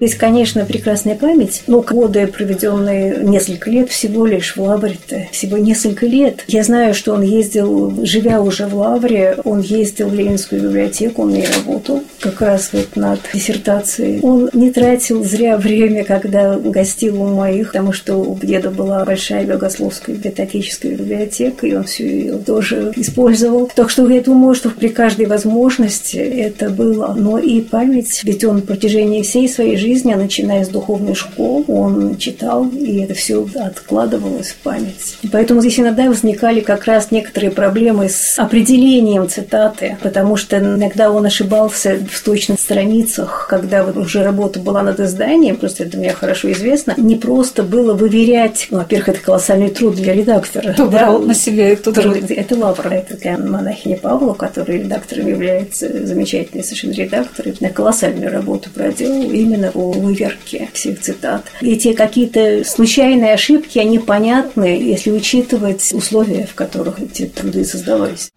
Есть, 0.00 0.16
конечно, 0.16 0.64
прекрасная 0.64 1.14
память, 1.14 1.62
но 1.66 1.80
годы, 1.80 2.26
проведенные 2.26 3.18
несколько 3.22 3.70
лет 3.70 3.90
всего 3.90 4.26
лишь 4.26 4.56
в 4.56 4.60
Лавре-то, 4.60 5.28
всего 5.30 5.56
несколько 5.56 6.04
лет. 6.06 6.44
Я 6.48 6.62
знаю, 6.64 6.94
что 6.94 7.14
он 7.14 7.22
ездил, 7.22 8.04
живя 8.04 8.42
уже 8.42 8.66
в 8.66 8.74
Лавре, 8.74 9.38
он 9.44 9.60
ездил 9.60 10.08
в 10.08 10.14
Ленинскую 10.14 10.60
библиотеку, 10.60 11.22
он 11.22 11.34
и 11.34 11.46
работал 11.46 12.02
как 12.20 12.40
раз 12.40 12.70
вот 12.72 12.96
над 12.96 13.20
диссертацией. 13.32 14.20
Он 14.20 14.50
не 14.52 14.72
тратил 14.72 15.24
зря 15.24 15.56
время, 15.56 16.04
когда 16.04 16.58
гостил 16.58 17.22
у 17.22 17.28
моих, 17.28 17.68
потому 17.68 17.92
что 17.92 18.16
у 18.16 18.38
деда 18.42 18.70
была 18.70 19.04
большая 19.04 19.46
богословская 19.46 20.16
библиотекическая 20.16 20.92
библиотека, 20.92 21.66
и 21.66 21.74
он 21.74 21.84
все 21.84 22.04
ее 22.04 22.38
тоже 22.38 22.92
использовал. 22.96 23.70
Так 23.74 23.90
что 23.90 24.08
я 24.10 24.20
думаю, 24.20 24.54
что 24.54 24.70
при 24.70 24.88
каждой 24.88 25.26
возможности 25.26 26.16
это 26.16 26.68
было. 26.68 27.14
Но 27.16 27.38
и 27.38 27.60
память, 27.60 28.22
ведь 28.24 28.44
он 28.44 28.58
в 28.58 28.64
протяжении 28.66 29.22
всей 29.22 29.48
своей 29.48 29.76
жизни 29.76 29.93
жизни, 29.94 30.12
а 30.12 30.16
начиная 30.16 30.64
с 30.64 30.68
духовной 30.68 31.14
школы, 31.14 31.64
он 31.68 32.16
читал, 32.16 32.66
и 32.68 33.00
это 33.00 33.14
все 33.14 33.46
откладывалось 33.54 34.48
в 34.48 34.56
память. 34.56 35.16
И 35.22 35.28
поэтому 35.28 35.60
здесь 35.60 35.78
иногда 35.78 36.04
возникали 36.04 36.60
как 36.60 36.84
раз 36.84 37.10
некоторые 37.10 37.50
проблемы 37.50 38.08
с 38.08 38.38
определением 38.38 39.28
цитаты, 39.28 39.96
потому 40.02 40.36
что 40.36 40.58
иногда 40.58 41.10
он 41.10 41.26
ошибался 41.26 41.98
в 42.10 42.24
точных 42.24 42.60
страницах, 42.60 43.46
когда 43.48 43.84
вот 43.84 43.96
уже 43.96 44.24
работа 44.24 44.58
была 44.58 44.82
над 44.82 44.98
изданием, 44.98 45.56
просто 45.56 45.84
это 45.84 45.96
мне 45.96 46.12
хорошо 46.12 46.50
известно, 46.50 46.94
не 46.96 47.16
просто 47.16 47.62
было 47.62 47.94
выверять, 47.94 48.66
ну, 48.70 48.78
во-первых, 48.78 49.10
это 49.10 49.20
колоссальный 49.20 49.70
труд 49.70 49.94
для 49.94 50.12
редактора. 50.12 50.72
Кто 50.72 50.86
да, 50.86 50.98
брал 50.98 51.18
на 51.20 51.34
себя 51.34 51.68
этот 51.68 51.94
труд? 51.94 52.16
Это 52.28 52.56
Лавра, 52.56 52.88
это 52.90 53.16
такая 53.16 53.38
монахиня 53.38 53.96
Павла, 53.96 54.34
которая 54.34 54.78
редактором 54.78 55.28
является, 55.28 56.04
замечательный 56.04 56.64
совершенно 56.64 56.92
редактор, 56.92 57.48
и 57.48 57.52
колоссальную 57.68 58.32
работу 58.32 58.70
проделал 58.74 59.30
именно 59.30 59.70
по 59.74 59.90
выверке 59.90 60.70
всех 60.72 61.00
цитат. 61.00 61.44
Эти 61.60 61.92
какие-то 61.92 62.62
случайные 62.64 63.34
ошибки, 63.34 63.80
они 63.80 63.98
понятны, 63.98 64.80
если 64.80 65.10
учитывать 65.10 65.92
условия, 65.92 66.46
в 66.46 66.54
которых 66.54 67.00
эти 67.00 67.26
труды 67.26 67.64
создавались. 67.64 68.30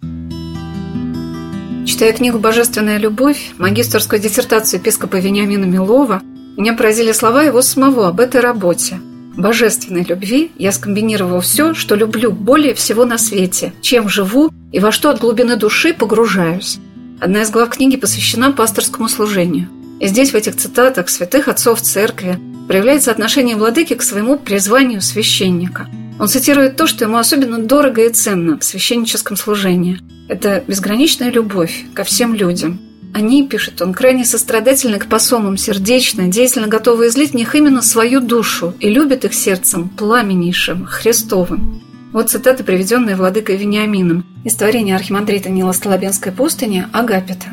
Читая 1.85 2.11
книгу 2.11 2.39
«Божественная 2.39 2.97
любовь», 2.97 3.51
магистрскую 3.59 4.19
диссертацию 4.19 4.79
епископа 4.79 5.17
Вениамина 5.17 5.65
Милова, 5.65 6.21
меня 6.57 6.73
поразили 6.73 7.11
слова 7.11 7.43
его 7.43 7.61
самого 7.61 8.07
об 8.07 8.19
этой 8.19 8.41
работе. 8.41 8.99
«Божественной 9.38 10.03
любви 10.03 10.51
я 10.57 10.71
скомбинировал 10.71 11.41
все, 11.41 11.75
что 11.75 11.93
люблю 11.93 12.31
более 12.31 12.73
всего 12.73 13.05
на 13.05 13.19
свете, 13.19 13.73
чем 13.81 14.09
живу 14.09 14.49
и 14.71 14.79
во 14.79 14.91
что 14.91 15.11
от 15.11 15.19
глубины 15.19 15.55
души 15.55 15.93
погружаюсь». 15.93 16.79
Одна 17.19 17.43
из 17.43 17.51
глав 17.51 17.69
книги 17.69 17.95
посвящена 17.95 18.51
пасторскому 18.51 19.07
служению. 19.07 19.69
И 19.99 20.07
здесь, 20.07 20.31
в 20.31 20.35
этих 20.35 20.55
цитатах 20.55 21.09
святых 21.09 21.47
отцов 21.47 21.81
церкви, 21.81 22.39
проявляется 22.67 23.11
отношение 23.11 23.55
владыки 23.55 23.95
к 23.95 24.03
своему 24.03 24.37
призванию 24.37 25.01
священника. 25.01 25.87
Он 26.19 26.27
цитирует 26.27 26.75
то, 26.77 26.87
что 26.87 27.05
ему 27.05 27.17
особенно 27.17 27.59
дорого 27.59 28.03
и 28.03 28.09
ценно 28.09 28.57
в 28.59 28.63
священническом 28.63 29.37
служении. 29.37 29.99
Это 30.27 30.63
безграничная 30.67 31.31
любовь 31.31 31.85
ко 31.93 32.03
всем 32.03 32.33
людям. 32.33 32.79
Они, 33.13 33.47
пишет 33.47 33.81
он, 33.81 33.93
крайне 33.93 34.25
сострадательны 34.25 34.99
к 34.99 35.07
посомам, 35.07 35.57
сердечно, 35.57 36.27
деятельно 36.27 36.67
готовы 36.67 37.07
излить 37.07 37.31
в 37.31 37.35
них 37.35 37.55
именно 37.55 37.81
свою 37.81 38.19
душу 38.19 38.73
и 38.79 38.89
любят 38.89 39.25
их 39.25 39.33
сердцем 39.33 39.89
пламеннейшим, 39.89 40.85
Христовым. 40.85 41.81
Вот 42.11 42.29
цитаты, 42.29 42.63
приведенные 42.63 43.15
владыкой 43.15 43.57
Вениамином 43.57 44.25
из 44.43 44.55
творения 44.55 44.95
архимандрита 44.95 45.49
Нила 45.49 45.71
Столобенской 45.71 46.31
пустыни 46.31 46.85
Агапита. 46.91 47.47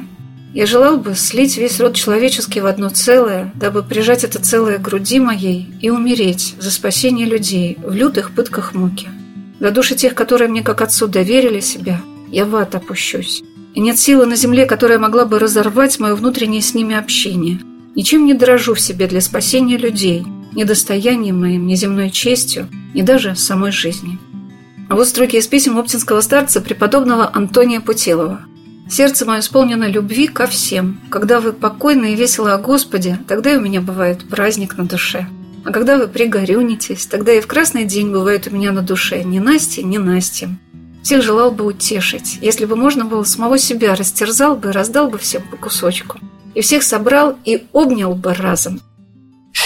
Я 0.54 0.66
желал 0.66 0.98
бы 0.98 1.16
слить 1.16 1.56
весь 1.56 1.80
род 1.80 1.96
человеческий 1.96 2.60
в 2.60 2.66
одно 2.66 2.88
целое, 2.88 3.52
дабы 3.56 3.82
прижать 3.82 4.22
это 4.22 4.40
целое 4.40 4.78
к 4.78 4.82
груди 4.82 5.18
моей 5.18 5.68
и 5.80 5.90
умереть 5.90 6.54
за 6.60 6.70
спасение 6.70 7.26
людей 7.26 7.76
в 7.84 7.92
лютых 7.92 8.30
пытках 8.30 8.72
муки. 8.72 9.08
До 9.58 9.72
души 9.72 9.96
тех, 9.96 10.14
которые 10.14 10.48
мне 10.48 10.62
как 10.62 10.80
отцу 10.80 11.08
доверили 11.08 11.58
себя, 11.58 12.00
я 12.30 12.44
в 12.44 12.54
ад 12.54 12.76
опущусь. 12.76 13.42
И 13.74 13.80
нет 13.80 13.98
силы 13.98 14.26
на 14.26 14.36
земле, 14.36 14.64
которая 14.64 15.00
могла 15.00 15.24
бы 15.24 15.40
разорвать 15.40 15.98
мое 15.98 16.14
внутреннее 16.14 16.62
с 16.62 16.72
ними 16.72 16.94
общение. 16.94 17.58
Ничем 17.96 18.24
не 18.24 18.34
дорожу 18.34 18.74
в 18.74 18.80
себе 18.80 19.08
для 19.08 19.20
спасения 19.20 19.76
людей, 19.76 20.24
ни 20.52 20.62
достоянием 20.62 21.40
моим, 21.40 21.66
ни 21.66 21.74
земной 21.74 22.10
честью, 22.10 22.68
ни 22.94 23.02
даже 23.02 23.34
самой 23.34 23.72
жизни. 23.72 24.20
А 24.88 24.94
вот 24.94 25.08
строки 25.08 25.34
из 25.34 25.48
писем 25.48 25.78
оптинского 25.78 26.20
старца 26.20 26.60
преподобного 26.60 27.28
Антония 27.34 27.80
Путилова– 27.80 28.42
Сердце 28.96 29.26
мое 29.26 29.40
исполнено 29.40 29.90
любви 29.90 30.28
ко 30.28 30.46
всем. 30.46 31.00
Когда 31.10 31.40
вы 31.40 31.52
покойны 31.52 32.12
и 32.12 32.14
весело 32.14 32.54
о 32.54 32.58
Господе, 32.58 33.18
тогда 33.26 33.52
и 33.52 33.56
у 33.56 33.60
меня 33.60 33.80
бывает 33.80 34.28
праздник 34.28 34.78
на 34.78 34.84
душе. 34.84 35.26
А 35.64 35.72
когда 35.72 35.98
вы 35.98 36.06
пригорюнитесь, 36.06 37.06
тогда 37.06 37.32
и 37.32 37.40
в 37.40 37.48
красный 37.48 37.86
день 37.86 38.12
бывает 38.12 38.46
у 38.46 38.54
меня 38.54 38.70
на 38.70 38.82
душе 38.82 39.24
ни 39.24 39.40
Насти, 39.40 39.82
ни 39.82 39.98
Насти. 39.98 40.46
Всех 41.02 41.24
желал 41.24 41.50
бы 41.50 41.64
утешить. 41.64 42.38
Если 42.40 42.66
бы 42.66 42.76
можно 42.76 43.04
было, 43.04 43.24
самого 43.24 43.58
себя 43.58 43.96
растерзал 43.96 44.54
бы, 44.54 44.70
раздал 44.70 45.08
бы 45.08 45.18
всем 45.18 45.42
по 45.42 45.56
кусочку. 45.56 46.20
И 46.54 46.60
всех 46.60 46.84
собрал 46.84 47.36
и 47.44 47.66
обнял 47.72 48.14
бы 48.14 48.32
разом. 48.32 48.80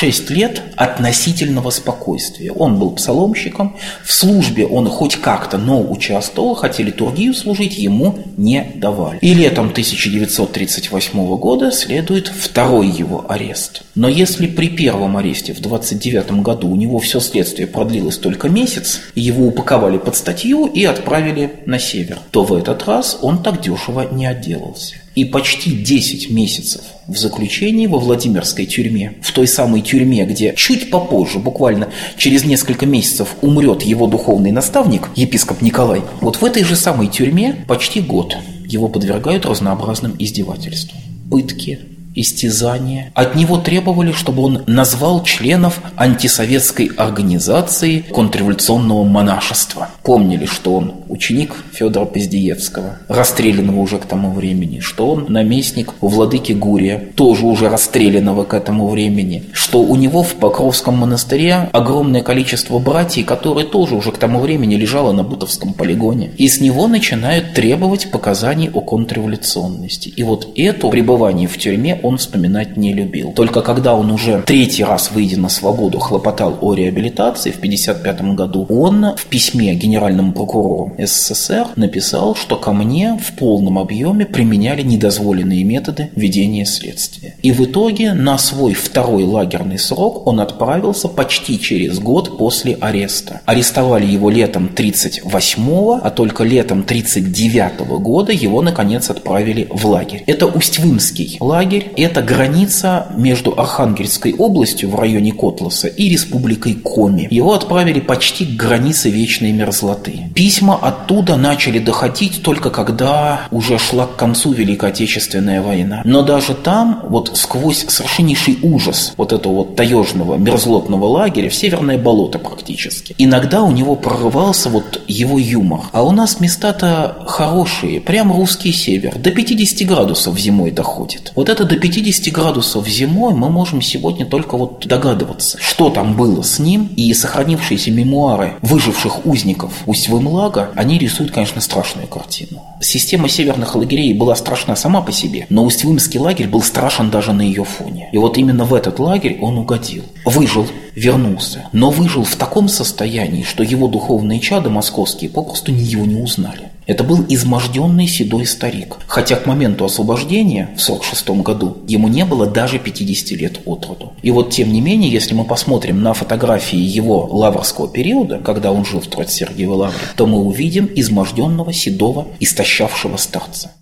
Шесть 0.01 0.31
лет 0.31 0.63
относительного 0.77 1.71
спокойствия. 1.71 2.53
Он 2.53 2.79
был 2.79 2.93
псаломщиком, 2.93 3.77
в 4.05 4.13
службе 4.13 4.65
он 4.65 4.87
хоть 4.89 5.17
как-то, 5.17 5.59
но 5.59 5.83
участвовал, 5.83 6.55
хотя 6.55 6.85
литургию 6.85 7.35
служить 7.35 7.77
ему 7.77 8.17
не 8.37 8.71
давали. 8.77 9.19
И 9.23 9.35
летом 9.35 9.71
1938 9.71 11.37
года 11.39 11.73
следует 11.73 12.29
второй 12.29 12.87
его 12.87 13.27
арест. 13.29 13.83
Но 13.97 14.09
если 14.09 14.47
при 14.47 14.69
первом 14.69 15.17
аресте 15.17 15.53
в 15.53 15.61
29 15.61 16.31
году 16.43 16.69
у 16.69 16.77
него 16.77 17.01
все 17.01 17.19
следствие 17.19 17.67
продлилось 17.67 18.19
только 18.19 18.49
месяц, 18.49 19.01
его 19.17 19.49
упаковали 19.49 19.99
под 19.99 20.15
статью 20.15 20.67
и 20.67 20.85
отправили 20.85 21.55
на 21.67 21.81
север, 21.81 22.21
то 22.31 22.45
в 22.45 22.55
этот 22.55 22.85
раз 22.87 23.19
он 23.21 23.43
так 23.43 23.61
дешево 23.61 24.07
не 24.13 24.27
отделался 24.27 24.95
и 25.19 25.25
почти 25.25 25.73
10 25.73 26.31
месяцев 26.31 26.83
в 27.09 27.17
заключении 27.17 27.89
во 27.89 27.99
Владимирской 27.99 28.67
тюрьме, 28.67 29.15
в 29.21 29.33
той 29.33 29.49
самой 29.49 29.81
тюрьме, 29.81 30.25
где 30.25 30.55
чуть 30.57 30.91
попозже, 30.91 31.41
буквально 31.41 31.89
через 32.17 32.45
несколько 32.45 32.87
месяцев, 32.87 33.35
умрет 33.41 33.83
его 33.83 34.07
духовный 34.07 34.53
наставник, 34.53 35.09
епископ 35.17 35.61
Николай, 35.61 36.03
вот 36.21 36.37
в 36.37 36.45
этой 36.45 36.63
же 36.63 36.77
самой 36.77 37.09
тюрьме 37.09 37.57
почти 37.67 38.01
год 38.01 38.37
его 38.65 38.89
подвергают 38.89 39.45
разнообразным 39.45 40.15
издевательствам. 40.21 41.01
Пытки, 41.29 41.81
истязания. 42.21 43.13
От 43.15 43.35
него 43.35 43.59
требовали, 43.59 44.13
чтобы 44.13 44.43
он 44.43 44.63
назвал 44.67 45.23
членов 45.23 45.81
антисоветской 45.97 46.87
организации 46.97 48.01
контрреволюционного 48.01 49.05
монашества. 49.05 49.89
Помнили, 50.03 50.47
что 50.47 50.75
он 50.75 50.95
ученик 51.09 51.55
Федора 51.73 52.05
Поздеевского, 52.05 52.99
расстрелянного 53.09 53.81
уже 53.81 53.99
к 53.99 54.05
тому 54.05 54.33
времени, 54.33 54.81
что 54.81 55.11
он 55.11 55.27
наместник 55.29 55.95
у 56.01 56.09
владыки 56.09 56.53
Гурия, 56.53 57.03
тоже 57.15 57.47
уже 57.47 57.69
расстрелянного 57.69 58.45
к 58.45 58.55
этому 58.55 58.89
времени, 58.89 59.45
что 59.53 59.81
у 59.81 59.97
него 59.97 60.23
в 60.23 60.35
Покровском 60.35 60.97
монастыре 60.97 61.69
огромное 61.73 62.23
количество 62.23 62.79
братьев, 62.79 63.27
которые 63.27 63.67
тоже 63.67 63.95
уже 63.95 64.13
к 64.13 64.19
тому 64.19 64.41
времени 64.41 64.75
лежало 64.75 65.13
на 65.13 65.23
Бутовском 65.23 65.73
полигоне. 65.73 66.31
И 66.37 66.49
с 66.49 66.61
него 66.61 66.87
начинают 66.87 67.55
требовать 67.55 68.11
показаний 68.11 68.71
о 68.71 68.81
контрреволюционности. 68.81 70.09
И 70.09 70.23
вот 70.23 70.49
это 70.57 70.89
пребывание 70.89 71.49
в 71.49 71.59
тюрьме 71.59 72.01
он 72.03 72.08
вспоминать 72.17 72.77
не 72.77 72.95
любил. 72.95 73.33
Только 73.33 73.61
когда 73.61 73.95
он 73.95 74.11
уже 74.11 74.43
третий 74.47 74.85
раз, 74.85 75.11
выйдя 75.11 75.39
на 75.39 75.49
свободу, 75.49 75.99
хлопотал 75.99 76.57
о 76.61 76.75
реабилитации 76.75 77.51
в 77.51 77.59
1955 77.59 78.35
году, 78.35 78.67
он 78.71 79.15
в 79.17 79.27
письме 79.27 79.75
генеральному 79.75 80.33
прокурору 80.33 80.95
СССР 80.99 81.67
написал, 81.77 82.35
что 82.35 82.57
ко 82.57 82.73
мне 82.73 83.19
в 83.23 83.33
полном 83.37 83.79
объеме 83.79 84.25
применяли 84.25 84.83
недозволенные 84.83 85.65
методы 85.65 86.11
ведения 86.17 86.65
следствия. 86.65 87.35
И 87.43 87.53
в 87.53 87.61
итоге 87.65 88.15
на 88.15 88.39
свой 88.39 88.75
второй 88.75 89.25
лагерный 89.25 89.79
срок 89.79 90.27
он 90.27 90.41
отправился 90.41 91.09
почти 91.09 91.61
через 91.61 91.99
год 91.99 92.39
после 92.39 92.75
ареста. 92.81 93.41
Арестовали 93.45 94.07
его 94.07 94.31
летом 94.31 94.69
38 94.69 95.59
а 96.03 96.11
только 96.11 96.45
летом 96.45 96.83
39 96.83 97.81
года 98.01 98.33
его 98.33 98.63
наконец 98.63 99.11
отправили 99.11 99.67
в 99.71 99.87
лагерь. 99.87 100.25
Это 100.27 100.47
Усть-Вымский 100.47 101.37
лагерь, 101.41 101.93
это 102.03 102.23
граница 102.23 103.07
между 103.17 103.59
Архангельской 103.59 104.35
областью 104.35 104.91
в 104.91 104.95
районе 104.95 105.33
Котласа 105.33 105.89
и 105.89 106.09
республикой 106.09 106.75
Коми. 106.75 107.29
Его 107.31 107.55
отправили 107.55 108.01
почти 108.01 108.45
к 108.47 108.51
границе 108.51 109.11
вечной 109.11 109.53
мерзлоты. 109.53 110.31
Письма 110.35 110.77
оттуда 110.77 111.37
начали 111.37 111.79
доходить 111.79 112.43
только 112.43 112.71
когда 112.71 113.43
уже 113.51 113.79
шла 113.79 114.07
к 114.07 114.17
концу 114.17 114.53
Великая 114.53 114.91
Отечественная 114.91 115.63
война. 115.63 116.03
Но 116.05 116.23
даже 116.23 116.55
там, 116.55 117.03
вот 117.09 117.37
сквозь 117.37 117.85
совершеннейший 117.89 118.59
ужас 118.63 119.15
вот 119.17 119.33
этого 119.33 119.53
вот 119.55 119.77
таежного, 119.77 120.37
мерзлотного 120.37 121.07
лагеря, 121.07 121.51
в 121.51 121.55
Северное 121.55 121.99
болото 121.99 122.39
практически, 122.39 123.15
иногда 123.19 123.63
у 123.63 123.73
него 123.73 123.97
прорывался 123.97 124.69
вот 124.69 125.03
его 125.09 125.39
юмор. 125.39 125.81
А 125.93 126.03
у 126.05 126.13
нас 126.13 126.41
места-то 126.41 127.25
хорошие, 127.27 128.01
прям 128.01 128.33
русский 128.33 128.73
север, 128.73 129.19
до 129.19 129.31
50 129.31 129.87
градусов 129.89 130.39
зимой 130.39 130.71
доходит. 130.71 131.33
Вот 131.35 131.49
это 131.49 131.65
до 131.65 131.77
50 131.77 131.88
градусов 132.31 132.89
зимой 132.89 133.35
мы 133.35 133.51
можем 133.51 133.83
сегодня 133.83 134.27
только 134.27 134.57
вот 134.57 134.87
догадываться, 134.87 135.59
что 135.61 135.91
там 135.91 136.17
было 136.17 136.43
с 136.43 136.59
ним, 136.59 136.91
и 136.97 137.13
сохранившиеся 137.13 137.91
мемуары 137.91 138.55
выживших 138.63 139.27
узников 139.27 139.73
Усть-Вымлага, 139.87 140.71
они 140.75 140.99
рисуют, 140.99 141.33
конечно, 141.33 141.61
страшную 141.61 142.07
картину. 142.07 142.63
Система 142.81 143.29
северных 143.29 143.75
лагерей 143.75 144.13
была 144.13 144.37
страшна 144.37 144.77
сама 144.77 145.03
по 145.03 145.13
себе, 145.13 145.47
но 145.51 145.65
Усть-Вымский 145.65 146.21
лагерь 146.21 146.49
был 146.49 146.63
страшен 146.63 147.11
даже 147.11 147.33
на 147.33 147.43
ее 147.43 147.65
фоне. 147.65 148.09
И 148.13 148.19
вот 148.19 148.39
именно 148.39 148.65
в 148.65 148.75
этот 148.75 148.99
лагерь 148.99 149.39
он 149.41 149.59
угодил. 149.59 150.05
Выжил, 150.25 150.67
вернулся, 150.95 151.69
но 151.73 151.91
выжил 151.91 152.25
в 152.25 152.37
таком 152.37 152.69
состоянии, 152.69 153.43
что 153.43 153.63
его 153.63 153.89
духовные 153.89 154.41
чады 154.41 154.71
московские 154.71 155.31
попросту 155.31 155.73
его 155.73 156.05
не 156.05 156.17
узнали. 156.17 156.71
Это 156.89 157.05
был 157.05 157.23
изможденный 157.29 158.09
седой 158.09 158.47
старик, 158.47 158.97
хотя 159.07 159.37
к 159.37 159.45
моменту 159.45 159.85
освобождения 159.85 160.71
в 160.75 160.81
46 160.81 161.29
году 161.43 161.77
ему 161.87 162.09
не 162.09 162.25
было 162.25 162.47
даже 162.47 162.79
50 162.79 163.39
лет 163.39 163.61
от 163.67 163.85
роду. 163.85 164.15
И 164.23 164.31
вот 164.31 164.49
тем 164.51 164.73
не 164.73 164.81
менее, 164.81 165.13
если 165.13 165.35
мы 165.35 165.45
посмотрим 165.45 166.01
на 166.01 166.15
фотографии 166.15 166.79
его 166.79 167.27
лаврского 167.27 167.89
периода, 167.89 168.39
когда 168.39 168.73
он 168.73 168.87
жил 168.87 169.01
в 169.01 169.07
Троице-Сергиевой 169.07 169.77
лавре, 169.77 169.99
то 170.17 170.27
мы 170.27 170.39
увидим 170.39 170.89
изможденного, 170.95 171.75
седого, 171.75 172.29
истощавшего 172.41 173.19
старца. 173.19 173.73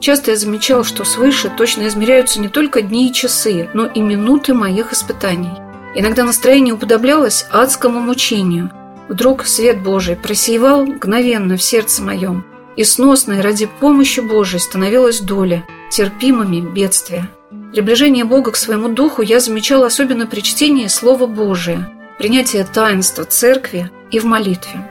Часто 0.00 0.32
я 0.32 0.36
замечал, 0.36 0.84
что 0.84 1.06
свыше 1.06 1.50
точно 1.56 1.88
измеряются 1.88 2.40
не 2.40 2.48
только 2.48 2.82
дни 2.82 3.08
и 3.08 3.12
часы, 3.14 3.70
но 3.72 3.86
и 3.86 4.00
минуты 4.00 4.52
моих 4.52 4.92
испытаний. 4.92 5.48
Иногда 5.94 6.24
настроение 6.24 6.74
уподоблялось 6.74 7.46
адскому 7.50 8.00
мучению– 8.00 8.70
Вдруг 9.08 9.46
свет 9.46 9.82
Божий 9.82 10.16
просеивал 10.16 10.86
мгновенно 10.86 11.56
в 11.56 11.62
сердце 11.62 12.02
моем, 12.02 12.44
и 12.76 12.84
сносной 12.84 13.40
ради 13.40 13.66
помощи 13.66 14.20
Божией 14.20 14.60
становилась 14.60 15.20
доля, 15.20 15.64
терпимыми 15.90 16.60
бедствия. 16.60 17.28
Приближение 17.72 18.24
Бога 18.24 18.52
к 18.52 18.56
своему 18.56 18.88
духу 18.88 19.22
я 19.22 19.40
замечал 19.40 19.84
особенно 19.84 20.26
при 20.26 20.40
чтении 20.40 20.86
Слова 20.86 21.26
Божия, 21.26 21.90
принятии 22.18 22.64
таинства 22.72 23.24
церкви 23.24 23.90
и 24.10 24.18
в 24.18 24.24
молитве. 24.24 24.88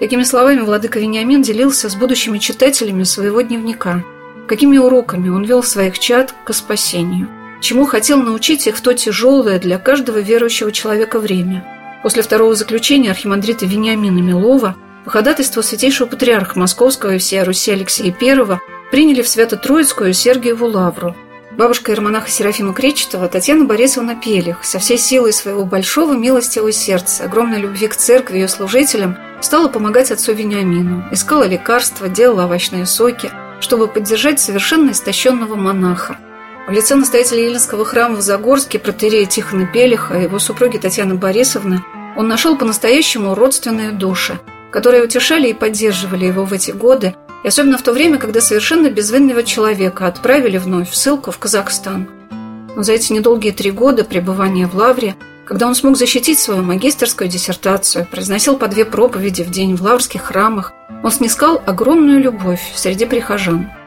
Такими 0.00 0.22
словами 0.22 0.60
владыка 0.60 0.98
Вениамин 0.98 1.42
делился 1.42 1.88
с 1.88 1.94
будущими 1.94 2.38
читателями 2.38 3.04
своего 3.04 3.40
дневника, 3.40 4.04
какими 4.48 4.78
уроками 4.78 5.28
он 5.28 5.44
вел 5.44 5.62
своих 5.62 5.98
чад 5.98 6.34
к 6.44 6.52
спасению, 6.52 7.28
чему 7.60 7.84
хотел 7.84 8.20
научить 8.20 8.66
их 8.66 8.76
в 8.76 8.80
то 8.80 8.94
тяжелое 8.94 9.58
для 9.60 9.78
каждого 9.78 10.18
верующего 10.18 10.72
человека 10.72 11.20
время– 11.20 11.64
После 12.02 12.22
второго 12.22 12.54
заключения 12.54 13.10
архимандрита 13.10 13.66
Вениамина 13.66 14.20
Милова 14.20 14.76
по 15.04 15.10
ходатайству 15.10 15.62
святейшего 15.62 16.06
патриарха 16.06 16.58
Московского 16.58 17.14
и 17.14 17.18
всея 17.18 17.44
Руси 17.44 17.72
Алексея 17.72 18.14
I 18.20 18.58
приняли 18.90 19.22
в 19.22 19.28
Свято-Троицкую 19.28 20.12
Сергиеву 20.14 20.66
Лавру. 20.66 21.16
Бабушка 21.50 21.90
иеромонаха 21.90 22.30
Серафима 22.30 22.72
Кречетова 22.72 23.26
Татьяна 23.26 23.64
Борисовна 23.64 24.14
Пелих 24.14 24.64
со 24.64 24.78
всей 24.78 24.96
силой 24.96 25.32
своего 25.32 25.64
большого 25.64 26.12
милостивого 26.12 26.70
сердца, 26.70 27.24
огромной 27.24 27.58
любви 27.58 27.88
к 27.88 27.96
церкви 27.96 28.36
и 28.36 28.40
ее 28.42 28.48
служителям 28.48 29.16
стала 29.40 29.68
помогать 29.68 30.12
отцу 30.12 30.34
Вениамину, 30.34 31.04
искала 31.10 31.44
лекарства, 31.48 32.08
делала 32.08 32.44
овощные 32.44 32.86
соки, 32.86 33.30
чтобы 33.60 33.88
поддержать 33.88 34.38
совершенно 34.38 34.92
истощенного 34.92 35.56
монаха– 35.56 36.16
в 36.68 36.70
лице 36.70 36.94
настоятеля 36.96 37.44
Еленского 37.44 37.84
храма 37.86 38.16
в 38.16 38.20
Загорске, 38.20 38.78
протерея 38.78 39.24
Тихона 39.24 39.66
Пелиха 39.66 40.18
и 40.18 40.24
его 40.24 40.38
супруги 40.38 40.76
Татьяны 40.76 41.14
Борисовны, 41.14 41.82
он 42.14 42.28
нашел 42.28 42.56
по-настоящему 42.56 43.34
родственные 43.34 43.92
души, 43.92 44.38
которые 44.70 45.02
утешали 45.02 45.48
и 45.48 45.54
поддерживали 45.54 46.26
его 46.26 46.44
в 46.44 46.52
эти 46.52 46.72
годы, 46.72 47.14
и 47.42 47.48
особенно 47.48 47.78
в 47.78 47.82
то 47.82 47.92
время, 47.92 48.18
когда 48.18 48.42
совершенно 48.42 48.90
безвинного 48.90 49.44
человека 49.44 50.06
отправили 50.06 50.58
вновь 50.58 50.90
в 50.90 50.96
ссылку 50.96 51.30
в 51.30 51.38
Казахстан. 51.38 52.06
Но 52.76 52.82
за 52.82 52.92
эти 52.92 53.14
недолгие 53.14 53.54
три 53.54 53.70
года 53.70 54.04
пребывания 54.04 54.66
в 54.66 54.74
Лавре, 54.74 55.16
когда 55.46 55.66
он 55.66 55.74
смог 55.74 55.96
защитить 55.96 56.38
свою 56.38 56.62
магистерскую 56.62 57.30
диссертацию, 57.30 58.06
произносил 58.10 58.58
по 58.58 58.68
две 58.68 58.84
проповеди 58.84 59.42
в 59.42 59.50
день 59.50 59.74
в 59.74 59.82
лаврских 59.82 60.24
храмах, 60.24 60.74
он 61.02 61.10
снискал 61.10 61.62
огромную 61.64 62.20
любовь 62.20 62.60
среди 62.74 63.06
прихожан– 63.06 63.70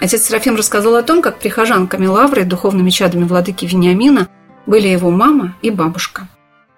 Отец 0.00 0.22
Серафим 0.22 0.56
рассказал 0.56 0.96
о 0.96 1.02
том, 1.02 1.22
как 1.22 1.38
прихожанками 1.38 2.06
Лавры, 2.06 2.44
духовными 2.44 2.90
чадами 2.90 3.24
владыки 3.24 3.64
Вениамина, 3.64 4.28
были 4.66 4.88
его 4.88 5.10
мама 5.10 5.54
и 5.62 5.70
бабушка. 5.70 6.28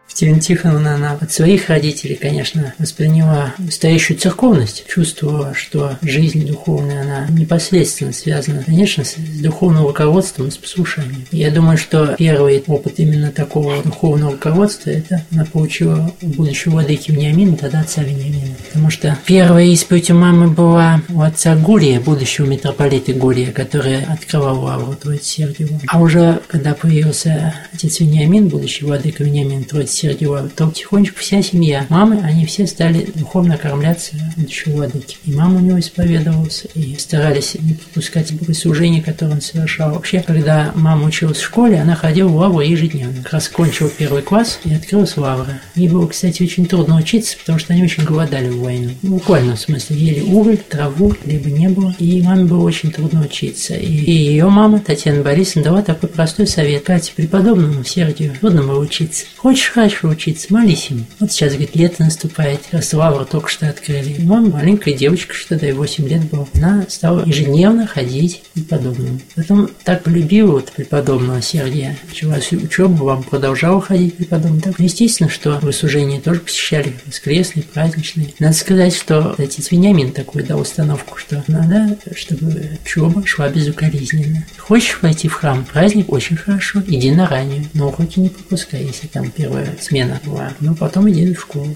Екатерина 0.09 0.41
Тихоновна, 0.41 0.95
она 0.95 1.13
от 1.21 1.31
своих 1.33 1.69
родителей, 1.69 2.15
конечно, 2.15 2.73
восприняла 2.79 3.55
настоящую 3.59 4.19
церковность, 4.19 4.85
чувствовала, 4.89 5.53
что 5.55 5.99
жизнь 6.01 6.47
духовная, 6.47 7.03
она 7.03 7.27
непосредственно 7.29 8.13
связана, 8.13 8.63
конечно, 8.65 9.05
с 9.05 9.15
духовным 9.17 9.87
руководством 9.87 10.51
с 10.51 10.57
послушанием. 10.57 11.27
Я 11.33 11.51
думаю, 11.51 11.77
что 11.77 12.15
первый 12.17 12.63
опыт 12.67 12.95
именно 12.99 13.31
такого 13.31 13.83
духовного 13.83 14.33
руководства, 14.33 14.91
это 14.91 15.23
она 15.33 15.45
получила 15.45 16.11
у 16.23 16.27
будущего 16.29 16.73
владыки 16.73 17.11
Вениамина, 17.11 17.57
тогда 17.57 17.81
отца 17.81 18.03
Вениамина. 18.03 18.55
Потому 18.69 18.91
что 18.91 19.19
первая 19.27 19.67
исповедь 19.67 20.11
у 20.11 20.15
мамы 20.15 20.49
была 20.49 21.03
у 21.09 21.21
отца 21.21 21.57
Гурия, 21.57 22.01
будущего 22.01 22.47
митрополита 22.47 23.13
Гурия, 23.13 23.53
который 23.53 24.03
открывал 24.05 24.61
лавру 24.61 24.95
Троицы 24.95 25.25
Сергиеву. 25.25 25.81
А 25.89 26.01
уже 26.01 26.41
когда 26.47 26.75
появился 26.75 27.55
отец 27.73 28.01
Вениамин, 28.01 28.49
будущий 28.49 28.85
владыка 28.85 29.25
Вениамин 29.25 29.65
Троицы 29.97 30.07
Сергиева, 30.07 30.49
то 30.55 30.67
потихонечку 30.67 31.19
вся 31.21 31.43
семья, 31.43 31.87
мамы, 31.89 32.21
они 32.23 32.47
все 32.47 32.67
стали 32.67 33.09
духовно 33.15 33.57
кормляться 33.57 34.13
будущего 34.37 34.73
владыки. 34.73 35.17
И 35.25 35.33
мама 35.33 35.57
у 35.57 35.61
него 35.61 35.81
исповедовалась, 35.81 36.65
и 36.75 36.97
старались 36.99 37.57
не 37.59 37.75
пропускать 37.75 38.33
богослужения, 38.33 39.03
которые 39.03 39.37
он 39.37 39.41
совершал. 39.41 39.95
Вообще, 39.95 40.21
когда 40.21 40.73
мама 40.75 41.07
училась 41.07 41.39
в 41.39 41.45
школе, 41.45 41.81
она 41.81 41.95
ходила 41.95 42.29
в 42.29 42.37
лавру 42.37 42.61
ежедневно. 42.61 43.23
Как 43.23 43.35
раз 43.35 43.49
кончила 43.49 43.89
первый 43.89 44.23
класс 44.23 44.61
и 44.65 44.75
открылась 44.75 45.17
лавра. 45.17 45.61
Ей 45.75 45.89
было, 45.89 46.07
кстати, 46.07 46.43
очень 46.43 46.67
трудно 46.67 46.97
учиться, 46.97 47.37
потому 47.39 47.59
что 47.59 47.73
они 47.73 47.83
очень 47.83 48.05
голодали 48.05 48.49
в 48.49 48.61
войну. 48.61 48.91
Ну, 49.03 49.15
буквально, 49.15 49.57
в 49.57 49.61
смысле, 49.61 49.97
ели 49.97 50.21
уголь, 50.21 50.59
траву, 50.59 51.15
либо 51.25 51.51
не 51.51 51.69
было. 51.69 51.95
И 51.99 52.23
маме 52.23 52.45
было 52.45 52.65
очень 52.65 52.91
трудно 52.91 53.23
учиться. 53.23 53.75
И, 53.75 53.87
и 53.87 54.13
ее 54.13 54.49
мама, 54.49 54.81
Татьяна 54.81 55.23
Борисовна, 55.23 55.65
дала 55.65 55.83
такой 55.83 56.09
простой 56.09 56.47
совет. 56.47 56.85
Катя, 56.85 57.13
преподобному 57.17 57.85
Сергию 57.85 58.35
трудно 58.41 58.63
было 58.63 58.79
учиться. 58.79 59.27
Хочешь, 59.37 59.71
хорошо 59.87 60.09
учиться, 60.09 60.49
молись. 60.51 60.89
Вот 61.21 61.31
сейчас, 61.31 61.53
говорит, 61.53 61.77
лето 61.77 62.03
наступает, 62.03 62.63
Славу 62.83 63.25
только 63.25 63.49
что 63.49 63.69
открыли. 63.69 64.17
И 64.19 64.23
мама, 64.25 64.49
маленькая 64.51 64.95
девочка, 64.95 65.33
что 65.33 65.59
то 65.59 65.67
ей 65.67 65.73
8 65.73 66.09
лет 66.09 66.25
было, 66.25 66.49
она 66.55 66.85
стала 66.89 67.25
ежедневно 67.25 67.87
ходить 67.87 68.43
к 68.43 68.55
преподобному. 68.55 69.21
Потом 69.35 69.71
так 69.85 70.03
полюбила 70.03 70.53
вот 70.53 70.73
преподобного 70.73 71.41
Сергия, 71.41 71.97
началась 72.09 72.53
учеба, 72.53 72.95
вам 73.03 73.23
продолжала 73.23 73.81
ходить 73.81 74.15
к 74.15 74.17
преподобному. 74.19 74.61
Так, 74.61 74.81
естественно, 74.81 75.31
что 75.31 75.59
вы 75.63 75.73
служения 75.73 76.21
тоже 76.21 76.41
посещали, 76.41 76.95
воскресные, 77.07 77.63
праздничные. 77.63 78.35
Надо 78.39 78.55
сказать, 78.55 78.95
что 78.95 79.35
отец 79.39 79.71
Вениамин 79.71 80.13
такой 80.13 80.43
дал 80.43 80.61
установку, 80.61 81.17
что 81.19 81.45
надо, 81.47 81.97
чтобы 82.15 82.79
учеба 82.85 83.27
шла 83.27 83.49
безукоризненно. 83.49 84.45
Хочешь 84.59 84.99
пойти 85.01 85.29
в 85.29 85.35
храм, 85.35 85.65
праздник 85.65 86.13
очень 86.13 86.37
хорошо, 86.37 86.83
иди 86.87 87.11
на 87.13 87.29
ранее, 87.29 87.67
но 87.75 87.89
уроки 87.89 88.19
не 88.19 88.29
пропускай, 88.29 88.83
если 88.83 89.07
там 89.07 89.31
первая 89.31 89.76
смена 89.83 90.21
была. 90.25 90.53
Ну, 90.61 90.75
потом 90.75 91.09
иди 91.11 91.35
в 91.35 91.41
школу. 91.41 91.69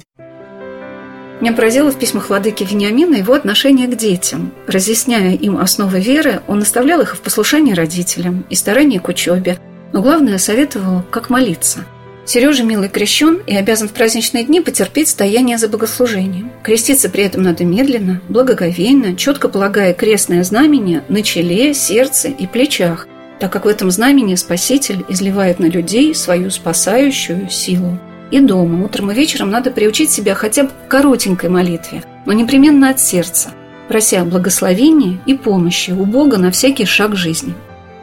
Меня 1.40 1.54
поразило 1.54 1.90
в 1.90 1.98
письмах 1.98 2.28
владыки 2.28 2.64
Вениамина 2.64 3.16
его 3.16 3.32
отношение 3.32 3.86
к 3.86 3.96
детям. 3.96 4.52
Разъясняя 4.66 5.34
им 5.34 5.56
основы 5.56 5.98
веры, 5.98 6.42
он 6.46 6.58
наставлял 6.58 7.00
их 7.00 7.16
в 7.16 7.20
послушании 7.20 7.72
родителям 7.72 8.44
и 8.50 8.54
старании 8.54 8.98
к 8.98 9.08
учебе, 9.08 9.58
но 9.92 10.02
главное 10.02 10.36
советовал, 10.36 11.02
как 11.10 11.30
молиться. 11.30 11.86
Сережа 12.26 12.62
милый 12.62 12.88
крещен 12.88 13.40
и 13.46 13.56
обязан 13.56 13.88
в 13.88 13.92
праздничные 13.92 14.44
дни 14.44 14.60
потерпеть 14.60 15.08
стояние 15.08 15.56
за 15.56 15.68
богослужением. 15.68 16.52
Креститься 16.62 17.08
при 17.08 17.24
этом 17.24 17.42
надо 17.42 17.64
медленно, 17.64 18.20
благоговейно, 18.28 19.16
четко 19.16 19.48
полагая 19.48 19.94
крестное 19.94 20.44
знамение 20.44 21.02
на 21.08 21.22
челе, 21.22 21.72
сердце 21.74 22.28
и 22.28 22.46
плечах, 22.46 23.08
так 23.40 23.50
как 23.50 23.64
в 23.64 23.68
этом 23.68 23.90
знамени 23.90 24.34
Спаситель 24.34 25.04
изливает 25.08 25.58
на 25.58 25.66
людей 25.66 26.14
свою 26.14 26.50
спасающую 26.50 27.48
силу. 27.50 27.98
И 28.30 28.38
дома, 28.38 28.84
утром 28.84 29.10
и 29.10 29.14
вечером 29.14 29.50
надо 29.50 29.70
приучить 29.70 30.10
себя 30.10 30.34
хотя 30.34 30.64
бы 30.64 30.70
к 30.70 30.88
коротенькой 30.88 31.50
молитве, 31.50 32.04
но 32.26 32.32
непременно 32.32 32.90
от 32.90 33.00
сердца, 33.00 33.50
прося 33.88 34.24
благословения 34.24 35.18
и 35.26 35.34
помощи 35.34 35.90
у 35.90 36.04
Бога 36.04 36.36
на 36.36 36.52
всякий 36.52 36.84
шаг 36.84 37.16
жизни. 37.16 37.54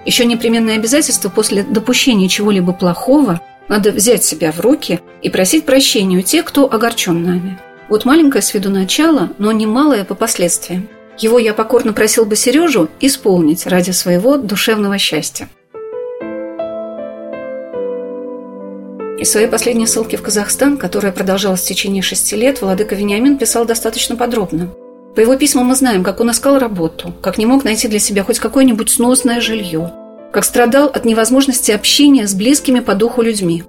Еще 0.05 0.25
непременное 0.25 0.75
обязательство 0.75 1.29
после 1.29 1.63
допущения 1.63 2.27
чего-либо 2.27 2.73
плохого 2.73 3.39
Надо 3.67 3.91
взять 3.91 4.23
себя 4.23 4.53
в 4.53 4.61
руки 4.61 5.01
и 5.21 5.29
просить 5.29 5.65
прощения 5.65 6.19
у 6.19 6.21
тех, 6.21 6.45
кто 6.45 6.71
огорчен 6.71 7.21
нами. 7.21 7.59
Вот 7.89 8.05
маленькое 8.05 8.41
с 8.41 8.53
виду 8.53 8.69
начало, 8.69 9.29
но 9.37 9.51
немалое 9.51 10.05
по 10.05 10.15
последствиям. 10.15 10.87
Его 11.19 11.39
я 11.39 11.53
покорно 11.53 11.93
просил 11.93 12.25
бы 12.25 12.35
Сережу 12.35 12.89
исполнить 12.99 13.65
ради 13.65 13.91
своего 13.91 14.37
душевного 14.37 14.97
счастья. 14.97 15.49
Из 19.19 19.31
своей 19.31 19.47
последней 19.47 19.87
ссылки 19.87 20.15
в 20.15 20.21
Казахстан, 20.21 20.77
которая 20.77 21.11
продолжалась 21.11 21.61
в 21.61 21.67
течение 21.67 22.03
шести 22.03 22.35
лет, 22.35 22.61
Владыка 22.61 22.93
Вениамин 22.93 23.39
писал 23.39 23.65
достаточно 23.65 24.15
подробно. 24.15 24.69
По 25.15 25.21
его 25.21 25.35
письмам 25.35 25.65
мы 25.65 25.75
знаем, 25.75 26.03
как 26.03 26.19
он 26.19 26.29
искал 26.29 26.59
работу, 26.59 27.11
как 27.19 27.39
не 27.39 27.47
мог 27.47 27.63
найти 27.63 27.87
для 27.87 27.97
себя 27.97 28.23
хоть 28.23 28.37
какое-нибудь 28.37 28.91
сносное 28.91 29.41
жилье, 29.41 29.91
как 30.31 30.45
страдал 30.45 30.85
от 30.85 31.03
невозможности 31.05 31.71
общения 31.71 32.27
с 32.27 32.35
близкими 32.35 32.79
по 32.79 32.93
духу 32.93 33.23
людьми, 33.23 33.63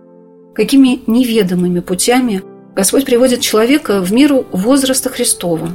какими 0.55 1.01
неведомыми 1.07 1.81
путями 1.81 2.43
Господь 2.77 3.07
приводит 3.07 3.41
человека 3.41 4.03
в 4.03 4.13
миру 4.13 4.45
возраста 4.53 5.09
Христова. 5.09 5.71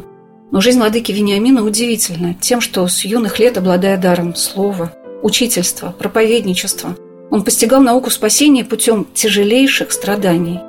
Но 0.53 0.61
жизнь 0.61 0.79
владыки 0.79 1.11
Вениамина 1.11 1.65
удивительна 1.65 2.33
тем, 2.39 2.61
что 2.61 2.87
с 2.87 3.03
юных 3.03 3.39
лет, 3.39 3.57
обладая 3.57 3.97
даром 3.97 4.35
слова, 4.35 4.93
учительства, 5.21 5.93
проповедничества– 5.99 6.95
он 7.33 7.43
постигал 7.43 7.81
науку 7.81 8.11
спасения 8.11 8.63
путем 8.63 9.07
тяжелейших 9.11 9.91
страданий. 9.91 10.59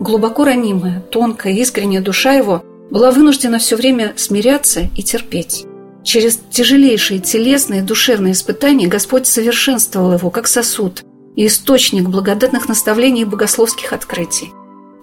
Глубоко 0.00 0.44
ранимая, 0.44 1.00
тонкая, 1.12 1.52
искренняя 1.52 2.02
душа 2.02 2.32
его 2.32 2.64
была 2.90 3.12
вынуждена 3.12 3.60
все 3.60 3.76
время 3.76 4.14
смиряться 4.16 4.88
и 4.96 5.04
терпеть. 5.04 5.64
Через 6.02 6.40
тяжелейшие 6.50 7.20
телесные 7.20 7.82
и 7.82 7.84
душевные 7.84 8.32
испытания 8.32 8.88
Господь 8.88 9.28
совершенствовал 9.28 10.12
его 10.12 10.30
как 10.30 10.48
сосуд 10.48 11.04
и 11.36 11.46
источник 11.46 12.08
благодатных 12.08 12.68
наставлений 12.68 13.22
и 13.22 13.24
богословских 13.24 13.92
открытий. 13.92 14.50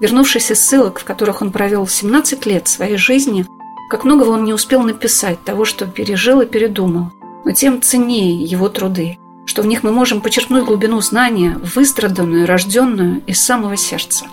Вернувшись 0.02 0.52
из 0.52 0.60
ссылок, 0.60 1.00
в 1.00 1.06
которых 1.06 1.42
он 1.42 1.54
провел 1.54 1.88
17 1.88 2.46
лет 2.46 2.68
своей 2.68 2.98
жизни, 2.98 3.46
как 3.90 4.04
многого 4.04 4.30
он 4.30 4.44
не 4.44 4.54
успел 4.54 4.82
написать, 4.82 5.44
того, 5.44 5.66
что 5.66 5.86
пережил 5.86 6.42
и 6.42 6.46
передумал, 6.46 7.12
но 7.44 7.52
тем 7.52 7.82
ценнее 7.82 8.36
его 8.44 8.70
труды– 8.70 9.18
что 9.46 9.62
в 9.62 9.68
них 9.68 9.84
мы 9.84 9.92
можем 9.92 10.22
почерпнуть 10.22 10.66
глубину 10.66 11.00
знания, 11.02 11.58
выстраданную, 11.76 12.48
рожденную 12.48 13.22
из 13.26 13.42
самого 13.42 13.78
сердца. 13.78 14.26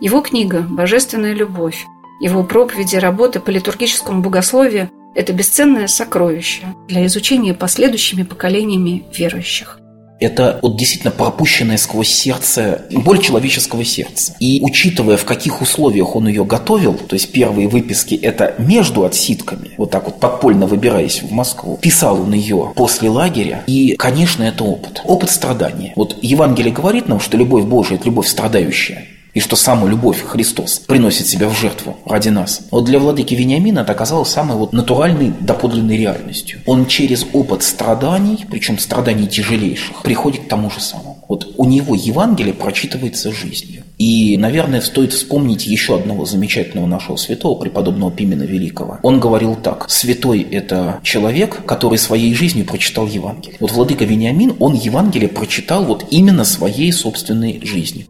Его 0.00 0.20
книга 0.20 0.60
«Божественная 0.60 1.32
любовь», 1.32 1.86
его 2.20 2.44
проповеди, 2.44 2.96
работы 2.96 3.40
по 3.40 3.50
литургическому 3.50 4.22
богословию– 4.22 4.90
это 5.14 5.32
бесценное 5.32 5.86
сокровище 5.86 6.66
для 6.86 7.06
изучения 7.06 7.54
последующими 7.54 8.22
поколениями 8.22 9.04
верующих. 9.16 9.78
Это 10.20 10.58
вот 10.62 10.76
действительно 10.76 11.10
пропущенная 11.12 11.76
сквозь 11.76 12.08
сердце, 12.08 12.82
боль 12.90 13.20
человеческого 13.20 13.84
сердца. 13.84 14.34
И 14.40 14.60
учитывая, 14.62 15.16
в 15.16 15.24
каких 15.24 15.60
условиях 15.60 16.16
он 16.16 16.28
ее 16.28 16.44
готовил, 16.44 16.94
то 16.94 17.14
есть 17.14 17.30
первые 17.32 17.68
выписки 17.68 18.14
это 18.14 18.54
между 18.58 19.04
отсидками, 19.04 19.70
вот 19.76 19.90
так 19.90 20.06
вот 20.06 20.20
подпольно 20.20 20.66
выбираясь 20.66 21.22
в 21.22 21.30
Москву, 21.30 21.78
писал 21.80 22.20
он 22.22 22.32
ее 22.32 22.72
после 22.74 23.08
лагеря, 23.10 23.62
и, 23.66 23.94
конечно, 23.96 24.42
это 24.42 24.64
опыт. 24.64 25.02
Опыт 25.04 25.30
страдания. 25.30 25.92
Вот 25.96 26.16
Евангелие 26.22 26.72
говорит 26.72 27.08
нам, 27.08 27.20
что 27.20 27.36
любовь 27.36 27.64
Божия– 27.64 27.96
это 27.98 28.06
любовь 28.06 28.26
страдающая 28.26 29.06
и 29.38 29.40
что 29.40 29.54
самую 29.54 29.92
любовь 29.92 30.20
Христос 30.26 30.80
приносит 30.80 31.28
себя 31.28 31.48
в 31.48 31.56
жертву 31.56 31.96
ради 32.04 32.28
нас. 32.28 32.62
Вот 32.72 32.86
для 32.86 32.98
владыки 32.98 33.34
Вениамина 33.34 33.80
это 33.80 33.92
оказалось 33.92 34.30
самой 34.30 34.56
вот 34.56 34.72
натуральной, 34.72 35.32
доподлинной 35.38 35.96
реальностью. 35.96 36.58
Он 36.66 36.86
через 36.86 37.24
опыт 37.32 37.62
страданий, 37.62 38.44
причем 38.50 38.80
страданий 38.80 39.28
тяжелейших, 39.28 40.02
приходит 40.02 40.46
к 40.46 40.48
тому 40.48 40.72
же 40.72 40.80
самому. 40.80 41.24
Вот 41.28 41.54
у 41.56 41.66
него 41.66 41.94
Евангелие 41.94 42.52
прочитывается 42.52 43.30
жизнью. 43.32 43.84
И, 43.96 44.36
наверное, 44.36 44.80
стоит 44.80 45.12
вспомнить 45.12 45.68
еще 45.68 45.96
одного 45.96 46.24
замечательного 46.24 46.86
нашего 46.86 47.14
святого, 47.14 47.60
преподобного 47.60 48.10
Пимена 48.10 48.42
Великого. 48.42 48.98
Он 49.04 49.20
говорил 49.20 49.54
так. 49.54 49.88
Святой– 49.88 50.42
это 50.50 50.98
человек, 51.04 51.64
который 51.64 51.98
своей 51.98 52.34
жизнью 52.34 52.64
прочитал 52.64 53.06
Евангелие. 53.06 53.56
Вот 53.60 53.70
владыка 53.70 54.04
Вениамин, 54.04 54.56
он 54.58 54.74
Евангелие 54.74 55.28
прочитал 55.28 55.84
вот 55.84 56.06
именно 56.10 56.44
своей 56.44 56.92
собственной 56.92 57.60
жизнью. 57.64 58.06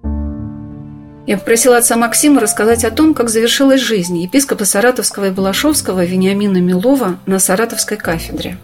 Я 1.28 1.36
попросила 1.36 1.76
отца 1.76 1.94
Максима 1.94 2.40
рассказать 2.40 2.86
о 2.86 2.90
том, 2.90 3.12
как 3.12 3.28
завершилась 3.28 3.82
жизнь 3.82 4.16
епископа 4.16 4.64
Саратовского 4.64 5.26
и 5.26 5.30
Балашовского 5.30 6.02
Вениамина 6.02 6.56
Милова 6.56 7.18
на 7.26 7.38
Саратовской 7.38 7.98
кафедре. 7.98 8.56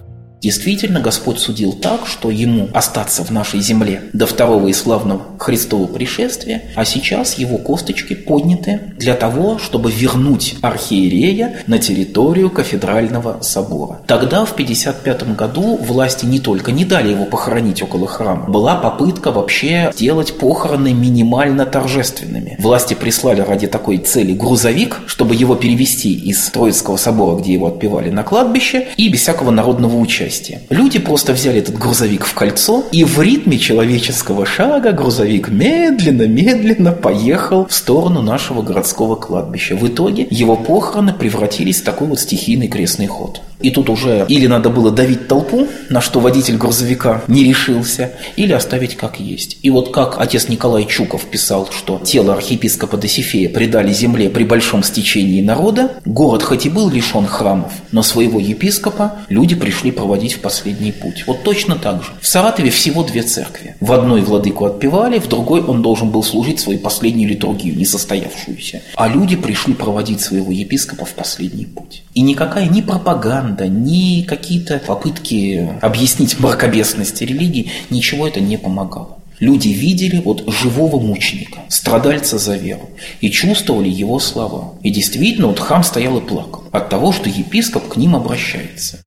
Действительно, 0.45 1.01
Господь 1.01 1.39
судил 1.39 1.73
так, 1.73 2.07
что 2.07 2.31
ему 2.31 2.69
остаться 2.75 3.25
в 3.25 3.31
нашей 3.31 3.61
земле 3.61 4.03
до 4.13 4.27
второго 4.27 4.69
и 4.69 4.75
славного 4.75 5.23
Христового 5.39 5.87
пришествия, 5.87 6.65
а 6.77 6.85
сейчас 6.85 7.39
его 7.39 7.57
косточки 7.57 8.13
подняты 8.13 8.93
для 8.99 9.15
того, 9.15 9.59
чтобы 9.59 9.91
вернуть 9.91 10.57
архиерея 10.61 11.63
на 11.67 11.79
территорию 11.79 12.51
кафедрального 12.51 13.39
собора. 13.41 14.01
Тогда, 14.07 14.45
в 14.45 14.53
1955 14.53 15.35
году, 15.35 15.79
власти 15.79 16.27
не 16.27 16.41
только 16.41 16.73
не 16.73 16.85
дали 16.85 17.13
его 17.13 17.25
похоронить 17.25 17.83
около 17.83 18.07
храма, 18.07 18.45
была 18.47 18.75
попытка 18.75 19.33
вообще 19.33 19.93
сделать 19.95 20.37
похороны 20.37 20.93
минимально 20.93 21.65
торжественными. 21.65 22.57
Власти 22.59 22.93
прислали 22.93 23.41
ради 23.41 23.67
такой 23.67 23.97
цели 23.97 24.35
грузовик, 24.35 25.01
чтобы 25.07 25.35
его 25.37 25.55
перевести 25.55 26.13
из 26.13 26.51
Троицкого 26.51 26.99
собора, 26.99 27.41
где 27.41 27.55
его 27.55 27.69
отпевали, 27.69 28.11
на 28.11 28.25
кладбище, 28.25 28.89
и 28.99 29.09
без 29.09 29.23
всякого 29.23 29.51
народного 29.51 29.97
участия 29.97 30.34
части. 30.35 30.61
Люди 30.71 30.99
просто 30.99 31.33
взяли 31.33 31.59
этот 31.59 31.79
грузовик 31.79 32.25
в 32.25 32.35
кольцо, 32.35 32.85
и 32.93 33.05
в 33.05 33.21
ритме 33.21 33.59
человеческого 33.59 34.47
шага 34.47 34.93
грузовик 34.93 35.49
медленно-медленно 35.49 36.93
поехал 36.93 37.67
в 37.67 37.75
сторону 37.75 38.23
нашего 38.23 38.63
городского 38.63 39.17
кладбища. 39.17 39.77
В 39.77 39.87
итоге 39.87 40.27
его 40.31 40.57
похороны 40.57 41.13
превратились 41.13 41.81
в 41.81 41.85
такой 41.85 42.09
вот 42.09 42.21
стихийный 42.21 42.69
крестный 42.69 43.07
ход. 43.07 43.41
И 43.65 43.71
тут 43.71 43.89
уже 43.89 44.27
или 44.29 44.47
надо 44.47 44.69
было 44.69 44.91
давить 44.91 45.27
толпу, 45.27 45.67
на 45.89 46.03
что 46.03 46.21
водитель 46.21 46.59
грузовика 46.59 47.23
не 47.29 47.45
решился, 47.45 48.13
или 48.37 48.53
оставить 48.53 48.95
как 48.95 49.19
есть. 49.19 49.57
И 49.63 49.71
вот 49.71 49.91
как 49.91 50.21
отец 50.21 50.51
Николай 50.51 50.85
Чуков 50.85 51.25
писал, 51.25 51.71
что 51.73 51.99
тело 52.05 52.35
архиепископа 52.35 52.99
Досифея 52.99 53.49
предали 53.49 53.91
земле 53.95 54.29
при 54.29 54.45
большом 54.45 54.83
стечении 54.83 55.41
народа, 55.41 55.93
город 56.05 56.43
хоть 56.43 56.67
и 56.67 56.69
был 56.69 56.91
лишен 56.91 57.27
храмов, 57.27 57.73
но 57.91 58.03
своего 58.03 58.39
епископа 58.39 59.15
люди 59.31 59.55
пришли 59.55 59.91
проводить 59.93 60.35
в 60.35 60.41
последний 60.41 60.93
путь. 60.93 61.25
Вот 61.27 61.43
точно 61.43 61.77
так 61.77 62.03
же. 62.03 62.11
В 62.21 62.27
Саратове 62.27 62.69
всего 62.69 63.03
две 63.03 63.23
церкви. 63.23 63.77
В 63.81 63.93
одной 63.93 64.21
владыку 64.21 64.67
отпевали, 64.67 65.19
в 65.19 65.29
другой 65.29 65.63
он 65.63 65.81
должен 65.81 66.11
был 66.11 66.23
служить 66.23 66.61
свою 66.61 66.81
последнюю 66.81 67.31
литургию, 67.31 67.79
несостоявшуюся. 67.79 68.83
А 68.95 69.09
люди 69.09 69.37
пришли 69.37 69.73
проводить 69.73 70.21
своего 70.21 70.53
епископа 70.53 71.07
в 71.07 71.15
последний 71.15 71.65
путь. 71.65 72.03
И 72.13 72.21
никакая 72.21 72.69
ни 72.69 72.83
пропаганда, 72.83 73.54
пропаганда, 73.55 73.69
ни 73.69 74.23
какие-то 74.23 74.81
попытки 74.87 75.79
объяснить 75.81 76.39
мракобесность 76.39 77.21
религии, 77.23 77.71
ничего 77.91 78.27
это 78.27 78.41
не 78.41 78.57
помогало. 78.57 79.19
Люди 79.41 79.69
видели 79.69 80.21
вот 80.25 80.45
живого 80.49 81.01
мученика, 81.01 81.61
страдальца 81.69 82.39
за 82.39 82.57
веру, 82.57 82.91
и 83.21 83.31
чувствовали 83.31 83.89
его 83.89 84.21
слова. 84.21 84.75
И 84.83 84.91
действительно, 84.91 85.49
вот 85.49 85.59
хам 85.59 85.83
стоял 85.83 86.19
и 86.19 86.21
плакал 86.21 86.65
от 86.71 86.89
того, 86.89 87.13
что 87.13 87.29
епископ 87.29 87.89
к 87.89 87.97
ним 87.97 88.15
обращается. 88.15 89.01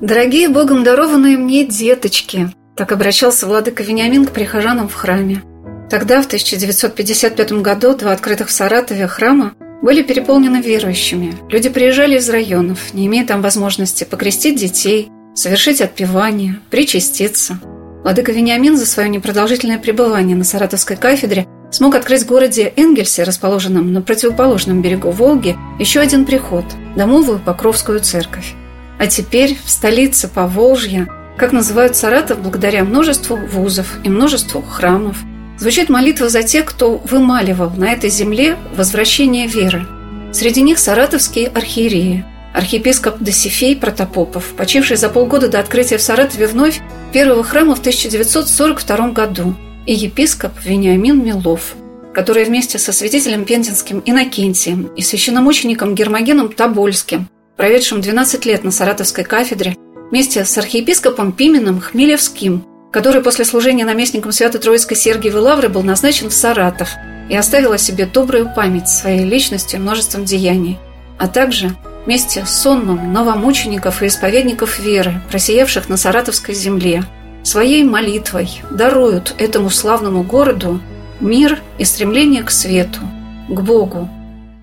«Дорогие 0.00 0.48
Богом 0.48 0.84
дарованные 0.84 1.36
мне 1.36 1.64
деточки!» 1.64 2.50
Так 2.76 2.92
обращался 2.92 3.46
владыка 3.46 3.82
Вениамин 3.82 4.24
к 4.24 4.30
прихожанам 4.30 4.88
в 4.88 4.94
храме. 4.94 5.42
Тогда, 5.90 6.22
в 6.22 6.26
1955 6.26 7.52
году, 7.52 7.96
два 7.96 8.12
открытых 8.12 8.48
в 8.48 8.52
Саратове 8.52 9.08
храма 9.08 9.54
были 9.82 10.02
переполнены 10.02 10.60
верующими. 10.60 11.34
Люди 11.48 11.68
приезжали 11.68 12.18
из 12.18 12.28
районов, 12.28 12.94
не 12.94 13.06
имея 13.06 13.26
там 13.26 13.42
возможности 13.42 14.04
покрестить 14.04 14.58
детей, 14.58 15.10
совершить 15.34 15.80
отпевание, 15.80 16.58
причаститься. 16.70 17.58
Владыка 18.02 18.32
Вениамин 18.32 18.76
за 18.76 18.86
свое 18.86 19.08
непродолжительное 19.08 19.78
пребывание 19.78 20.36
на 20.36 20.44
Саратовской 20.44 20.96
кафедре 20.96 21.46
смог 21.70 21.94
открыть 21.94 22.22
в 22.22 22.26
городе 22.26 22.72
Энгельсе, 22.76 23.22
расположенном 23.22 23.92
на 23.92 24.02
противоположном 24.02 24.82
берегу 24.82 25.10
Волги, 25.10 25.56
еще 25.78 26.00
один 26.00 26.24
приход– 26.24 26.64
домовую 26.96 27.38
Покровскую 27.38 28.00
церковь. 28.00 28.54
А 28.98 29.06
теперь 29.06 29.58
в 29.64 29.70
столице 29.70 30.28
Поволжья, 30.28 31.06
как 31.36 31.52
называют 31.52 31.94
Саратов 31.94 32.40
благодаря 32.40 32.84
множеству 32.84 33.36
вузов 33.36 33.98
и 34.02 34.08
множеству 34.08 34.62
храмов– 34.62 35.18
Звучит 35.58 35.88
молитва 35.88 36.28
за 36.28 36.44
тех, 36.44 36.64
кто 36.66 36.98
вымаливал 36.98 37.70
на 37.70 37.92
этой 37.92 38.10
земле 38.10 38.56
возвращение 38.76 39.48
веры. 39.48 39.86
Среди 40.32 40.62
них 40.62 40.78
саратовские 40.78 41.48
архиереи, 41.48 42.24
архиепископ 42.54 43.18
Досифей 43.18 43.74
Протопопов, 43.76 44.54
почивший 44.56 44.96
за 44.96 45.08
полгода 45.08 45.48
до 45.48 45.58
открытия 45.58 45.98
в 45.98 46.02
Саратове 46.02 46.46
вновь 46.46 46.80
первого 47.12 47.42
храма 47.42 47.74
в 47.74 47.80
1942 47.80 49.08
году, 49.10 49.56
и 49.84 49.94
епископ 49.94 50.52
Вениамин 50.64 51.24
Милов, 51.24 51.74
который 52.14 52.44
вместе 52.44 52.78
со 52.78 52.92
святителем 52.92 53.44
Пензенским 53.44 54.02
Иннокентием 54.04 54.90
и 54.96 55.02
священномучеником 55.02 55.94
Гермогеном 55.94 56.52
Тобольским, 56.52 57.28
проведшим 57.56 58.00
12 58.00 58.46
лет 58.46 58.62
на 58.62 58.70
Саратовской 58.70 59.24
кафедре, 59.24 59.76
вместе 60.10 60.44
с 60.44 60.56
архиепископом 60.56 61.32
Пименом 61.32 61.80
Хмелевским 61.80 62.64
который 62.90 63.22
после 63.22 63.44
служения 63.44 63.84
наместником 63.84 64.32
Свято-Троицкой 64.32 64.96
Сергиевой 64.96 65.42
Лавры 65.42 65.68
был 65.68 65.82
назначен 65.82 66.30
в 66.30 66.32
Саратов 66.32 66.90
и 67.28 67.36
оставил 67.36 67.72
о 67.72 67.78
себе 67.78 68.06
добрую 68.06 68.52
память 68.54 68.88
своей 68.88 69.24
личностью 69.24 69.78
и 69.78 69.82
множеством 69.82 70.24
деяний, 70.24 70.78
а 71.18 71.28
также 71.28 71.74
вместе 72.06 72.46
с 72.46 72.50
сонмом 72.50 73.12
новомучеников 73.12 74.02
и 74.02 74.06
исповедников 74.06 74.78
веры, 74.78 75.20
просиявших 75.30 75.88
на 75.88 75.96
Саратовской 75.96 76.54
земле, 76.54 77.04
своей 77.42 77.84
молитвой 77.84 78.62
даруют 78.70 79.34
этому 79.38 79.68
славному 79.70 80.22
городу 80.22 80.80
мир 81.20 81.60
и 81.78 81.84
стремление 81.84 82.42
к 82.42 82.50
свету, 82.50 83.00
к 83.48 83.60
Богу 83.60 84.08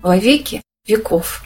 во 0.02 0.16
веки 0.16 0.62
веков. 0.86 1.44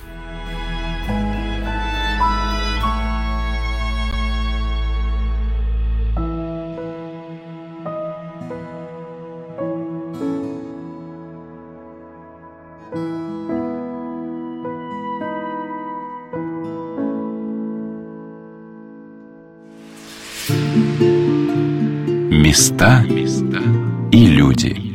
Места 22.50 23.04
и 24.10 24.26
люди. 24.26 24.89